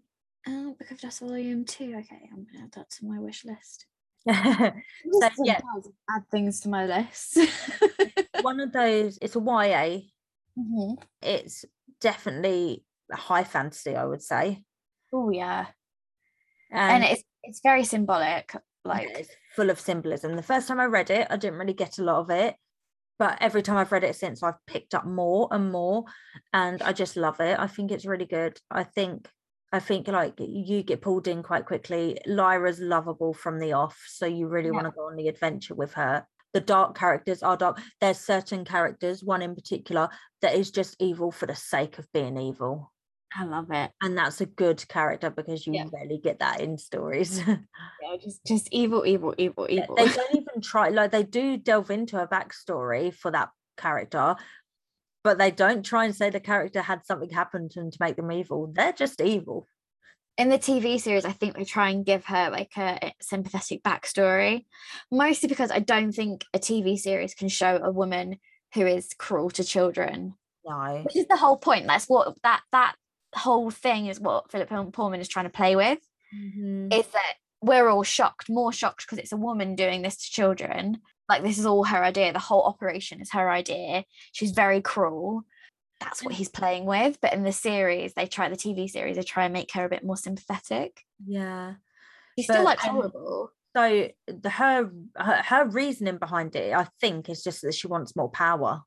Oh, 0.47 0.75
Book 0.79 0.91
of 0.91 0.99
Dust 1.01 1.19
Volume 1.19 1.65
2. 1.65 1.83
Okay, 1.99 2.29
I'm 2.31 2.45
going 2.45 2.47
to 2.55 2.63
add 2.63 2.71
that 2.75 2.89
to 2.91 3.05
my 3.05 3.19
wish 3.19 3.43
list. 3.45 3.85
so 4.27 5.29
yeah, 5.43 5.59
Add 6.09 6.23
things 6.31 6.61
to 6.61 6.69
my 6.69 6.85
list. 6.85 7.37
one 8.41 8.59
of 8.59 8.71
those. 8.71 9.19
It's 9.21 9.35
a 9.35 9.39
YA. 9.39 9.99
Mhm. 10.57 10.97
It's 11.21 11.65
definitely 12.01 12.83
high 13.11 13.43
fantasy, 13.43 13.95
I 13.95 14.05
would 14.05 14.21
say. 14.21 14.63
Oh, 15.13 15.29
yeah. 15.29 15.67
And 16.71 17.03
it's 17.03 17.23
it's 17.43 17.61
very 17.61 17.83
symbolic. 17.83 18.53
Like, 18.83 19.27
full 19.57 19.69
of 19.71 19.79
symbolism. 19.79 20.35
The 20.35 20.43
first 20.43 20.67
time 20.67 20.79
I 20.79 20.85
read 20.85 21.09
it, 21.09 21.27
I 21.31 21.35
didn't 21.35 21.57
really 21.59 21.73
get 21.73 21.97
a 21.97 22.03
lot 22.03 22.19
of 22.19 22.29
it, 22.29 22.55
but 23.17 23.39
every 23.41 23.63
time 23.63 23.75
I've 23.77 23.91
read 23.91 24.03
it 24.03 24.15
since, 24.15 24.43
I've 24.43 24.63
picked 24.67 24.93
up 24.93 25.05
more 25.05 25.47
and 25.51 25.71
more, 25.71 26.05
and 26.53 26.79
I 26.83 26.93
just 26.93 27.17
love 27.17 27.39
it. 27.39 27.57
I 27.59 27.65
think 27.65 27.91
it's 27.91 28.05
really 28.05 28.27
good. 28.27 28.57
I 28.71 28.83
think. 28.83 29.27
I 29.73 29.79
think 29.81 30.07
like 30.07 30.35
you 30.37 30.81
get 30.81 31.01
pulled 31.01 31.27
in 31.27 31.43
quite 31.43 31.65
quickly. 31.65 32.17
Lyra's 32.25 32.79
lovable 32.79 33.33
from 33.33 33.59
the 33.59 33.73
off, 33.73 34.01
so 34.07 34.25
you 34.25 34.47
really 34.47 34.67
Yeah. 34.67 34.75
want 34.75 34.85
to 34.85 34.91
go 34.91 35.07
on 35.07 35.17
the 35.17 35.27
adventure 35.27 35.75
with 35.75 35.93
her. 35.95 36.25
The 36.53 36.61
dark 36.61 36.97
characters 36.97 37.43
are 37.43 37.57
dark. 37.57 37.77
There's 37.99 38.19
certain 38.19 38.63
characters, 38.63 39.25
one 39.25 39.41
in 39.41 39.55
particular, 39.55 40.07
that 40.41 40.55
is 40.55 40.71
just 40.71 40.95
evil 40.99 41.31
for 41.31 41.47
the 41.47 41.55
sake 41.55 41.97
of 41.99 42.09
being 42.13 42.37
evil. 42.37 42.93
I 43.35 43.43
love 43.45 43.71
it. 43.71 43.91
And 44.01 44.17
that's 44.17 44.41
a 44.41 44.45
good 44.45 44.87
character 44.87 45.29
because 45.29 45.67
you 45.67 45.73
Yeah. 45.73 45.85
rarely 45.91 46.19
get 46.23 46.39
that 46.39 46.61
in 46.61 46.77
stories. 46.77 47.41
Yeah, 47.99 48.15
just 48.23 48.45
just 48.45 48.69
evil, 48.71 49.05
evil, 49.07 49.33
evil, 49.39 49.65
evil. 49.67 49.95
they 49.95 50.07
don't 50.13 50.35
even 50.35 50.61
try 50.61 50.89
like 50.89 51.09
they 51.11 51.23
do 51.23 51.57
delve 51.57 51.89
into 51.89 52.21
a 52.21 52.27
backstory 52.27 53.11
for 53.11 53.31
that 53.31 53.49
character 53.75 54.35
but 55.23 55.39
they 55.39 55.49
don't 55.51 55.83
try 55.83 56.05
and 56.05 56.15
say 56.15 56.29
the 56.29 56.39
character 56.39 56.81
had 56.81 57.05
something 57.05 57.29
happen 57.31 57.69
to 57.69 57.79
them 57.79 57.91
to 57.91 57.97
make 57.99 58.15
them 58.15 58.31
evil 58.31 58.71
they're 58.73 58.93
just 58.93 59.19
evil 59.19 59.67
in 60.37 60.49
the 60.49 60.59
TV 60.59 61.01
series, 61.01 61.25
I 61.25 61.31
think 61.31 61.55
they 61.55 61.65
try 61.65 61.89
and 61.89 62.05
give 62.05 62.25
her 62.25 62.51
like 62.51 62.77
a 62.77 63.11
sympathetic 63.19 63.81
backstory, 63.81 64.65
mostly 65.11 65.49
because 65.49 65.71
I 65.71 65.79
don't 65.79 66.11
think 66.11 66.45
a 66.53 66.59
TV 66.59 66.97
series 66.97 67.33
can 67.33 67.49
show 67.49 67.79
a 67.81 67.91
woman 67.91 68.37
who 68.75 68.85
is 68.85 69.09
cruel 69.17 69.49
to 69.51 69.63
children, 69.63 70.35
no 70.63 71.01
which 71.03 71.15
is 71.15 71.25
the 71.27 71.37
whole 71.37 71.57
point. 71.57 71.87
That's 71.87 72.05
what 72.05 72.35
that 72.43 72.61
that 72.71 72.95
whole 73.35 73.69
thing 73.71 74.07
is 74.07 74.19
what 74.19 74.51
Philip 74.51 74.69
Pullman 74.93 75.19
is 75.19 75.27
trying 75.27 75.45
to 75.45 75.51
play 75.51 75.75
with. 75.75 75.99
Mhm. 76.35 76.93
Is 76.93 77.07
that 77.07 77.33
we're 77.61 77.89
all 77.89 78.03
shocked, 78.03 78.49
more 78.49 78.71
shocked 78.71 79.05
because 79.05 79.17
it's 79.17 79.31
a 79.31 79.37
woman 79.37 79.75
doing 79.75 80.01
this 80.01 80.17
to 80.17 80.31
children. 80.31 81.01
Like 81.29 81.43
this 81.43 81.57
is 81.57 81.65
all 81.65 81.83
her 81.85 82.03
idea. 82.03 82.31
The 82.33 82.39
whole 82.39 82.63
operation 82.63 83.21
is 83.21 83.31
her 83.31 83.49
idea. 83.49 84.05
She's 84.31 84.51
very 84.51 84.81
cruel. 84.81 85.43
That's 85.99 86.23
what 86.23 86.35
he's 86.35 86.49
playing 86.49 86.85
with. 86.85 87.19
But 87.21 87.33
in 87.33 87.43
the 87.43 87.51
series, 87.51 88.13
they 88.13 88.27
try 88.27 88.49
the 88.49 88.55
TV 88.55 88.87
series, 88.87 89.15
they 89.17 89.23
try 89.23 89.45
and 89.45 89.53
make 89.53 89.71
her 89.73 89.85
a 89.85 89.89
bit 89.89 90.03
more 90.05 90.17
sympathetic. 90.17 91.01
yeah 91.25 91.75
She's 92.37 92.45
still 92.45 92.63
like 92.63 92.83
um, 92.85 92.95
horrible. 92.95 93.51
so 93.75 94.09
the 94.27 94.49
her, 94.51 94.91
her 95.15 95.41
her 95.43 95.65
reasoning 95.69 96.17
behind 96.19 96.55
it 96.55 96.71
i 96.73 96.87
think 97.01 97.29
is 97.29 97.43
just 97.43 97.63
that 97.63 97.73
she 97.73 97.87
wants 97.87 98.15
more 98.15 98.29
power 98.29 98.83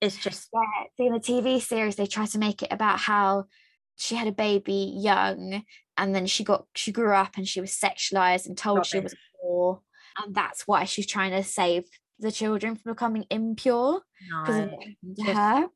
it's 0.00 0.16
just 0.16 0.48
Yeah, 0.52 1.06
in 1.06 1.12
the 1.12 1.20
TV 1.20 1.60
series, 1.60 1.96
they 1.96 2.06
try 2.06 2.26
to 2.26 2.38
make 2.38 2.62
it 2.62 2.72
about 2.72 2.98
how 3.00 3.44
she 3.96 4.14
had 4.14 4.28
a 4.28 4.32
baby 4.32 4.92
young, 4.96 5.62
and 5.96 6.14
then 6.14 6.26
she 6.26 6.44
got 6.44 6.66
she 6.74 6.92
grew 6.92 7.12
up 7.14 7.36
and 7.36 7.46
she 7.48 7.60
was 7.60 7.72
sexualized 7.72 8.46
and 8.46 8.56
told 8.56 8.86
she 8.86 9.00
was 9.00 9.14
poor, 9.40 9.80
and 10.22 10.34
that's 10.34 10.66
why 10.66 10.84
she's 10.84 11.06
trying 11.06 11.32
to 11.32 11.42
save 11.42 11.84
the 12.20 12.32
children 12.32 12.74
from 12.76 12.92
becoming 12.92 13.24
impure 13.30 14.02
because 14.44 14.56
no, 14.56 15.14
to 15.16 15.22
just- 15.24 15.36
her. 15.38 15.66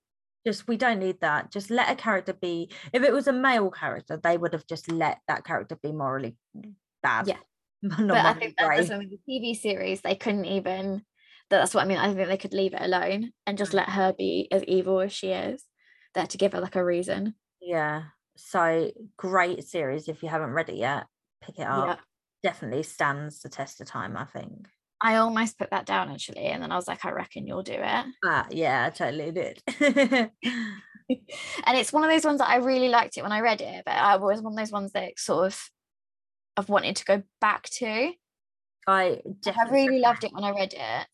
just 0.44 0.66
we 0.66 0.76
don't 0.76 0.98
need 0.98 1.20
that 1.20 1.52
just 1.52 1.70
let 1.70 1.88
a 1.88 1.94
character 1.94 2.32
be 2.32 2.68
if 2.92 3.04
it 3.04 3.12
was 3.12 3.28
a 3.28 3.32
male 3.32 3.70
character 3.70 4.16
they 4.20 4.36
would 4.36 4.52
have 4.52 4.66
just 4.66 4.90
let 4.90 5.20
that 5.28 5.44
character 5.44 5.76
be 5.80 5.92
morally 5.92 6.34
bad 7.00 7.28
Yeah. 7.28 7.36
But 7.82 8.10
I 8.10 8.32
think 8.34 8.56
that 8.58 8.76
was 8.76 8.88
with 8.90 9.10
the 9.10 9.18
TV 9.28 9.56
series, 9.56 10.00
they 10.00 10.14
couldn't 10.16 10.44
even. 10.46 11.04
That- 11.52 11.58
That's 11.60 11.74
what 11.74 11.84
I 11.84 11.86
mean. 11.86 11.98
I 11.98 12.12
think 12.12 12.28
they 12.28 12.36
could 12.36 12.52
leave 12.54 12.74
it 12.74 12.82
alone 12.82 13.30
and 13.46 13.56
just 13.58 13.72
let 13.74 13.90
her 13.90 14.12
be 14.12 14.48
as 14.50 14.64
evil 14.64 15.00
as 15.00 15.12
she 15.12 15.28
is. 15.28 15.64
There 16.14 16.26
to 16.26 16.38
give 16.38 16.52
her 16.52 16.60
like 16.60 16.76
a 16.76 16.84
reason. 16.84 17.36
Yeah. 17.60 18.04
So 18.36 18.90
great 19.16 19.62
series. 19.64 20.08
If 20.08 20.22
you 20.22 20.28
haven't 20.28 20.50
read 20.52 20.68
it 20.68 20.76
yet, 20.76 21.06
pick 21.42 21.58
it 21.58 21.66
up. 21.66 21.86
Yeah. 21.86 22.50
Definitely 22.50 22.82
stands 22.82 23.40
the 23.40 23.48
test 23.48 23.80
of 23.80 23.86
time, 23.86 24.16
I 24.16 24.24
think. 24.24 24.66
I 25.00 25.16
almost 25.16 25.58
put 25.58 25.70
that 25.70 25.84
down 25.86 26.10
actually, 26.10 26.46
and 26.46 26.62
then 26.62 26.70
I 26.72 26.76
was 26.76 26.86
like, 26.88 27.04
I 27.04 27.10
reckon 27.10 27.46
you'll 27.46 27.62
do 27.62 27.74
it. 27.74 28.06
Ah, 28.24 28.46
yeah, 28.50 28.86
I 28.86 28.90
totally 28.90 29.32
did. 29.32 29.62
and 29.80 30.30
it's 31.76 31.92
one 31.92 32.04
of 32.04 32.10
those 32.10 32.24
ones 32.24 32.38
that 32.38 32.48
I 32.48 32.56
really 32.56 32.88
liked 32.88 33.16
it 33.16 33.22
when 33.22 33.32
I 33.32 33.40
read 33.40 33.60
it, 33.60 33.82
but 33.84 33.94
I 33.94 34.16
was 34.16 34.40
one 34.40 34.52
of 34.52 34.58
those 34.58 34.70
ones 34.72 34.92
that 34.92 35.18
sort 35.18 35.46
of 35.46 35.60
I've 36.56 36.68
wanted 36.68 36.96
to 36.96 37.04
go 37.04 37.22
back 37.40 37.64
to. 37.78 38.12
I 38.86 39.20
I 39.46 39.70
really 39.70 39.98
loved 40.00 40.24
it 40.24 40.32
when 40.32 40.44
I 40.44 40.50
read 40.50 40.74
it. 40.74 41.06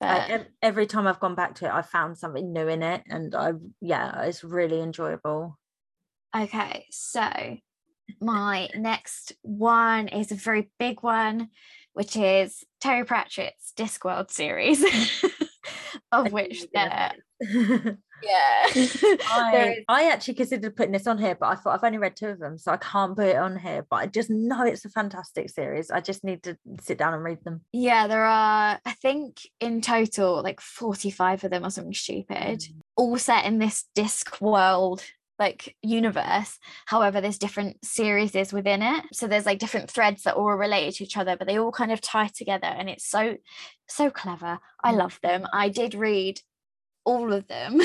But 0.00 0.30
I- 0.30 0.46
every 0.62 0.86
time 0.86 1.06
I've 1.06 1.20
gone 1.20 1.34
back 1.34 1.54
to 1.56 1.66
it, 1.66 1.72
I 1.72 1.82
found 1.82 2.18
something 2.18 2.52
new 2.52 2.68
in 2.68 2.82
it, 2.82 3.02
and 3.08 3.34
I 3.34 3.52
yeah, 3.80 4.22
it's 4.22 4.44
really 4.44 4.80
enjoyable. 4.80 5.58
okay, 6.36 6.86
so 6.90 7.30
my 8.20 8.68
next 8.74 9.32
one 9.42 10.08
is 10.08 10.32
a 10.32 10.36
very 10.36 10.70
big 10.78 11.02
one, 11.02 11.48
which 11.92 12.16
is 12.16 12.64
Terry 12.80 13.04
Pratchett's 13.04 13.72
Discworld 13.76 14.30
series, 14.30 14.84
of 16.12 16.32
which 16.32 16.66
there, 16.72 17.12
yeah, 18.22 18.66
I, 18.74 19.84
I 19.88 20.10
actually 20.10 20.34
considered 20.34 20.76
putting 20.76 20.92
this 20.92 21.06
on 21.06 21.18
here, 21.18 21.34
but 21.38 21.46
I 21.46 21.54
thought 21.54 21.74
I've 21.74 21.84
only 21.84 21.98
read 21.98 22.16
two 22.16 22.28
of 22.28 22.38
them, 22.38 22.58
so 22.58 22.72
I 22.72 22.76
can't 22.78 23.16
put 23.16 23.26
it 23.28 23.36
on 23.36 23.58
here. 23.58 23.86
But 23.88 23.96
I 23.96 24.06
just 24.06 24.30
know 24.30 24.62
it's 24.64 24.84
a 24.84 24.90
fantastic 24.90 25.50
series. 25.50 25.90
I 25.90 26.00
just 26.00 26.24
need 26.24 26.42
to 26.44 26.56
sit 26.80 26.98
down 26.98 27.14
and 27.14 27.22
read 27.24 27.42
them. 27.44 27.62
Yeah, 27.72 28.06
there 28.06 28.24
are, 28.24 28.80
I 28.84 28.92
think 29.02 29.38
in 29.60 29.80
total, 29.80 30.42
like 30.42 30.60
45 30.60 31.44
of 31.44 31.50
them 31.50 31.64
or 31.64 31.70
something 31.70 31.94
stupid, 31.94 32.36
Mm. 32.60 32.80
all 32.96 33.18
set 33.18 33.44
in 33.44 33.58
this 33.58 33.84
Discworld 33.96 35.02
like 35.38 35.76
universe. 35.82 36.58
However, 36.86 37.20
there's 37.20 37.36
different 37.36 37.84
series 37.84 38.32
within 38.54 38.80
it. 38.80 39.04
So 39.12 39.26
there's 39.26 39.44
like 39.44 39.58
different 39.58 39.90
threads 39.90 40.22
that 40.22 40.34
all 40.34 40.48
are 40.48 40.56
related 40.56 40.94
to 40.94 41.04
each 41.04 41.18
other, 41.18 41.36
but 41.36 41.46
they 41.46 41.58
all 41.58 41.72
kind 41.72 41.92
of 41.92 42.00
tie 42.00 42.28
together 42.34 42.66
and 42.68 42.88
it's 42.88 43.06
so, 43.06 43.36
so 43.86 44.08
clever. 44.10 44.58
I 44.82 44.92
Mm. 44.92 44.96
love 44.96 45.18
them. 45.22 45.46
I 45.52 45.68
did 45.68 45.94
read 45.94 46.40
all 47.06 47.32
of 47.32 47.46
them 47.46 47.80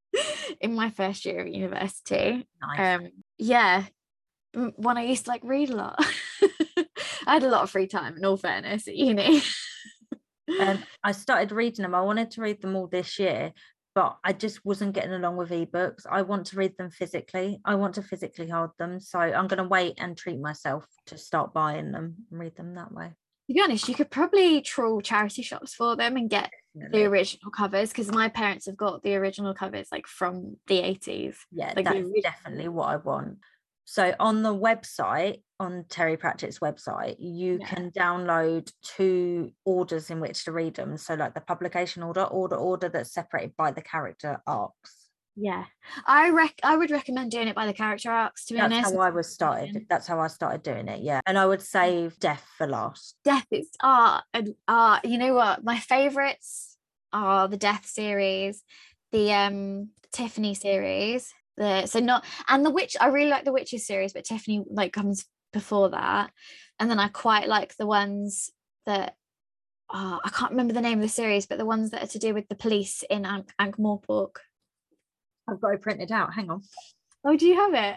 in 0.60 0.74
my 0.74 0.88
first 0.88 1.26
year 1.26 1.40
of 1.40 1.48
university. 1.48 2.46
Nice. 2.62 3.00
Um, 3.00 3.08
yeah, 3.36 3.84
when 4.54 4.96
I 4.96 5.04
used 5.04 5.24
to 5.24 5.30
like 5.30 5.42
read 5.44 5.70
a 5.70 5.76
lot. 5.76 5.98
I 7.26 7.34
had 7.34 7.42
a 7.42 7.48
lot 7.48 7.62
of 7.62 7.70
free 7.70 7.86
time 7.86 8.16
in 8.16 8.24
all 8.24 8.36
fairness 8.36 8.88
at 8.88 8.96
uni. 8.96 9.42
um, 10.60 10.82
I 11.04 11.12
started 11.12 11.52
reading 11.52 11.82
them. 11.82 11.94
I 11.94 12.00
wanted 12.02 12.30
to 12.32 12.40
read 12.40 12.60
them 12.60 12.76
all 12.76 12.88
this 12.88 13.18
year, 13.18 13.52
but 13.94 14.18
I 14.24 14.32
just 14.32 14.64
wasn't 14.64 14.94
getting 14.94 15.12
along 15.12 15.36
with 15.36 15.50
ebooks. 15.50 16.04
I 16.10 16.22
want 16.22 16.46
to 16.46 16.56
read 16.56 16.76
them 16.76 16.90
physically. 16.90 17.60
I 17.64 17.76
want 17.76 17.94
to 17.94 18.02
physically 18.02 18.48
hold 18.48 18.70
them. 18.78 19.00
So 19.00 19.18
I'm 19.18 19.46
going 19.46 19.62
to 19.62 19.68
wait 19.68 19.94
and 19.98 20.16
treat 20.16 20.40
myself 20.40 20.84
to 21.06 21.18
start 21.18 21.54
buying 21.54 21.92
them 21.92 22.16
and 22.30 22.40
read 22.40 22.56
them 22.56 22.74
that 22.74 22.92
way. 22.92 23.12
to 23.48 23.54
be 23.54 23.62
honest, 23.62 23.88
you 23.88 23.94
could 23.94 24.10
probably 24.10 24.60
trawl 24.60 25.00
charity 25.00 25.42
shops 25.42 25.74
for 25.74 25.96
them 25.96 26.16
and 26.16 26.28
get 26.28 26.50
the 26.74 27.04
original 27.04 27.50
covers 27.50 27.90
because 27.90 28.10
my 28.10 28.28
parents 28.28 28.66
have 28.66 28.76
got 28.76 29.02
the 29.02 29.14
original 29.16 29.54
covers 29.54 29.88
like 29.92 30.06
from 30.06 30.56
the 30.66 30.80
80s. 30.80 31.36
Yeah, 31.50 31.72
like 31.76 31.84
that's 31.84 32.08
definitely 32.22 32.68
what 32.68 32.88
I 32.88 32.96
want. 32.96 33.38
So 33.84 34.14
on 34.20 34.42
the 34.42 34.54
website, 34.54 35.42
on 35.58 35.84
Terry 35.88 36.16
Pratchett's 36.16 36.60
website, 36.60 37.16
you 37.18 37.58
Yeah. 37.60 37.66
can 37.66 37.90
download 37.90 38.72
two 38.82 39.52
orders 39.64 40.10
in 40.10 40.20
which 40.20 40.44
to 40.44 40.52
read 40.52 40.76
them. 40.76 40.96
So, 40.96 41.14
like 41.14 41.34
the 41.34 41.40
publication 41.40 42.02
order, 42.02 42.22
order, 42.24 42.56
order 42.56 42.88
that's 42.88 43.12
separated 43.12 43.56
by 43.56 43.70
the 43.72 43.82
character 43.82 44.40
arcs. 44.46 45.01
Yeah, 45.34 45.64
I 46.06 46.30
rec 46.30 46.60
I 46.62 46.76
would 46.76 46.90
recommend 46.90 47.30
doing 47.30 47.48
it 47.48 47.54
by 47.54 47.66
the 47.66 47.72
character 47.72 48.10
arcs. 48.10 48.44
To 48.46 48.54
be 48.54 48.60
That's 48.60 48.74
honest, 48.74 48.94
how 48.94 49.00
I 49.00 49.10
was 49.10 49.32
started. 49.32 49.76
Um, 49.76 49.86
that's 49.88 50.06
how 50.06 50.20
I 50.20 50.26
started 50.26 50.62
doing 50.62 50.88
it. 50.88 51.00
Yeah, 51.00 51.20
and 51.26 51.38
I 51.38 51.46
would 51.46 51.62
save 51.62 52.18
death 52.18 52.46
for 52.58 52.66
last. 52.66 53.16
Death 53.24 53.46
is 53.50 53.68
art 53.82 54.24
and 54.34 54.54
art. 54.68 55.04
You 55.04 55.18
know 55.18 55.34
what? 55.34 55.64
My 55.64 55.78
favorites 55.78 56.76
are 57.12 57.48
the 57.48 57.56
Death 57.56 57.86
series, 57.86 58.62
the 59.10 59.32
um 59.32 59.88
Tiffany 60.12 60.54
series. 60.54 61.32
The 61.56 61.86
so 61.86 62.00
not 62.00 62.24
and 62.48 62.64
the 62.64 62.70
Witch. 62.70 62.96
I 63.00 63.06
really 63.08 63.30
like 63.30 63.44
the 63.44 63.52
Witches 63.52 63.86
series, 63.86 64.12
but 64.12 64.24
Tiffany 64.24 64.64
like 64.70 64.92
comes 64.92 65.24
before 65.52 65.90
that. 65.90 66.30
And 66.78 66.90
then 66.90 66.98
I 66.98 67.08
quite 67.08 67.48
like 67.48 67.76
the 67.76 67.86
ones 67.86 68.50
that 68.84 69.16
oh, 69.92 70.20
I 70.22 70.28
can't 70.30 70.50
remember 70.50 70.74
the 70.74 70.80
name 70.80 70.98
of 70.98 71.02
the 71.02 71.08
series, 71.08 71.46
but 71.46 71.58
the 71.58 71.66
ones 71.66 71.90
that 71.90 72.02
are 72.02 72.08
to 72.08 72.18
do 72.18 72.34
with 72.34 72.48
the 72.48 72.54
police 72.54 73.02
in 73.08 73.24
Ankh 73.24 73.52
Ankh 73.58 73.76
Morpork. 73.76 74.36
I've 75.48 75.60
got 75.60 75.74
it 75.74 75.82
printed 75.82 76.12
out. 76.12 76.34
Hang 76.34 76.50
on. 76.50 76.62
Oh, 77.24 77.36
do 77.36 77.46
you 77.46 77.54
have 77.54 77.74
it? 77.74 77.96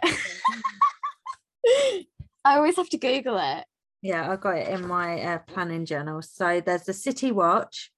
I 2.46 2.58
always 2.58 2.76
have 2.76 2.90
to 2.90 2.98
Google 2.98 3.38
it. 3.40 3.66
Yeah, 4.02 4.30
I've 4.30 4.42
got 4.42 4.58
it 4.58 4.68
in 4.68 4.88
my 4.88 5.20
uh, 5.20 5.40
planning 5.40 5.86
journal. 5.86 6.22
So 6.22 6.62
there's 6.62 6.84
the 6.84 6.94
City 6.94 7.32
Watch, 7.32 7.92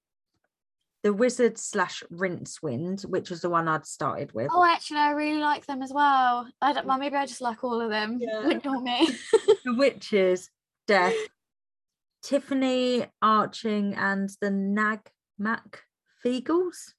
the 1.04 1.12
Wizard 1.12 1.58
slash 1.58 2.02
Rincewind, 2.12 3.06
which 3.06 3.30
was 3.30 3.42
the 3.42 3.50
one 3.50 3.68
I'd 3.68 3.86
started 3.86 4.32
with. 4.34 4.48
Oh, 4.54 4.64
actually, 4.64 5.00
I 5.00 5.12
really 5.12 5.42
like 5.42 5.66
them 5.66 5.82
as 5.82 5.92
well. 5.92 6.48
I 6.62 6.72
don't. 6.72 6.88
Well, 6.88 6.98
maybe 6.98 7.18
I 7.18 7.26
just 7.26 7.42
like 7.42 7.62
all 7.62 7.82
of 7.82 7.90
them. 7.90 8.20
Yeah. 8.22 8.50
Ignore 8.52 8.82
me. 8.82 9.10
the 9.66 9.76
Witches, 9.76 10.50
Death, 10.88 11.14
Tiffany 12.24 13.08
Arching, 13.22 13.94
and 13.96 14.30
the 14.40 14.50
Nac 14.50 15.12
Mac 15.38 15.84
Feegles. 16.26 16.94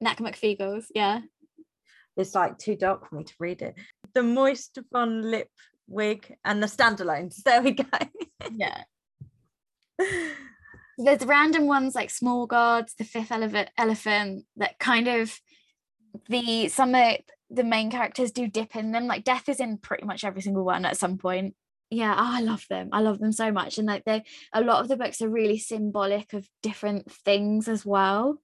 Knack 0.00 0.18
McFeagles. 0.18 0.84
Yeah. 0.94 1.22
It's 2.16 2.34
like 2.34 2.58
too 2.58 2.76
dark 2.76 3.08
for 3.08 3.16
me 3.16 3.24
to 3.24 3.34
read 3.38 3.62
it. 3.62 3.74
The 4.14 4.22
Moist 4.22 4.78
Von 4.92 5.22
Lip 5.22 5.48
Wig 5.88 6.36
and 6.44 6.62
the 6.62 6.66
Standalones. 6.66 7.42
There 7.44 7.62
we 7.62 7.72
go. 7.72 7.84
Yeah. 8.52 8.84
There's 10.98 11.24
random 11.24 11.66
ones 11.66 11.94
like 11.94 12.10
Small 12.10 12.46
Gods, 12.46 12.94
the 12.98 13.04
Fifth 13.04 13.32
Elephant, 13.32 13.70
Elephant 13.78 14.44
that 14.56 14.78
kind 14.78 15.08
of 15.08 15.38
the 16.28 16.68
some 16.68 16.94
of 16.94 17.16
the 17.50 17.64
main 17.64 17.90
characters 17.90 18.30
do 18.30 18.46
dip 18.46 18.76
in 18.76 18.92
them. 18.92 19.06
Like 19.06 19.24
Death 19.24 19.48
is 19.48 19.60
in 19.60 19.78
pretty 19.78 20.04
much 20.04 20.24
every 20.24 20.42
single 20.42 20.64
one 20.64 20.84
at 20.84 20.96
some 20.96 21.18
point. 21.18 21.54
Yeah, 21.90 22.14
oh, 22.16 22.36
I 22.36 22.40
love 22.40 22.64
them. 22.70 22.88
I 22.92 23.00
love 23.00 23.18
them 23.18 23.32
so 23.32 23.52
much, 23.52 23.78
and 23.78 23.86
like 23.86 24.04
they, 24.04 24.24
a 24.52 24.62
lot 24.62 24.80
of 24.80 24.88
the 24.88 24.96
books 24.96 25.20
are 25.20 25.28
really 25.28 25.58
symbolic 25.58 26.32
of 26.32 26.48
different 26.62 27.10
things 27.12 27.68
as 27.68 27.84
well. 27.84 28.38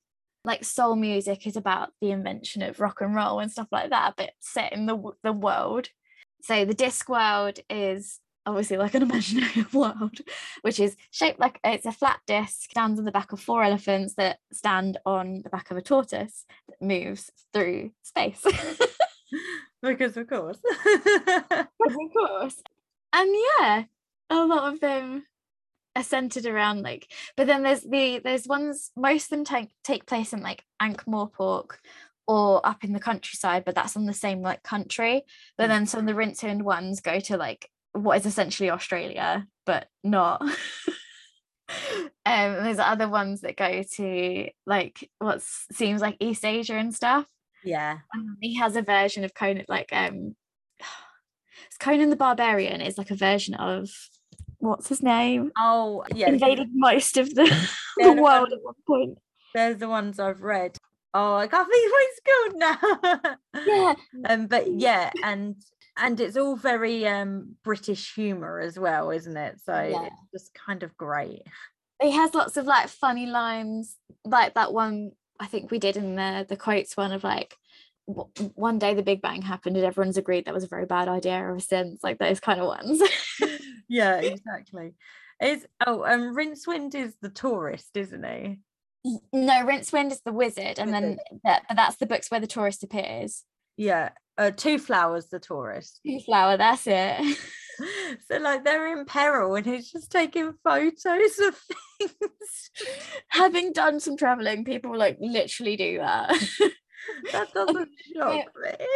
Like 0.49 0.65
soul 0.65 0.97
music 0.97 1.47
is 1.47 1.57
about 1.57 1.91
the 2.01 2.11
invention 2.11 2.63
of 2.63 2.81
rock 2.81 3.01
and 3.01 3.15
roll 3.15 3.39
and 3.39 3.53
stuff 3.53 3.69
like 3.71 3.91
that, 3.91 4.15
but 4.17 4.31
set 4.41 4.73
in 4.73 4.87
the 4.87 5.13
the 5.23 5.33
world. 5.33 5.91
So 6.43 6.65
the 6.65 6.75
Discworld 6.75 7.61
is 7.71 8.19
obviously 8.49 8.79
like 8.79 8.95
an 8.95 9.03
imaginary 9.09 9.67
world, 9.73 10.19
which 10.63 10.81
is 10.81 10.97
shaped 11.11 11.39
like 11.39 11.61
it's 11.63 11.87
a 11.87 11.93
flat 11.93 12.21
disc, 12.27 12.71
stands 12.71 12.99
on 12.99 13.05
the 13.05 13.13
back 13.13 13.33
of 13.33 13.41
four 13.41 13.63
elephants 13.63 14.15
that 14.15 14.39
stand 14.53 14.99
on 15.05 15.43
the 15.43 15.51
back 15.51 15.71
of 15.71 15.77
a 15.77 15.83
tortoise 15.83 16.47
that 16.69 16.81
moves 16.81 17.31
through 17.53 17.93
space. 18.03 18.45
because 19.83 20.17
of 20.17 20.29
course. 20.29 20.59
of 21.55 22.13
course. 22.13 22.63
And 23.13 23.31
yeah, 23.61 23.85
a 24.31 24.45
lot 24.47 24.73
of 24.73 24.81
them 24.81 25.25
are 25.99 26.05
centered 26.05 26.47
around 26.47 26.83
like, 26.83 27.13
but 27.37 27.47
then 27.47 27.63
there's 27.63 27.83
the 27.83 28.21
there's 28.23 28.47
ones 28.47 28.91
most 28.97 29.25
of 29.25 29.31
them 29.31 29.45
take 29.45 29.69
take 29.85 30.07
place 30.07 30.33
in 30.33 30.41
like 30.41 30.65
Ankh 30.81 31.05
Morpork 31.07 31.77
or 32.27 32.65
up 32.65 32.85
in 32.85 32.93
the 32.93 33.01
countryside, 33.01 33.65
but 33.65 33.75
that's 33.75 33.97
on 33.97 34.07
the 34.07 34.13
same 34.13 34.43
like 34.43 34.63
country. 34.63 35.23
But 35.57 35.69
then 35.69 35.87
some 35.87 36.01
of 36.01 36.07
the 36.07 36.13
Rincewind 36.13 36.63
ones 36.63 37.01
go 37.01 37.21
to 37.21 37.37
like 37.37 37.71
what 37.93 38.19
is 38.19 38.27
essentially 38.27 38.71
Australia, 38.71 39.47
but 39.67 39.89
not. 40.05 40.43
um, 41.69 42.11
and 42.25 42.67
there's 42.67 42.79
other 42.79 43.09
ones 43.09 43.41
that 43.41 43.57
go 43.57 43.83
to 43.97 44.49
like 44.67 45.09
what 45.19 45.43
seems 45.43 46.01
like 46.01 46.17
East 46.21 46.45
Asia 46.45 46.75
and 46.75 46.95
stuff. 46.95 47.27
yeah. 47.65 47.99
Um, 48.15 48.37
he 48.41 48.57
has 48.57 48.77
a 48.77 48.83
version 48.83 49.25
of 49.25 49.35
Conan, 49.35 49.65
like 49.69 49.89
um, 49.93 50.37
Conan 51.81 52.11
the 52.11 52.17
Barbarian 52.17 52.81
is 52.81 52.99
like 52.99 53.11
a 53.11 53.17
version 53.17 53.55
of 53.55 53.91
what's 54.59 54.89
his 54.89 55.03
name? 55.03 55.51
Oh, 55.57 56.05
yeah. 56.15 56.29
Invaded 56.29 56.69
most 56.73 57.17
of 57.17 57.35
the, 57.35 57.45
They're 57.97 58.11
the 58.11 58.15
the 58.17 58.23
world 58.23 58.49
ones- 58.51 58.53
at 58.55 58.63
one 58.63 58.75
point. 58.87 59.19
There's 59.55 59.79
the 59.79 59.89
ones 59.89 60.19
I've 60.21 60.43
read. 60.43 60.77
Oh, 61.15 61.35
I 61.37 61.47
can't 61.47 61.67
think 61.69 61.93
what 61.93 62.07
it's 62.09 62.21
called 62.29 63.35
now. 63.55 63.65
Yeah, 63.67 63.95
Um, 64.29 64.47
but 64.47 64.71
yeah, 64.71 65.11
and 65.25 65.57
and 65.97 66.21
it's 66.21 66.37
all 66.37 66.55
very 66.55 67.07
um 67.09 67.57
British 67.65 68.15
humor 68.15 68.61
as 68.61 68.79
well, 68.79 69.11
isn't 69.11 69.37
it? 69.37 69.59
So 69.65 69.73
Yeah. 69.73 70.05
it's 70.07 70.15
just 70.43 70.55
kind 70.55 70.83
of 70.83 70.95
great. 70.99 71.43
he 72.03 72.11
has 72.11 72.35
lots 72.35 72.57
of 72.59 72.67
like 72.67 72.89
funny 72.89 73.25
lines, 73.27 73.97
like 74.25 74.53
that 74.55 74.73
one 74.75 75.13
I 75.41 75.47
think 75.47 75.71
we 75.71 75.79
did 75.79 75.97
in 75.97 76.15
the 76.17 76.45
the 76.49 76.57
quotes 76.57 76.97
one 76.97 77.13
of 77.13 77.25
like. 77.25 77.55
One 78.55 78.79
day 78.79 78.95
the 78.95 79.03
Big 79.03 79.21
Bang 79.21 79.43
happened, 79.43 79.77
and 79.77 79.85
everyone's 79.85 80.17
agreed 80.17 80.47
that 80.47 80.55
was 80.55 80.65
a 80.65 80.69
very 80.69 80.87
bad 80.87 81.09
idea 81.09 81.33
ever 81.35 81.61
since. 81.61 82.03
Like 82.03 82.19
those 82.19 82.41
kind 82.41 82.59
of 82.59 82.67
ones. 82.67 83.03
Yeah, 83.89 84.17
exactly. 84.17 84.95
Is 85.41 85.67
oh, 85.87 86.05
um, 86.05 86.35
Rincewind 86.35 86.95
is 86.95 87.15
the 87.23 87.31
tourist, 87.31 87.97
isn't 87.97 88.25
he? 88.25 88.59
no, 89.33 89.65
Rincewind 89.65 90.11
is 90.11 90.21
the 90.23 90.33
wizard, 90.33 90.79
and 90.79 90.93
then 90.93 91.19
that, 91.45 91.63
but 91.69 91.77
that's 91.77 91.97
the 91.97 92.07
books 92.07 92.31
where 92.31 92.41
the 92.41 92.47
tourist 92.47 92.83
appears. 92.83 93.45
Yeah. 93.77 94.11
Uh, 94.37 94.51
two 94.53 94.79
flowers, 94.79 95.29
the 95.29 95.41
tourist. 95.41 96.01
Twoflower, 96.07 96.59
that's 96.59 96.87
it. 96.87 97.39
so 98.31 98.39
like 98.39 98.65
they're 98.65 98.97
in 98.97 99.05
peril, 99.05 99.55
and 99.57 99.67
he's 99.67 99.91
just 99.91 100.13
taking 100.13 100.55
photos 100.63 101.39
of 101.39 101.57
things. 102.01 102.71
Having 103.29 103.73
done 103.73 104.01
some 104.01 104.17
traveling, 104.17 104.65
people 104.65 104.97
like 104.97 105.17
literally 105.21 105.77
do 105.77 105.99
that. 105.99 106.31
that 107.33 107.53
doesn't 107.53 107.91
shock 108.15 108.47
me. 108.63 108.87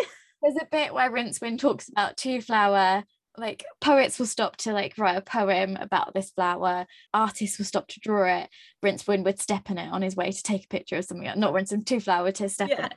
There's 0.42 0.56
a 0.60 0.68
bit 0.70 0.94
where 0.94 1.10
Rincewind 1.10 1.58
talks 1.58 1.88
about 1.88 2.16
Twoflower. 2.16 3.04
Like 3.36 3.64
poets 3.80 4.18
will 4.18 4.26
stop 4.26 4.56
to 4.58 4.72
like 4.72 4.98
write 4.98 5.16
a 5.16 5.22
poem 5.22 5.76
about 5.80 6.12
this 6.12 6.30
flower. 6.30 6.86
Artists 7.14 7.58
will 7.58 7.64
stop 7.64 7.88
to 7.88 8.00
draw 8.00 8.24
it. 8.42 8.50
Rincewind 8.84 9.24
would 9.24 9.40
step 9.40 9.70
in 9.70 9.78
it 9.78 9.90
on 9.90 10.02
his 10.02 10.14
way 10.16 10.30
to 10.32 10.42
take 10.42 10.64
a 10.64 10.68
picture 10.68 10.96
of 10.96 11.04
something. 11.06 11.30
Not 11.36 11.54
Rincewind, 11.54 11.84
Twoflower 11.84 12.34
to 12.34 12.48
step 12.48 12.70
in 12.70 12.84
it. 12.84 12.94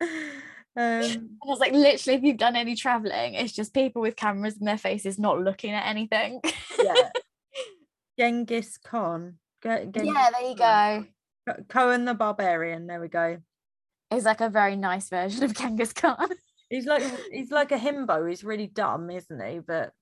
Um, 0.78 0.82
And 1.02 1.30
I 1.42 1.46
was 1.46 1.58
like, 1.58 1.72
literally, 1.72 2.18
if 2.18 2.22
you've 2.22 2.36
done 2.36 2.54
any 2.54 2.76
traveling, 2.76 3.32
it's 3.32 3.54
just 3.54 3.72
people 3.72 4.02
with 4.02 4.14
cameras 4.14 4.58
in 4.58 4.66
their 4.66 4.76
faces 4.76 5.18
not 5.18 5.40
looking 5.40 5.70
at 5.72 5.86
anything. 5.88 6.42
yeah. 6.78 7.08
Genghis 8.18 8.78
Khan. 8.78 9.38
Yeah, 9.64 9.86
there 9.86 10.04
you 10.04 10.54
Khan. 10.54 11.08
go. 11.46 11.54
Cohen 11.70 12.04
the 12.04 12.12
Barbarian. 12.12 12.86
There 12.86 13.00
we 13.00 13.08
go. 13.08 13.38
It's 14.10 14.26
like 14.26 14.42
a 14.42 14.50
very 14.50 14.76
nice 14.76 15.08
version 15.08 15.44
of 15.44 15.54
Genghis 15.54 15.92
Khan. 15.94 16.28
He's 16.68 16.86
like 16.86 17.02
he's 17.30 17.50
like 17.50 17.72
a 17.72 17.78
himbo. 17.78 18.28
He's 18.28 18.44
really 18.44 18.66
dumb, 18.66 19.10
isn't 19.10 19.44
he? 19.44 19.60
But 19.60 19.92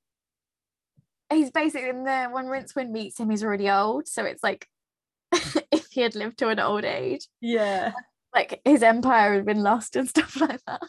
he's 1.31 1.51
basically 1.51 1.91
in 1.91 2.05
the 2.05 2.29
when 2.31 2.47
Rincewind 2.47 2.91
meets 2.91 3.19
him, 3.21 3.31
he's 3.31 3.45
already 3.45 3.71
old. 3.71 4.09
So 4.09 4.25
it's 4.25 4.43
like 4.43 4.67
if 5.33 5.87
he 5.91 6.01
had 6.01 6.15
lived 6.15 6.39
to 6.39 6.49
an 6.49 6.61
old 6.61 6.85
age, 6.85 7.27
yeah. 7.41 7.93
like 8.35 8.61
his 8.65 8.83
empire 8.83 9.35
had 9.35 9.47
been 9.47 9.63
lost 9.63 9.97
and 9.97 10.09
stuff 10.09 10.41
like 10.41 10.61
that. 10.67 10.83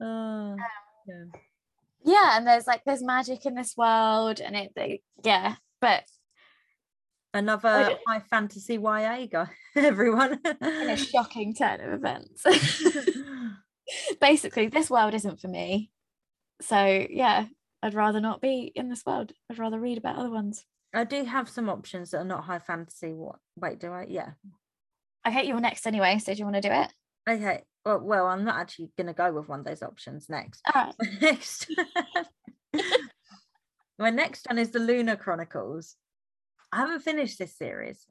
Oh, 0.00 0.56
yeah. 1.06 1.24
Yeah, 2.02 2.36
and 2.38 2.46
there's 2.46 2.66
like 2.66 2.82
there's 2.84 3.02
magic 3.02 3.44
in 3.44 3.54
this 3.54 3.76
world, 3.76 4.40
and 4.40 4.56
it 4.56 4.72
they, 4.74 5.02
yeah, 5.22 5.56
but 5.80 6.04
Another 7.32 7.96
high 8.08 8.20
fantasy 8.28 8.74
YA 8.74 9.26
guy. 9.30 9.48
Everyone. 9.76 10.40
in 10.44 10.90
a 10.90 10.96
shocking 10.96 11.54
turn 11.54 11.80
of 11.80 11.92
events. 11.92 12.44
Basically, 14.20 14.68
this 14.68 14.90
world 14.90 15.14
isn't 15.14 15.40
for 15.40 15.48
me. 15.48 15.90
So 16.60 17.06
yeah, 17.08 17.46
I'd 17.82 17.94
rather 17.94 18.20
not 18.20 18.40
be 18.40 18.72
in 18.74 18.88
this 18.88 19.04
world. 19.06 19.32
I'd 19.50 19.58
rather 19.58 19.80
read 19.80 19.98
about 19.98 20.16
other 20.16 20.30
ones. 20.30 20.64
I 20.92 21.04
do 21.04 21.24
have 21.24 21.48
some 21.48 21.68
options 21.68 22.10
that 22.10 22.18
are 22.18 22.24
not 22.24 22.44
high 22.44 22.58
fantasy. 22.58 23.12
What? 23.12 23.36
Wait, 23.56 23.78
do 23.78 23.92
I? 23.92 24.06
Yeah. 24.08 24.30
Okay, 25.26 25.46
you're 25.46 25.60
next 25.60 25.86
anyway. 25.86 26.18
So 26.18 26.32
do 26.32 26.38
you 26.38 26.44
want 26.44 26.56
to 26.56 26.68
do 26.68 26.72
it? 26.72 26.92
Okay. 27.28 27.62
Well, 27.84 28.00
well, 28.00 28.26
I'm 28.26 28.44
not 28.44 28.56
actually 28.56 28.90
going 28.96 29.06
to 29.06 29.12
go 29.12 29.32
with 29.32 29.48
one 29.48 29.60
of 29.60 29.64
those 29.64 29.82
options 29.82 30.28
next. 30.28 30.60
All 30.74 30.84
right. 30.84 30.94
next. 31.20 31.70
My 33.98 34.10
next 34.10 34.46
one 34.48 34.58
is 34.58 34.70
the 34.70 34.78
Lunar 34.78 35.16
Chronicles. 35.16 35.96
I 36.72 36.78
haven't 36.78 37.00
finished 37.00 37.38
this 37.38 37.56
series, 37.56 38.06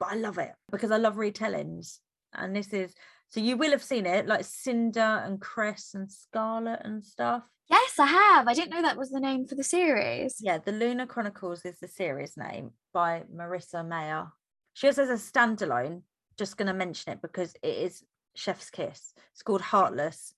but 0.00 0.10
I 0.10 0.14
love 0.16 0.38
it 0.38 0.52
because 0.70 0.90
I 0.90 0.96
love 0.96 1.16
retellings. 1.16 1.98
And 2.32 2.54
this 2.54 2.72
is 2.72 2.94
so 3.28 3.40
you 3.40 3.56
will 3.56 3.70
have 3.70 3.82
seen 3.82 4.06
it 4.06 4.26
like 4.26 4.44
Cinder 4.44 5.00
and 5.24 5.40
Cress 5.40 5.94
and 5.94 6.10
Scarlet 6.10 6.80
and 6.84 7.04
stuff. 7.04 7.42
Yes, 7.68 7.98
I 7.98 8.06
have. 8.06 8.46
I 8.46 8.54
didn't 8.54 8.70
know 8.70 8.82
that 8.82 8.96
was 8.96 9.10
the 9.10 9.20
name 9.20 9.46
for 9.46 9.56
the 9.56 9.64
series. 9.64 10.36
Yeah, 10.40 10.58
The 10.58 10.72
Lunar 10.72 11.06
Chronicles 11.06 11.64
is 11.64 11.80
the 11.80 11.88
series 11.88 12.36
name 12.36 12.70
by 12.92 13.24
Marissa 13.34 13.86
Meyer. 13.86 14.28
She 14.74 14.86
also 14.86 15.06
has 15.06 15.10
a 15.10 15.32
standalone. 15.32 16.02
Just 16.38 16.56
going 16.56 16.66
to 16.68 16.74
mention 16.74 17.12
it 17.12 17.22
because 17.22 17.54
it 17.62 17.76
is 17.78 18.04
Chef's 18.34 18.70
Kiss. 18.70 19.14
It's 19.32 19.42
called 19.42 19.62
Heartless, 19.62 20.34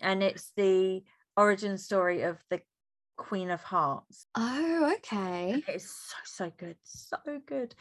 and 0.00 0.22
it's 0.22 0.52
the 0.56 1.02
origin 1.36 1.76
story 1.78 2.22
of 2.22 2.38
the 2.48 2.62
Queen 3.16 3.50
of 3.50 3.60
Hearts. 3.62 4.26
Oh, 4.34 4.94
okay. 4.98 5.62
It's 5.66 5.90
so 6.24 6.44
so 6.46 6.52
good, 6.56 6.76
so 6.84 7.18
good. 7.44 7.74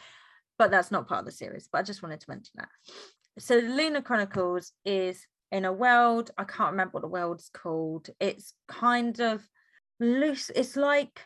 But 0.58 0.72
that's 0.72 0.92
not 0.92 1.08
part 1.08 1.20
of 1.20 1.26
the 1.26 1.32
series. 1.32 1.70
But 1.72 1.80
I 1.80 1.84
just 1.84 2.04
wanted 2.04 2.20
to 2.20 2.30
mention 2.30 2.54
that. 2.58 2.70
So 3.40 3.58
Lunar 3.58 4.02
Chronicles 4.02 4.72
is 4.86 5.26
in 5.52 5.66
a 5.66 5.74
world. 5.74 6.32
I 6.38 6.44
can't 6.44 6.72
remember 6.72 6.92
what 6.94 7.02
the 7.02 7.08
world's 7.08 7.50
called. 7.54 8.10
It's 8.20 8.54
kind 8.68 9.20
of 9.20 9.48
loose. 10.00 10.50
It's 10.56 10.76
like, 10.76 11.22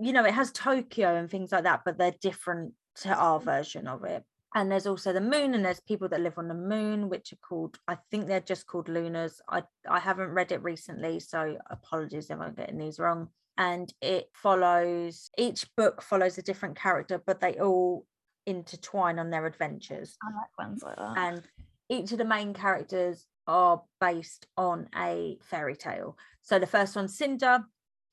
you 0.00 0.12
know, 0.12 0.24
it 0.24 0.34
has 0.34 0.52
Tokyo 0.52 1.16
and 1.16 1.30
things 1.30 1.52
like 1.52 1.64
that, 1.64 1.82
but 1.84 1.98
they're 1.98 2.14
different 2.20 2.72
to 3.02 3.14
our 3.14 3.40
version 3.40 3.86
of 3.86 4.04
it. 4.04 4.22
And 4.54 4.72
there's 4.72 4.86
also 4.86 5.12
the 5.12 5.20
moon, 5.20 5.52
and 5.52 5.62
there's 5.64 5.80
people 5.80 6.08
that 6.08 6.20
live 6.20 6.38
on 6.38 6.48
the 6.48 6.54
moon, 6.54 7.10
which 7.10 7.32
are 7.32 7.38
called, 7.46 7.76
I 7.86 7.98
think 8.10 8.26
they're 8.26 8.40
just 8.40 8.66
called 8.66 8.88
lunars. 8.88 9.42
I, 9.50 9.62
I 9.86 9.98
haven't 9.98 10.30
read 10.30 10.50
it 10.50 10.62
recently, 10.62 11.20
so 11.20 11.58
apologies 11.68 12.30
if 12.30 12.40
I'm 12.40 12.54
getting 12.54 12.78
these 12.78 12.98
wrong. 12.98 13.28
And 13.58 13.92
it 14.00 14.30
follows, 14.32 15.30
each 15.36 15.66
book 15.76 16.00
follows 16.00 16.38
a 16.38 16.42
different 16.42 16.78
character, 16.78 17.22
but 17.26 17.40
they 17.40 17.54
all 17.54 18.06
intertwine 18.46 19.18
on 19.18 19.30
their 19.30 19.46
adventures. 19.46 20.16
I 20.22 20.34
like 20.34 20.58
ones 20.58 20.82
like 20.82 20.96
that. 20.96 21.18
And 21.18 21.42
each 21.88 22.12
of 22.12 22.18
the 22.18 22.24
main 22.24 22.54
characters 22.54 23.26
are 23.46 23.82
based 24.00 24.46
on 24.56 24.88
a 24.96 25.38
fairy 25.42 25.76
tale. 25.76 26.16
So 26.42 26.58
the 26.58 26.66
first 26.66 26.96
one, 26.96 27.08
Cinder, 27.08 27.64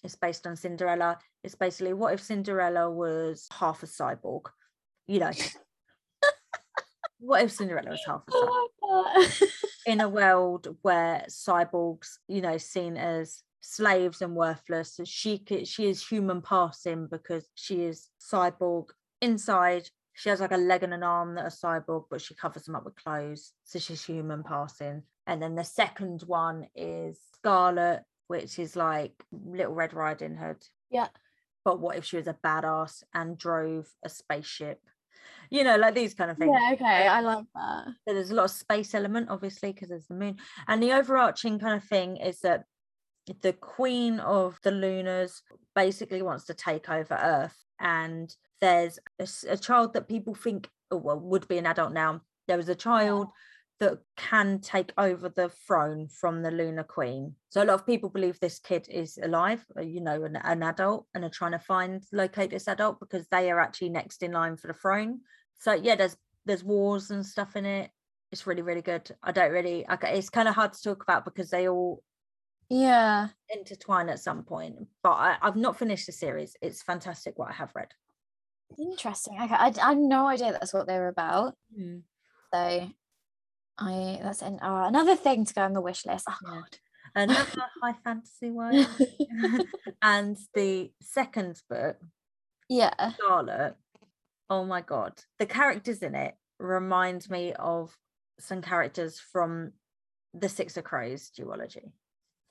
is 0.03 0.15
based 0.15 0.45
on 0.45 0.55
Cinderella. 0.55 1.17
It's 1.43 1.55
basically 1.55 1.93
what 1.93 2.13
if 2.13 2.21
Cinderella 2.21 2.91
was 2.91 3.47
half 3.51 3.83
a 3.83 3.85
cyborg? 3.85 4.43
You 5.07 5.19
know, 5.19 5.31
what 7.19 7.43
if 7.43 7.51
Cinderella 7.51 7.91
was 7.91 8.03
half 8.05 8.23
a 8.27 8.31
cyborg? 8.31 8.49
I 8.83 9.19
like 9.19 9.29
that. 9.39 9.47
In 9.85 9.99
a 9.99 10.07
world 10.07 10.77
where 10.81 11.25
cyborgs, 11.29 12.17
you 12.27 12.41
know, 12.41 12.57
seen 12.57 12.95
as 12.95 13.43
slaves 13.59 14.21
and 14.21 14.35
worthless, 14.35 14.99
she 15.05 15.43
she 15.65 15.89
is 15.89 16.07
human 16.07 16.41
passing 16.41 17.07
because 17.07 17.47
she 17.55 17.83
is 17.83 18.09
cyborg 18.19 18.87
inside. 19.21 19.89
She 20.13 20.29
has 20.29 20.39
like 20.39 20.51
a 20.51 20.57
leg 20.57 20.83
and 20.83 20.93
an 20.93 21.03
arm 21.03 21.35
that 21.35 21.45
are 21.45 21.81
cyborg, 21.81 22.05
but 22.09 22.21
she 22.21 22.35
covers 22.35 22.63
them 22.63 22.75
up 22.75 22.85
with 22.85 22.95
clothes. 22.95 23.53
So 23.63 23.79
she's 23.79 24.05
human 24.05 24.43
passing. 24.43 25.03
And 25.25 25.41
then 25.41 25.55
the 25.55 25.63
second 25.63 26.23
one 26.25 26.67
is 26.75 27.19
Scarlet, 27.35 28.03
which 28.27 28.59
is 28.59 28.75
like 28.75 29.13
Little 29.31 29.73
Red 29.73 29.93
Riding 29.93 30.35
Hood. 30.35 30.63
yeah. 30.89 31.07
But 31.65 31.79
what 31.79 31.95
if 31.95 32.03
she 32.03 32.17
was 32.17 32.27
a 32.27 32.37
badass 32.45 33.03
and 33.13 33.37
drove 33.37 33.87
a 34.03 34.09
spaceship? 34.09 34.81
You 35.49 35.63
know, 35.63 35.77
like 35.77 35.95
these 35.95 36.13
kind 36.13 36.29
of 36.29 36.37
things. 36.37 36.51
Yeah, 36.53 36.73
okay. 36.73 37.07
I 37.07 37.21
like 37.21 37.45
that. 37.55 37.85
So 38.05 38.13
there's 38.13 38.31
a 38.31 38.35
lot 38.35 38.45
of 38.45 38.51
space 38.51 38.93
element, 38.93 39.29
obviously, 39.29 39.71
because 39.71 39.87
there's 39.87 40.07
the 40.07 40.15
moon. 40.15 40.39
And 40.67 40.83
the 40.83 40.91
overarching 40.91 41.59
kind 41.59 41.75
of 41.81 41.87
thing 41.87 42.17
is 42.17 42.39
that 42.41 42.65
the 43.41 43.53
queen 43.53 44.19
of 44.19 44.59
the 44.63 44.71
lunars 44.71 45.41
basically 45.73 46.21
wants 46.21 46.45
to 46.45 46.53
take 46.53 46.89
over 46.89 47.13
Earth. 47.13 47.55
And 47.79 48.35
there's 48.63 48.97
a 49.49 49.57
child 49.57 49.93
that 49.93 50.07
people 50.07 50.33
think, 50.33 50.69
oh, 50.89 50.95
well, 50.95 51.19
would 51.19 51.45
be 51.49 51.57
an 51.57 51.65
adult 51.65 51.91
now. 51.91 52.21
There 52.47 52.55
was 52.55 52.69
a 52.69 52.75
child 52.75 53.27
that 53.81 53.99
can 54.15 54.59
take 54.61 54.93
over 54.97 55.27
the 55.27 55.49
throne 55.67 56.07
from 56.07 56.41
the 56.41 56.51
lunar 56.51 56.83
queen. 56.83 57.35
So 57.49 57.61
a 57.61 57.65
lot 57.65 57.73
of 57.73 57.85
people 57.85 58.09
believe 58.09 58.39
this 58.39 58.59
kid 58.59 58.87
is 58.89 59.19
alive, 59.21 59.65
uh, 59.77 59.81
you 59.81 59.99
know, 59.99 60.23
an, 60.23 60.37
an 60.37 60.63
adult, 60.63 61.07
and 61.13 61.25
are 61.25 61.29
trying 61.29 61.51
to 61.51 61.59
find 61.59 62.01
locate 62.13 62.51
this 62.51 62.69
adult 62.69 63.01
because 63.01 63.27
they 63.27 63.51
are 63.51 63.59
actually 63.59 63.89
next 63.89 64.23
in 64.23 64.31
line 64.31 64.55
for 64.55 64.67
the 64.67 64.73
throne. 64.73 65.19
So 65.59 65.73
yeah, 65.73 65.95
there's 65.95 66.15
there's 66.45 66.63
wars 66.63 67.11
and 67.11 67.25
stuff 67.25 67.57
in 67.57 67.65
it. 67.65 67.91
It's 68.31 68.47
really 68.47 68.61
really 68.61 68.81
good. 68.81 69.11
I 69.21 69.33
don't 69.33 69.51
really. 69.51 69.85
I, 69.87 69.97
it's 70.13 70.29
kind 70.29 70.47
of 70.47 70.55
hard 70.55 70.71
to 70.73 70.81
talk 70.81 71.03
about 71.03 71.25
because 71.25 71.49
they 71.49 71.67
all 71.67 72.01
Yeah. 72.69 73.27
intertwine 73.49 74.07
at 74.09 74.19
some 74.19 74.43
point. 74.43 74.75
But 75.01 75.11
I, 75.13 75.37
I've 75.41 75.57
not 75.57 75.77
finished 75.77 76.05
the 76.05 76.13
series. 76.13 76.55
It's 76.61 76.81
fantastic 76.81 77.37
what 77.37 77.49
I 77.49 77.53
have 77.53 77.73
read. 77.75 77.91
Interesting. 78.77 79.39
Okay. 79.41 79.53
I, 79.53 79.73
I 79.81 79.89
had 79.89 79.97
no 79.97 80.27
idea 80.27 80.51
that's 80.51 80.73
what 80.73 80.87
they 80.87 80.97
were 80.97 81.07
about. 81.07 81.55
Hmm. 81.75 81.97
So 82.53 82.89
I 83.77 84.19
that's 84.21 84.41
an, 84.41 84.59
oh, 84.61 84.83
another 84.85 85.15
thing 85.15 85.45
to 85.45 85.53
go 85.53 85.61
on 85.61 85.73
the 85.73 85.81
wish 85.81 86.05
list. 86.05 86.25
Oh 86.29 86.35
Yeah. 86.43 86.49
god. 86.55 86.77
Another 87.15 87.45
high 87.81 87.95
fantasy 88.03 88.49
one. 88.49 88.87
and 90.01 90.37
the 90.55 90.91
second 91.01 91.61
book, 91.69 91.97
yeah. 92.69 93.11
Charlotte. 93.19 93.75
Oh 94.49 94.65
my 94.65 94.81
god, 94.81 95.13
the 95.39 95.45
characters 95.45 96.01
in 96.03 96.15
it 96.15 96.35
remind 96.59 97.29
me 97.29 97.53
of 97.53 97.95
some 98.39 98.61
characters 98.61 99.19
from 99.19 99.73
the 100.33 100.49
Six 100.49 100.75
of 100.77 100.83
Crows 100.83 101.31
duology. 101.37 101.91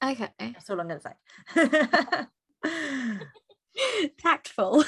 Okay. 0.05 0.29
That's 0.39 0.69
all 0.71 0.81
I'm 0.81 0.89
going 0.89 1.01
to 1.01 1.15
say. 1.55 2.27
Tactful. 4.18 4.85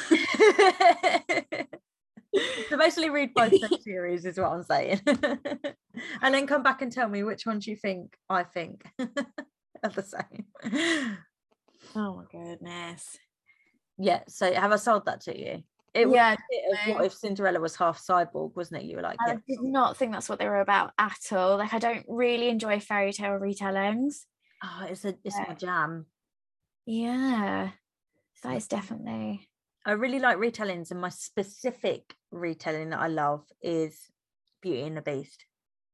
so 2.68 2.76
basically, 2.78 3.11
read 3.11 3.34
both 3.34 3.53
series 3.82 4.24
is 4.26 4.38
what 4.38 4.53
I'm 4.53 4.62
saying, 4.62 5.01
and 5.07 6.34
then 6.34 6.47
come 6.47 6.62
back 6.62 6.82
and 6.82 6.90
tell 6.92 7.09
me 7.09 7.22
which 7.22 7.47
ones 7.47 7.66
you 7.66 7.76
think 7.76 8.16
I 8.28 8.42
think 8.42 8.84
are 8.99 9.90
the 9.90 10.03
same. 10.03 11.16
Oh 11.97 12.16
my 12.16 12.24
goodness. 12.32 13.18
Yeah. 13.99 14.20
So 14.26 14.53
have 14.53 14.72
I 14.72 14.76
sold 14.76 15.05
that 15.05 15.20
to 15.22 15.38
you? 15.38 15.62
It 15.92 16.07
was 16.09 16.14
Yeah, 16.16 16.32
a 16.32 16.36
bit 16.86 16.97
what 16.97 17.05
if 17.05 17.12
Cinderella 17.12 17.61
was 17.61 17.76
half 17.76 18.03
cyborg, 18.03 18.57
wasn't 18.57 18.82
it? 18.82 18.86
You 18.86 18.97
were 18.97 19.03
like, 19.03 19.18
I 19.20 19.32
yeah. 19.32 19.36
did 19.47 19.62
not 19.62 19.97
think 19.97 20.12
that's 20.12 20.28
what 20.28 20.38
they 20.38 20.49
were 20.49 20.61
about 20.61 20.92
at 20.99 21.18
all. 21.32 21.59
Like 21.59 21.74
I 21.74 21.78
don't 21.78 22.05
really 22.09 22.49
enjoy 22.49 22.80
fairy 22.80 23.12
tale 23.12 23.38
retellings. 23.38 24.24
oh, 24.64 24.86
it's 24.88 25.05
a 25.05 25.14
it's 25.24 25.36
Yeah. 25.38 25.45
my 25.47 25.55
jam. 25.55 26.07
Yeah. 26.86 27.70
That 28.45 28.57
is 28.57 28.68
definitely 28.68 29.49
I 29.86 29.92
really 29.92 30.18
like 30.18 30.38
retellings, 30.38 30.90
and 30.90 31.01
my 31.01 31.11
specific 31.11 32.14
retelling 32.30 32.90
that 32.90 33.01
I 33.01 33.09
love 33.09 33.45
is 33.61 33.99
Beauty 34.62 34.82
and 34.82 34.97
the 34.97 35.03
Beast. 35.03 35.45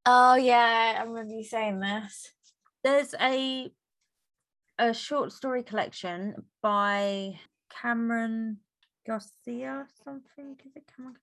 Oh 0.07 0.35
yeah, 0.35 0.99
I 0.99 1.03
remember 1.03 1.35
you 1.35 1.45
saying 1.45 1.81
this. 1.81 2.33
There's 2.85 3.15
a 3.21 3.73
a 4.79 4.95
short 4.95 5.33
story 5.33 5.63
collection 5.63 6.35
by 6.63 7.39
Cameron 7.71 8.59
Garcia, 9.07 9.87
something 10.05 10.57
is 10.65 10.73
it 10.77 10.85
Cameron? 10.97 11.17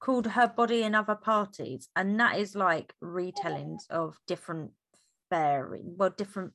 Called 0.00 0.26
Her 0.28 0.48
Body 0.48 0.82
in 0.82 0.94
Other 0.94 1.14
Parties, 1.14 1.88
and 1.96 2.18
that 2.20 2.38
is 2.38 2.54
like 2.54 2.94
retellings 3.02 3.88
of 3.90 4.18
different 4.26 4.70
fairy, 5.30 5.82
well, 5.84 6.10
different 6.10 6.52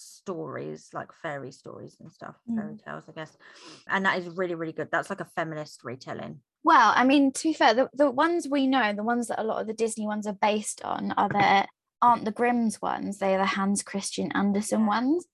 stories, 0.00 0.88
like 0.92 1.08
fairy 1.22 1.52
stories 1.52 1.96
and 2.00 2.10
stuff, 2.10 2.36
fairy 2.54 2.76
tales, 2.84 3.04
I 3.08 3.12
guess. 3.12 3.36
And 3.88 4.04
that 4.04 4.18
is 4.18 4.28
really, 4.36 4.54
really 4.54 4.72
good. 4.72 4.88
That's 4.90 5.10
like 5.10 5.20
a 5.20 5.24
feminist 5.36 5.84
retelling. 5.84 6.40
Well, 6.62 6.92
I 6.94 7.04
mean, 7.04 7.32
to 7.32 7.42
be 7.48 7.52
fair, 7.54 7.74
the, 7.74 7.90
the 7.94 8.10
ones 8.10 8.46
we 8.50 8.66
know, 8.66 8.92
the 8.92 9.02
ones 9.02 9.28
that 9.28 9.40
a 9.40 9.44
lot 9.44 9.60
of 9.60 9.66
the 9.66 9.72
Disney 9.72 10.06
ones 10.06 10.26
are 10.26 10.34
based 10.34 10.82
on, 10.84 11.12
are 11.12 11.28
the 11.28 11.66
aren't 12.02 12.24
the 12.24 12.32
Grimm's 12.32 12.80
ones. 12.80 13.18
They 13.18 13.34
are 13.34 13.38
the 13.38 13.46
Hans 13.46 13.82
Christian 13.82 14.32
Andersen 14.32 14.86
ones, 14.86 15.26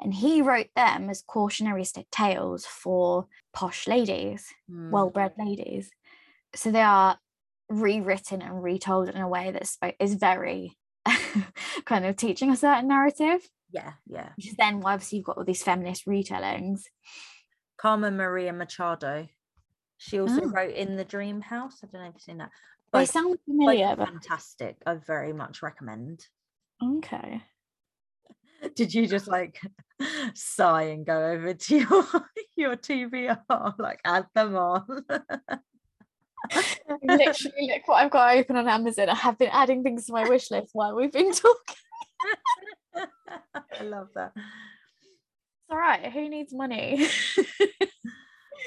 and 0.00 0.14
he 0.14 0.42
wrote 0.42 0.68
them 0.76 1.10
as 1.10 1.22
cautionary 1.22 1.84
tales 2.10 2.66
for 2.66 3.26
posh 3.52 3.86
ladies, 3.86 4.46
Mm. 4.70 4.90
well-bred 4.90 5.32
ladies. 5.38 5.90
So 6.54 6.70
they 6.70 6.82
are 6.82 7.18
rewritten 7.68 8.42
and 8.42 8.62
retold 8.62 9.08
in 9.08 9.16
a 9.20 9.28
way 9.28 9.50
that 9.50 9.94
is 10.00 10.14
very 10.14 10.76
kind 11.84 12.04
of 12.04 12.16
teaching 12.16 12.50
a 12.50 12.56
certain 12.56 12.88
narrative. 12.88 13.48
Yeah, 13.72 13.92
yeah. 14.06 14.30
Which 14.36 14.48
is 14.48 14.54
then 14.56 14.80
why 14.80 14.94
obviously 14.94 15.18
you've 15.18 15.26
got 15.26 15.38
all 15.38 15.44
these 15.44 15.62
feminist 15.62 16.06
retellings. 16.06 16.82
Carmen 17.80 18.16
Maria 18.16 18.52
Machado. 18.52 19.28
She 19.98 20.18
also 20.20 20.42
Oh. 20.42 20.48
wrote 20.50 20.74
In 20.74 20.96
the 20.96 21.04
Dream 21.04 21.40
House. 21.40 21.80
I 21.82 21.86
don't 21.86 22.02
know 22.02 22.08
if 22.08 22.14
you've 22.14 22.22
seen 22.22 22.38
that. 22.38 22.50
They 22.92 23.00
Both- 23.00 23.10
sound 23.10 23.38
familiar, 23.44 23.94
but 23.96 24.08
fantastic. 24.08 24.76
I 24.86 24.94
very 24.94 25.32
much 25.32 25.62
recommend. 25.62 26.26
okay. 26.82 27.42
Did 28.74 28.92
you 28.92 29.06
just 29.06 29.26
like 29.28 29.60
sigh 30.34 30.82
and 30.84 31.06
go 31.06 31.24
over 31.32 31.54
to 31.54 31.76
your 31.78 32.06
your 32.56 32.76
TBR, 32.76 33.78
like 33.78 34.00
add 34.04 34.26
them 34.34 34.56
on? 34.56 35.04
literally 37.02 37.70
look 37.72 37.86
what 37.86 38.02
I've 38.04 38.10
got 38.10 38.36
open 38.36 38.56
on 38.56 38.68
Amazon. 38.68 39.08
I 39.08 39.14
have 39.14 39.38
been 39.38 39.50
adding 39.52 39.82
things 39.82 40.06
to 40.06 40.12
my 40.12 40.28
wish 40.28 40.50
list 40.50 40.70
while 40.72 40.94
we've 40.94 41.12
been 41.12 41.32
talking. 41.32 41.76
I 43.80 43.82
love 43.84 44.08
that. 44.14 44.32
It's 44.36 45.70
all 45.70 45.78
right. 45.78 46.12
Who 46.12 46.28
needs 46.28 46.52
money? 46.52 47.06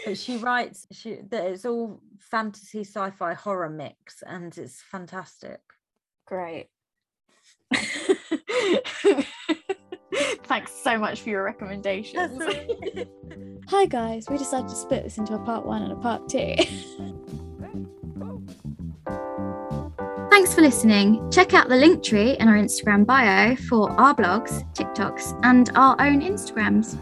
But 0.05 0.17
she 0.17 0.37
writes 0.37 0.87
she 0.91 1.19
that 1.29 1.45
it's 1.45 1.65
all 1.65 2.01
fantasy, 2.19 2.81
sci-fi, 2.81 3.33
horror 3.33 3.69
mix, 3.69 4.21
and 4.25 4.57
it's 4.57 4.81
fantastic. 4.81 5.59
Great. 6.25 6.67
Thanks 10.43 10.73
so 10.83 10.97
much 10.97 11.21
for 11.21 11.29
your 11.29 11.43
recommendations. 11.43 12.41
Hi 13.69 13.85
guys, 13.85 14.29
we 14.29 14.37
decided 14.37 14.69
to 14.69 14.75
split 14.75 15.03
this 15.03 15.17
into 15.17 15.35
a 15.35 15.39
part 15.39 15.65
one 15.65 15.83
and 15.83 15.93
a 15.93 15.95
part 15.95 16.27
two. 16.29 16.55
Thanks 20.33 20.55
for 20.55 20.61
listening. 20.61 21.29
Check 21.29 21.53
out 21.53 21.69
the 21.69 21.75
Linktree 21.75 22.37
in 22.37 22.47
our 22.47 22.55
Instagram 22.55 23.05
bio 23.05 23.55
for 23.55 23.91
our 24.01 24.15
blogs, 24.15 24.63
TikToks, 24.73 25.39
and 25.43 25.69
our 25.75 25.95
own 26.01 26.21
Instagrams. 26.21 26.97